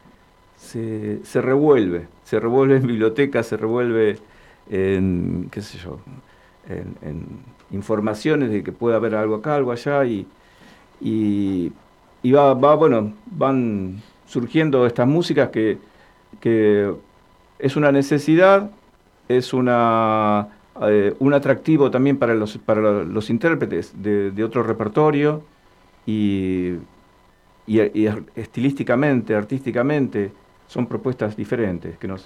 se, 0.55 1.19
se 1.21 1.41
revuelve. 1.41 2.07
Se 2.23 2.39
revuelve 2.39 2.77
en 2.77 2.87
bibliotecas, 2.87 3.47
se 3.47 3.57
revuelve 3.57 4.19
en, 4.69 5.49
qué 5.51 5.61
sé 5.61 5.77
yo, 5.79 5.99
en, 6.69 7.27
informaciones 7.71 8.51
de 8.51 8.63
que 8.63 8.71
puede 8.71 8.95
haber 8.95 9.15
algo 9.15 9.35
acá, 9.35 9.55
algo 9.55 9.71
allá, 9.71 10.05
y, 10.05 10.27
y, 11.01 11.71
y 12.21 12.31
va, 12.31 12.53
va, 12.53 12.75
bueno, 12.75 13.13
van 13.25 14.01
surgiendo 14.27 14.85
estas 14.85 15.07
músicas 15.07 15.49
que, 15.49 15.79
que 16.39 16.93
es 17.59 17.75
una 17.75 17.91
necesidad, 17.91 18.69
es 19.27 19.53
una, 19.53 20.49
eh, 20.83 21.15
un 21.19 21.33
atractivo 21.33 21.89
también 21.89 22.17
para 22.17 22.35
los, 22.35 22.57
para 22.59 23.03
los 23.03 23.29
intérpretes 23.29 23.93
de, 24.01 24.43
otro 24.43 24.63
repertorio 24.63 25.41
y, 26.05 26.73
y- 27.65 27.81
y 28.03 28.09
estilísticamente, 28.35 29.35
artísticamente, 29.35 30.31
son 30.67 30.87
propuestas 30.87 31.35
diferentes 31.35 31.97
que 31.97 32.07
nos, 32.07 32.25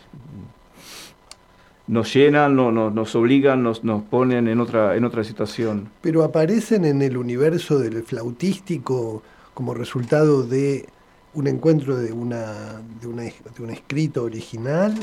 nos 1.88 2.14
llenan, 2.14 2.56
no- 2.56 2.72
no- 2.72 2.92
nos 2.92 3.16
obligan, 3.16 3.64
nos, 3.64 3.82
ponen 4.10 4.48
en 4.48 4.60
otra, 4.60 4.96
en 4.96 5.06
otra 5.06 5.24
situación. 5.24 5.90
pero 6.02 6.24
aparecen 6.24 6.86
en 6.86 7.02
el 7.02 7.18
universo 7.18 7.80
del 7.80 8.04
flautístico 8.04 9.24
como 9.54 9.74
resultado 9.74 10.44
de 10.44 10.88
un 11.34 11.48
encuentro 11.48 11.98
de 11.98 12.14
una 12.14 12.82
de, 13.02 13.08
una, 13.08 13.24
de 13.24 13.64
un 13.64 13.70
escrito 13.70 14.24
original 14.24 14.96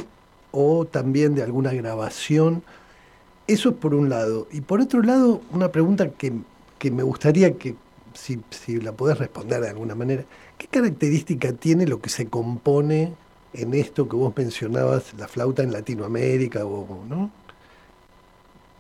o 0.51 0.85
también 0.87 1.35
de 1.35 1.43
alguna 1.43 1.73
grabación. 1.73 2.63
Eso 3.47 3.71
es 3.71 3.77
por 3.77 3.95
un 3.95 4.09
lado. 4.11 4.49
Y 4.53 4.63
por 4.63 4.81
otro 4.81 5.03
lado, 5.03 5.43
una 5.53 5.71
pregunta 5.73 6.11
que, 6.13 6.33
que 6.79 6.91
me 6.91 7.03
gustaría 7.03 7.59
que, 7.59 7.77
si, 8.15 8.41
si 8.51 8.81
la 8.81 8.93
podés 8.93 9.19
responder 9.19 9.61
de 9.63 9.71
alguna 9.71 9.95
manera, 9.95 10.25
¿qué 10.59 10.67
característica 10.69 11.53
tiene 11.53 11.87
lo 11.87 12.01
que 12.01 12.11
se 12.11 12.29
compone 12.29 13.15
en 13.55 13.75
esto 13.75 14.09
que 14.09 14.17
vos 14.17 14.33
mencionabas, 14.37 15.15
la 15.19 15.29
flauta 15.29 15.63
en 15.63 15.73
Latinoamérica? 15.73 16.65
O, 16.67 17.05
¿no? 17.09 17.31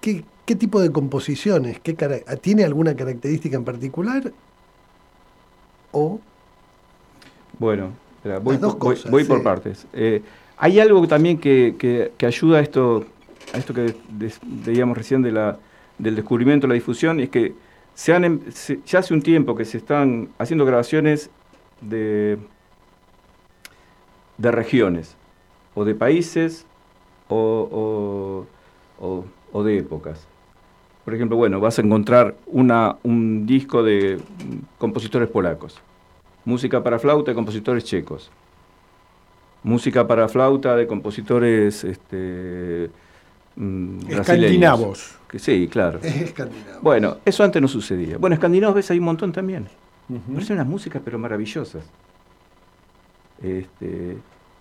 ¿Qué, 0.00 0.24
qué 0.44 0.54
tipo 0.54 0.80
de 0.80 0.90
composiciones? 0.90 1.80
¿Qué 1.80 1.94
cara- 1.94 2.18
¿Tiene 2.40 2.64
alguna 2.64 2.94
característica 2.94 3.56
en 3.56 3.64
particular? 3.64 4.32
¿O 5.92 6.20
Bueno, 7.58 7.90
espera, 8.16 8.38
voy, 8.40 8.54
Las 8.54 8.60
dos 8.62 8.72
voy- 8.78 8.94
cosas, 8.96 9.10
voy 9.10 9.24
por 9.24 9.38
sí. 9.38 9.44
partes. 9.44 9.86
Eh, 9.92 10.22
hay 10.56 10.80
algo 10.80 11.06
también 11.06 11.38
que, 11.38 11.76
que- 11.78 12.12
que 12.18 12.26
ayuda 12.26 12.58
a 12.58 12.60
esto, 12.60 13.06
a 13.52 13.58
esto 13.58 13.72
que 13.72 13.94
veíamos 14.42 14.96
recién 14.98 15.22
de 15.22 15.30
la, 15.32 15.58
del 15.98 16.16
descubrimiento, 16.16 16.66
la 16.66 16.74
difusión, 16.74 17.20
es 17.20 17.28
que 17.30 17.54
se 17.94 18.12
han, 18.12 18.24
em- 18.24 18.40
se- 18.50 18.80
ya 18.84 18.98
hace 18.98 19.14
un 19.14 19.22
tiempo 19.22 19.54
que 19.54 19.64
se 19.64 19.78
están 19.78 20.28
haciendo 20.38 20.64
grabaciones 20.66 21.30
de, 21.80 22.38
de 24.38 24.50
regiones, 24.50 25.16
o 25.74 25.84
de 25.84 25.94
países, 25.94 26.66
o, 27.28 28.46
o- 29.00 29.04
o- 29.06 29.24
o 29.52 29.62
de 29.64 29.78
épocas. 29.78 30.26
Por 31.04 31.14
ejemplo, 31.14 31.36
bueno, 31.36 31.60
vas 31.60 31.78
a 31.78 31.82
encontrar 31.82 32.34
una, 32.46 32.96
un 33.02 33.46
disco 33.46 33.82
de 33.82 34.18
compositores 34.78 35.28
polacos 35.28 35.80
música 36.46 36.82
para 36.82 36.98
flauta 36.98 37.30
de 37.30 37.34
compositores 37.34 37.84
checos, 37.84 38.30
música 39.62 40.06
para 40.06 40.28
flauta 40.28 40.76
de 40.76 40.86
compositores 40.86 41.84
este, 41.84 42.90
mm, 43.56 43.98
brasileños. 44.00 44.20
Escandinavos. 44.20 45.18
Sí, 45.36 45.68
claro. 45.68 46.00
Es 46.02 46.16
escandinavo. 46.20 46.80
Bueno, 46.82 47.16
eso 47.24 47.42
antes 47.44 47.62
no 47.62 47.68
sucedía. 47.68 48.18
Bueno, 48.18 48.34
escandinavos 48.34 48.76
ves 48.76 48.90
hay 48.90 48.98
un 48.98 49.06
montón 49.06 49.32
también. 49.32 49.66
Ujú. 50.08 50.34
Parecen 50.34 50.56
unas 50.56 50.66
músicas 50.66 51.00
pero 51.04 51.18
maravillosas. 51.18 51.84
Este, 53.42 54.16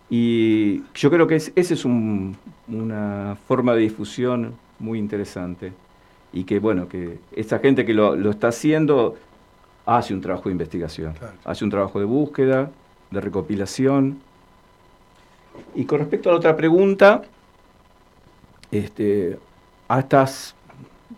y 0.09 0.83
yo 0.93 1.09
creo 1.09 1.27
que 1.27 1.35
es, 1.37 1.51
esa 1.55 1.73
es 1.73 1.85
un- 1.85 2.35
una 2.67 3.37
forma 3.47 3.73
de 3.73 3.81
difusión 3.81 4.53
muy 4.79 4.99
interesante. 4.99 5.73
Y 6.31 6.43
que, 6.45 6.59
bueno, 6.59 6.87
que 6.87 7.19
esa 7.35 7.59
gente 7.59 7.85
que 7.85 7.93
lo, 7.93 8.15
lo 8.15 8.31
está 8.31 8.47
haciendo 8.49 9.15
hace 9.85 10.13
un 10.13 10.21
trabajo 10.21 10.49
de 10.49 10.53
investigación, 10.53 11.13
Claro. 11.13 11.33
hace 11.45 11.63
un 11.63 11.69
trabajo 11.69 11.99
de 11.99 12.05
búsqueda, 12.05 12.71
de 13.11 13.21
recopilación. 13.21 14.19
Y 15.75 15.85
con 15.85 15.99
respecto 15.99 16.29
a 16.29 16.31
la 16.33 16.37
otra 16.39 16.55
pregunta, 16.55 17.21
este, 18.71 19.37
hasta, 19.87 20.25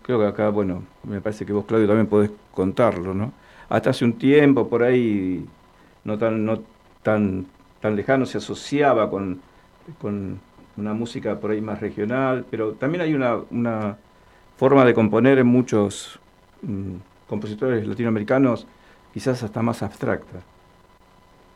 creo 0.01 0.19
que 0.19 0.25
acá, 0.27 0.49
bueno, 0.49 0.83
me 1.03 1.21
parece 1.21 1.45
que 1.45 1.53
vos, 1.53 1.65
Claudio, 1.65 1.87
también 1.87 2.07
podés 2.07 2.31
contarlo, 2.53 3.13
¿no? 3.13 3.31
Hasta 3.69 3.91
hace 3.91 4.03
un 4.05 4.13
tiempo, 4.13 4.67
por 4.67 4.83
ahí, 4.83 5.45
no 6.03 6.17
tan, 6.17 6.45
no 6.45 6.59
tan, 7.05 7.47
tan 7.81 7.95
lejano, 7.95 8.25
se 8.25 8.39
asociaba 8.39 9.09
con, 9.09 9.41
con 10.01 10.41
una 10.77 10.93
música 10.93 11.39
por 11.39 11.51
ahí 11.51 11.61
más 11.61 11.81
regional, 11.81 12.45
pero 12.51 12.73
también 12.75 13.03
hay 13.03 13.13
una, 13.15 13.37
una 13.51 13.97
forma 14.57 14.85
de 14.85 14.93
componer 14.93 15.39
en 15.39 15.47
muchos 15.47 16.19
mm, 16.63 16.95
compositores 17.27 17.87
latinoamericanos, 17.87 18.67
quizás 19.13 19.43
hasta 19.43 19.61
más 19.61 19.83
abstracta, 19.83 20.41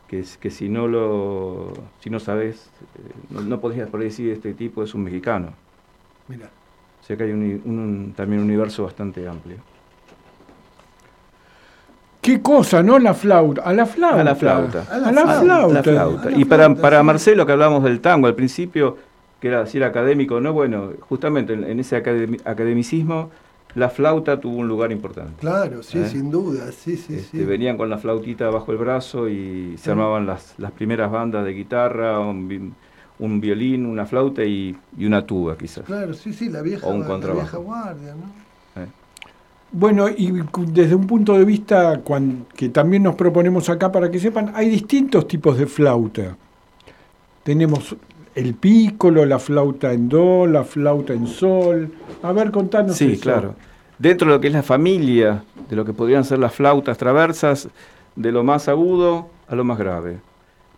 que, 0.08 0.20
es, 0.20 0.36
que 0.38 0.50
si 0.50 0.68
no 0.68 0.88
lo 0.88 1.72
si 2.00 2.10
no 2.10 2.18
sabes, 2.20 2.70
eh, 2.96 3.12
no, 3.30 3.42
no 3.42 3.60
podrías 3.60 3.88
por 3.88 4.00
ahí 4.00 4.06
decir 4.06 4.30
este 4.32 4.54
tipo 4.54 4.82
es 4.82 4.94
un 4.94 5.04
mexicano. 5.04 5.52
Mira. 6.28 6.50
O 7.00 7.04
sea 7.04 7.16
que 7.16 7.24
hay 7.24 7.32
un, 7.32 7.42
un- 7.64 8.14
también 8.14 8.40
un 8.42 8.46
universo 8.48 8.84
bastante 8.84 9.26
amplio. 9.28 9.56
¿Qué 12.20 12.40
cosa, 12.42 12.82
no? 12.82 12.98
La 12.98 13.14
flauta. 13.14 13.62
A 13.62 13.72
la 13.72 13.86
flauta. 13.86 14.20
A 14.20 14.24
la 14.24 14.34
flauta. 14.34 14.84
A 14.90 14.98
la 14.98 15.22
flauta. 15.40 15.72
La 15.74 15.82
flauta. 15.82 16.28
A 16.28 16.30
la 16.30 16.38
Y 16.38 16.44
para, 16.44 16.74
para. 16.74 17.02
Marcelo, 17.02 17.46
que 17.46 17.52
hablábamos 17.52 17.82
del 17.84 18.00
tango 18.00 18.26
al 18.26 18.34
principio, 18.34 18.98
que 19.40 19.48
era 19.48 19.64
si 19.66 19.78
era 19.78 19.86
académico 19.86 20.34
o 20.36 20.40
no, 20.40 20.52
bueno, 20.52 20.90
justamente 21.08 21.54
en, 21.54 21.64
en 21.64 21.80
ese 21.80 21.96
academi- 22.02 22.40
academicismo, 22.44 23.30
la 23.74 23.88
flauta 23.88 24.38
tuvo 24.38 24.56
un 24.58 24.68
lugar 24.68 24.92
importante. 24.92 25.32
Claro, 25.40 25.82
sí, 25.82 25.98
¿Eh? 25.98 26.06
sin 26.08 26.30
duda, 26.30 26.70
sí, 26.72 26.96
sí, 26.96 27.14
Este, 27.14 27.38
sí. 27.38 27.44
Venían 27.44 27.76
con 27.78 27.88
la 27.88 27.96
flautita 27.98 28.50
bajo 28.50 28.70
el 28.72 28.78
brazo 28.78 29.28
y 29.28 29.76
se 29.78 29.90
Ah. 29.90 29.92
armaban 29.94 30.26
las, 30.26 30.54
las 30.58 30.72
primeras 30.72 31.10
bandas 31.10 31.44
de 31.44 31.52
guitarra, 31.52 32.18
un, 32.20 32.48
vi- 32.48 32.72
un 33.18 33.40
violín, 33.40 33.86
una 33.86 34.04
flauta 34.04 34.44
y, 34.44 34.76
y 34.98 35.06
una 35.06 35.24
tuba 35.24 35.56
quizás. 35.56 35.84
Claro, 35.84 36.12
sí, 36.12 36.32
sí, 36.34 36.50
la 36.50 36.60
vieja, 36.60 36.86
O 36.86 36.90
un 36.90 37.00
la 37.08 37.32
vieja 37.32 37.56
guardia, 37.56 38.14
¿no? 38.14 38.49
Bueno, 39.72 40.08
y 40.08 40.32
desde 40.72 40.94
un 40.96 41.06
punto 41.06 41.38
de 41.38 41.44
vista 41.44 42.00
cuan- 42.02 42.46
que 42.56 42.68
también 42.70 43.04
nos 43.04 43.14
proponemos 43.14 43.68
acá 43.68 43.92
para 43.92 44.10
que 44.10 44.18
sepan, 44.18 44.50
hay 44.54 44.68
distintos 44.68 45.28
tipos 45.28 45.56
de 45.58 45.66
flauta. 45.66 46.36
Tenemos 47.44 47.94
el 48.34 48.54
pícolo, 48.54 49.24
la 49.24 49.38
flauta 49.38 49.92
en 49.92 50.08
do, 50.08 50.46
la 50.46 50.64
flauta 50.64 51.12
en 51.12 51.26
sol. 51.26 51.90
A 52.22 52.32
ver, 52.32 52.50
contanos 52.50 52.96
Sí, 52.96 53.12
eso. 53.12 53.22
claro. 53.22 53.54
Dentro 53.98 54.26
de 54.28 54.34
lo 54.34 54.40
que 54.40 54.48
es 54.48 54.52
la 54.52 54.62
familia, 54.62 55.44
de 55.68 55.76
lo 55.76 55.84
que 55.84 55.92
podrían 55.92 56.24
ser 56.24 56.38
las 56.38 56.54
flautas 56.54 56.98
traversas, 56.98 57.68
de 58.16 58.32
lo 58.32 58.42
más 58.42 58.66
agudo 58.68 59.28
a 59.46 59.54
lo 59.54 59.62
más 59.62 59.78
grave. 59.78 60.18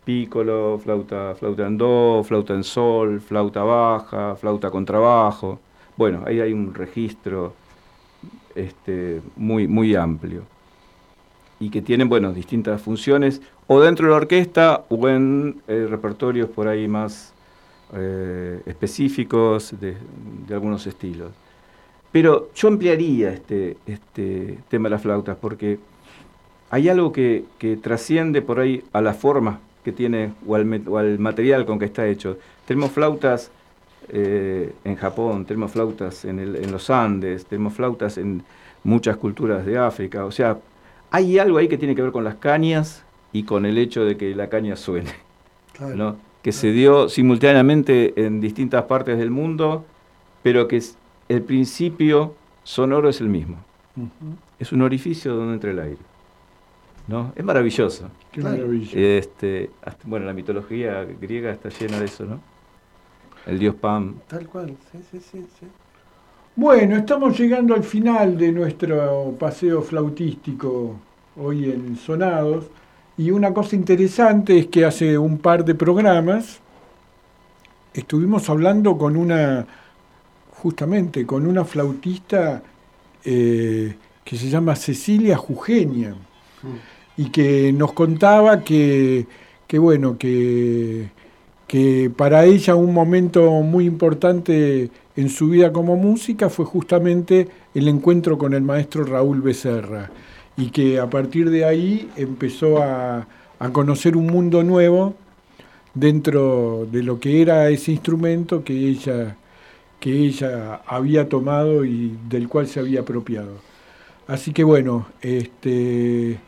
Pícolo, 0.04 0.78
flauta, 0.82 1.34
flauta 1.38 1.66
en 1.66 1.78
do, 1.78 2.22
flauta 2.24 2.54
en 2.54 2.64
sol, 2.64 3.20
flauta 3.20 3.62
baja, 3.62 4.34
flauta 4.36 4.70
con 4.70 4.84
trabajo. 4.84 5.60
Bueno, 5.96 6.24
ahí 6.26 6.40
hay 6.40 6.52
un 6.52 6.74
registro 6.74 7.54
este, 8.54 9.20
muy, 9.36 9.66
muy 9.68 9.94
amplio. 9.94 10.42
Y 11.60 11.70
que 11.70 11.82
tienen, 11.82 12.08
bueno, 12.08 12.32
distintas 12.32 12.82
funciones, 12.82 13.40
o 13.66 13.80
dentro 13.80 14.06
de 14.06 14.10
la 14.10 14.16
orquesta, 14.16 14.84
o 14.88 15.08
en 15.08 15.62
eh, 15.68 15.86
repertorios 15.88 16.48
por 16.50 16.68
ahí 16.68 16.88
más 16.88 17.32
eh, 17.94 18.60
específicos 18.66 19.74
de, 19.80 19.96
algunos 20.50 20.86
estilos. 20.86 21.30
Pero 22.10 22.50
yo 22.54 22.68
ampliaría 22.68 23.30
este, 23.32 23.76
este 23.86 24.58
tema 24.68 24.88
de 24.88 24.90
las 24.90 25.02
flautas, 25.02 25.36
porque 25.40 25.78
hay 26.70 26.88
algo 26.88 27.12
que, 27.12 27.44
que 27.58 27.76
trasciende 27.76 28.42
por 28.42 28.60
ahí 28.60 28.82
a 28.92 29.00
la 29.00 29.14
forma 29.14 29.60
que 29.84 29.92
tiene 29.92 30.32
o 30.46 30.56
al 30.56 31.18
material 31.18 31.66
con 31.66 31.78
que 31.78 31.86
está 31.86 32.06
hecho. 32.06 32.38
Tenemos 32.66 32.92
flautas 32.92 33.50
eh, 34.08 34.72
en 34.84 34.96
Japón, 34.96 35.44
tenemos 35.44 35.72
flautas 35.72 36.24
en, 36.24 36.38
el- 36.38 36.56
en 36.56 36.70
los 36.72 36.90
Andes, 36.90 37.46
tenemos 37.46 37.74
flautas 37.74 38.18
en 38.18 38.42
muchas 38.84 39.16
culturas 39.16 39.64
de 39.66 39.78
África. 39.78 40.24
O 40.24 40.30
sea, 40.30 40.58
hay 41.10 41.38
algo 41.38 41.58
ahí 41.58 41.68
que 41.68 41.78
tiene 41.78 41.94
que 41.94 42.02
ver 42.02 42.12
con 42.12 42.24
las 42.24 42.36
cañas 42.36 43.04
y 43.32 43.44
con 43.44 43.64
el 43.66 43.78
hecho 43.78 44.04
de 44.04 44.16
que 44.16 44.34
la 44.34 44.48
caña 44.48 44.76
suene. 44.76 45.10
Claro. 45.72 45.96
¿no? 45.96 46.16
que 46.42 46.50
se 46.52 46.72
dio 46.72 47.08
simultáneamente 47.08 48.12
en 48.26 48.40
distintas 48.40 48.82
partes 48.84 49.16
del 49.16 49.30
mundo, 49.30 49.84
pero 50.42 50.66
que 50.66 50.76
es- 50.78 50.98
el 51.28 51.42
principio 51.42 52.34
sonoro 52.64 53.08
es 53.08 53.20
el 53.20 53.28
mismo. 53.28 53.56
Es 54.58 54.72
un 54.72 54.82
orificio 54.82 55.34
donde 55.36 55.54
entra 55.54 55.70
el 55.70 55.78
aire. 55.78 55.98
¿no? 57.08 57.32
Es 57.36 57.44
maravilloso. 57.44 58.08
Qué 58.32 58.40
maravilla. 58.40 58.90
Este, 59.18 59.70
hasta- 59.84 60.02
bueno, 60.06 60.26
la 60.26 60.32
mitología 60.32 61.04
griega 61.20 61.50
está 61.52 61.68
llena 61.68 61.98
de 61.98 62.04
eso, 62.06 62.24
¿no? 62.24 62.40
El 63.46 63.58
dios 63.58 63.74
Pan. 63.74 64.14
Tal 64.28 64.46
cual, 64.46 64.76
sí, 64.90 64.98
sí, 65.10 65.18
sí. 65.20 65.46
sí. 65.58 65.66
Bueno, 66.54 66.96
estamos 66.96 67.38
llegando 67.38 67.74
al 67.74 67.82
final 67.82 68.36
de 68.36 68.52
nuestro 68.52 69.34
paseo 69.38 69.80
flautístico 69.80 70.96
hoy 71.36 71.70
en 71.70 71.96
Sonados. 71.96 72.66
Y 73.16 73.30
una 73.30 73.54
cosa 73.54 73.74
interesante 73.74 74.58
es 74.58 74.66
que 74.66 74.84
hace 74.84 75.16
un 75.16 75.38
par 75.38 75.64
de 75.64 75.74
programas 75.74 76.60
estuvimos 77.94 78.50
hablando 78.50 78.98
con 78.98 79.16
una, 79.16 79.66
justamente 80.58 81.26
con 81.26 81.46
una 81.46 81.64
flautista 81.64 82.62
eh, 83.24 83.96
que 84.24 84.36
se 84.36 84.48
llama 84.50 84.76
Cecilia 84.76 85.36
Jujeña 85.36 86.14
y 87.16 87.30
que 87.30 87.72
nos 87.72 87.92
contaba 87.92 88.62
que, 88.62 89.26
que 89.66 89.78
bueno, 89.78 90.18
que, 90.18 91.10
que 91.72 92.12
para 92.14 92.44
ella 92.44 92.74
un 92.74 92.92
momento 92.92 93.50
muy 93.62 93.86
importante 93.86 94.90
en 95.16 95.30
su 95.30 95.48
vida 95.48 95.72
como 95.72 95.96
música 95.96 96.50
fue 96.50 96.66
justamente 96.66 97.48
el 97.74 97.88
encuentro 97.88 98.36
con 98.36 98.52
el 98.52 98.60
maestro 98.60 99.04
Raúl 99.04 99.40
Becerra 99.40 100.10
y 100.54 100.68
que 100.68 101.00
a 101.00 101.08
partir 101.08 101.48
de 101.48 101.64
ahí 101.64 102.10
empezó 102.14 102.82
a, 102.82 103.26
conocer 103.72 104.18
un 104.18 104.26
mundo 104.26 104.62
nuevo 104.62 105.14
dentro 105.94 106.86
de 106.92 107.02
lo 107.02 107.18
que 107.18 107.40
era 107.40 107.70
ese 107.70 107.92
instrumento 107.92 108.62
que 108.64 108.74
ella, 108.74 109.38
que 109.98 110.12
ella 110.12 110.82
había 110.86 111.26
tomado 111.30 111.86
y 111.86 112.18
del 112.28 112.48
cual 112.48 112.66
se 112.66 112.80
había 112.80 113.00
apropiado. 113.00 113.54
Así 114.26 114.52
que 114.52 114.62
bueno, 114.62 115.06
este, 115.22 116.38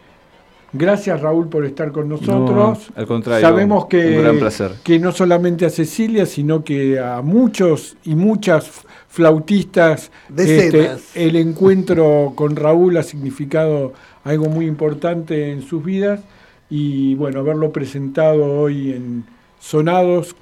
gracias 0.75 1.21
Raúl 1.21 1.49
por 1.49 1.65
estar 1.65 1.91
con 1.93 2.09
nosotros. 2.09 2.51
No, 2.51 2.79
al 2.95 3.07
contrario, 3.07 3.47
Sabemos 3.49 3.87
que, 3.87 4.17
un 4.17 4.23
gran 4.23 4.39
placer. 4.39 4.73
que 4.83 4.99
no 4.99 5.11
solamente 5.13 5.65
a 5.65 5.71
Cecilia, 5.71 6.27
sino 6.27 6.63
que 6.63 6.99
a 7.01 7.23
muchos 7.23 7.97
y 8.05 8.15
muchas 8.15 8.71
flautistas 9.09 10.11
este, 10.37 10.71
Decenas. 10.71 11.01
el 11.15 11.37
encuentro 11.37 12.33
con 12.35 12.57
Raúl 12.57 12.97
ha 12.97 13.03
significado 13.03 13.93
algo 14.25 14.47
muy 14.47 14.67
importante 14.67 15.51
en 15.51 15.63
sus 15.63 15.85
vidas 15.85 16.21
y 16.69 17.15
bueno, 17.15 17.41
haberlo 17.41 17.73
presentado 17.73 18.45
hoy 18.61 18.93
en 18.93 19.25
Sonados 19.61 20.35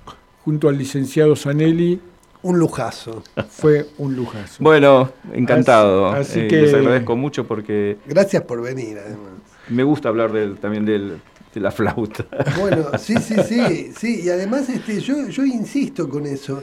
junto 0.44 0.68
al 0.68 0.78
licenciado 0.78 1.36
Zanelli 1.36 2.00
Un 2.42 2.58
lujazo. 2.58 3.22
fue 3.50 3.86
un 3.98 4.16
lujazo. 4.16 4.56
Bueno, 4.58 5.10
encantado. 5.32 6.08
Así- 6.08 6.20
así 6.32 6.40
Eh, 6.40 6.48
que- 6.48 6.62
Les 6.62 6.74
agradezco 6.74 7.14
mucho 7.16 7.46
porque 7.46 7.98
Gracias 8.06 8.42
por 8.42 8.60
venir, 8.62 8.98
además. 8.98 9.30
Me 9.68 9.82
gusta 9.82 10.08
hablar 10.08 10.32
del, 10.32 10.58
también 10.58 10.84
del, 10.84 11.20
de 11.54 11.60
la 11.60 11.70
flauta. 11.70 12.26
Bueno, 12.58 12.86
sí, 12.98 13.14
sí, 13.16 13.36
sí, 13.46 13.92
sí, 13.96 14.22
y 14.24 14.28
además 14.30 14.68
este, 14.68 15.00
yo, 15.00 15.28
yo 15.28 15.44
insisto 15.44 16.08
con 16.08 16.26
eso. 16.26 16.62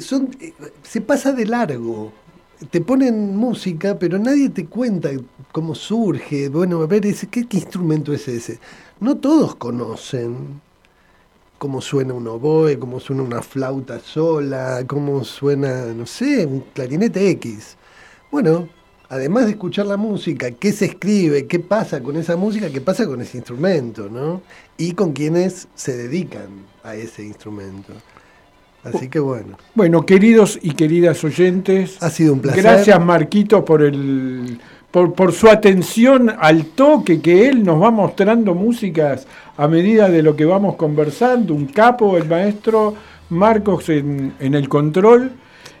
Son, 0.00 0.30
eh, 0.40 0.54
se 0.82 1.00
pasa 1.00 1.32
de 1.32 1.46
largo. 1.46 2.12
Te 2.70 2.80
ponen 2.80 3.36
música, 3.36 3.98
pero 3.98 4.18
nadie 4.18 4.48
te 4.48 4.66
cuenta 4.66 5.10
cómo 5.50 5.74
surge. 5.74 6.48
Bueno, 6.48 6.82
a 6.82 6.86
ver, 6.86 7.04
ese, 7.06 7.26
¿qué, 7.26 7.46
qué 7.46 7.56
instrumento 7.56 8.12
es 8.12 8.28
ese? 8.28 8.60
No 9.00 9.16
todos 9.16 9.56
conocen 9.56 10.60
cómo 11.58 11.80
suena 11.80 12.14
un 12.14 12.26
oboe, 12.26 12.78
cómo 12.78 12.98
suena 12.98 13.22
una 13.22 13.42
flauta 13.42 14.00
sola, 14.00 14.84
cómo 14.86 15.24
suena, 15.24 15.86
no 15.94 16.06
sé, 16.06 16.44
un 16.46 16.60
clarinete 16.74 17.30
X. 17.30 17.76
Bueno, 18.32 18.68
además 19.12 19.44
de 19.44 19.50
escuchar 19.50 19.84
la 19.84 19.98
música, 19.98 20.52
qué 20.52 20.72
se 20.72 20.86
escribe, 20.86 21.46
qué 21.46 21.58
pasa 21.58 22.02
con 22.02 22.16
esa 22.16 22.34
música, 22.34 22.70
qué 22.70 22.80
pasa 22.80 23.06
con 23.06 23.20
ese 23.20 23.36
instrumento, 23.36 24.08
¿no? 24.08 24.40
Y 24.78 24.92
con 24.92 25.12
quienes 25.12 25.68
se 25.74 25.94
dedican 25.94 26.48
a 26.82 26.94
ese 26.94 27.22
instrumento. 27.22 27.92
Así 28.82 29.10
que 29.10 29.20
bueno. 29.20 29.58
Bueno, 29.74 30.06
queridos 30.06 30.58
y 30.62 30.72
queridas 30.72 31.22
oyentes, 31.24 32.02
ha 32.02 32.08
sido 32.08 32.32
un 32.32 32.40
placer. 32.40 32.62
Gracias 32.62 33.04
Marquito 33.04 33.62
por 33.66 33.82
el 33.82 34.58
por, 34.90 35.12
por, 35.12 35.32
su 35.34 35.46
atención 35.48 36.34
al 36.40 36.64
toque 36.64 37.20
que 37.20 37.50
él 37.50 37.64
nos 37.64 37.82
va 37.82 37.90
mostrando 37.90 38.54
músicas 38.54 39.26
a 39.58 39.68
medida 39.68 40.08
de 40.08 40.22
lo 40.22 40.36
que 40.36 40.46
vamos 40.46 40.76
conversando, 40.76 41.52
un 41.52 41.66
capo, 41.66 42.16
el 42.16 42.26
maestro 42.26 42.94
Marcos 43.28 43.90
en, 43.90 44.32
en 44.40 44.54
el 44.54 44.70
control. 44.70 45.32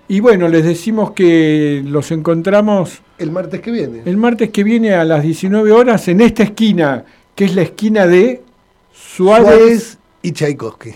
Y 0.08 0.20
bueno, 0.20 0.48
les 0.48 0.64
decimos 0.64 1.12
que 1.12 1.82
los 1.86 2.10
encontramos 2.10 3.00
el 3.18 3.30
martes 3.30 3.60
que 3.60 3.70
viene. 3.70 4.02
El 4.04 4.16
martes 4.16 4.50
que 4.50 4.64
viene 4.64 4.94
a 4.94 5.04
las 5.04 5.22
19 5.22 5.72
horas 5.72 6.08
en 6.08 6.20
esta 6.20 6.42
esquina, 6.42 7.04
que 7.34 7.44
es 7.44 7.54
la 7.54 7.62
esquina 7.62 8.06
de 8.06 8.42
Suárez, 8.92 9.46
Suárez 9.46 9.98
y 10.22 10.32
Tchaikovsky. 10.32 10.90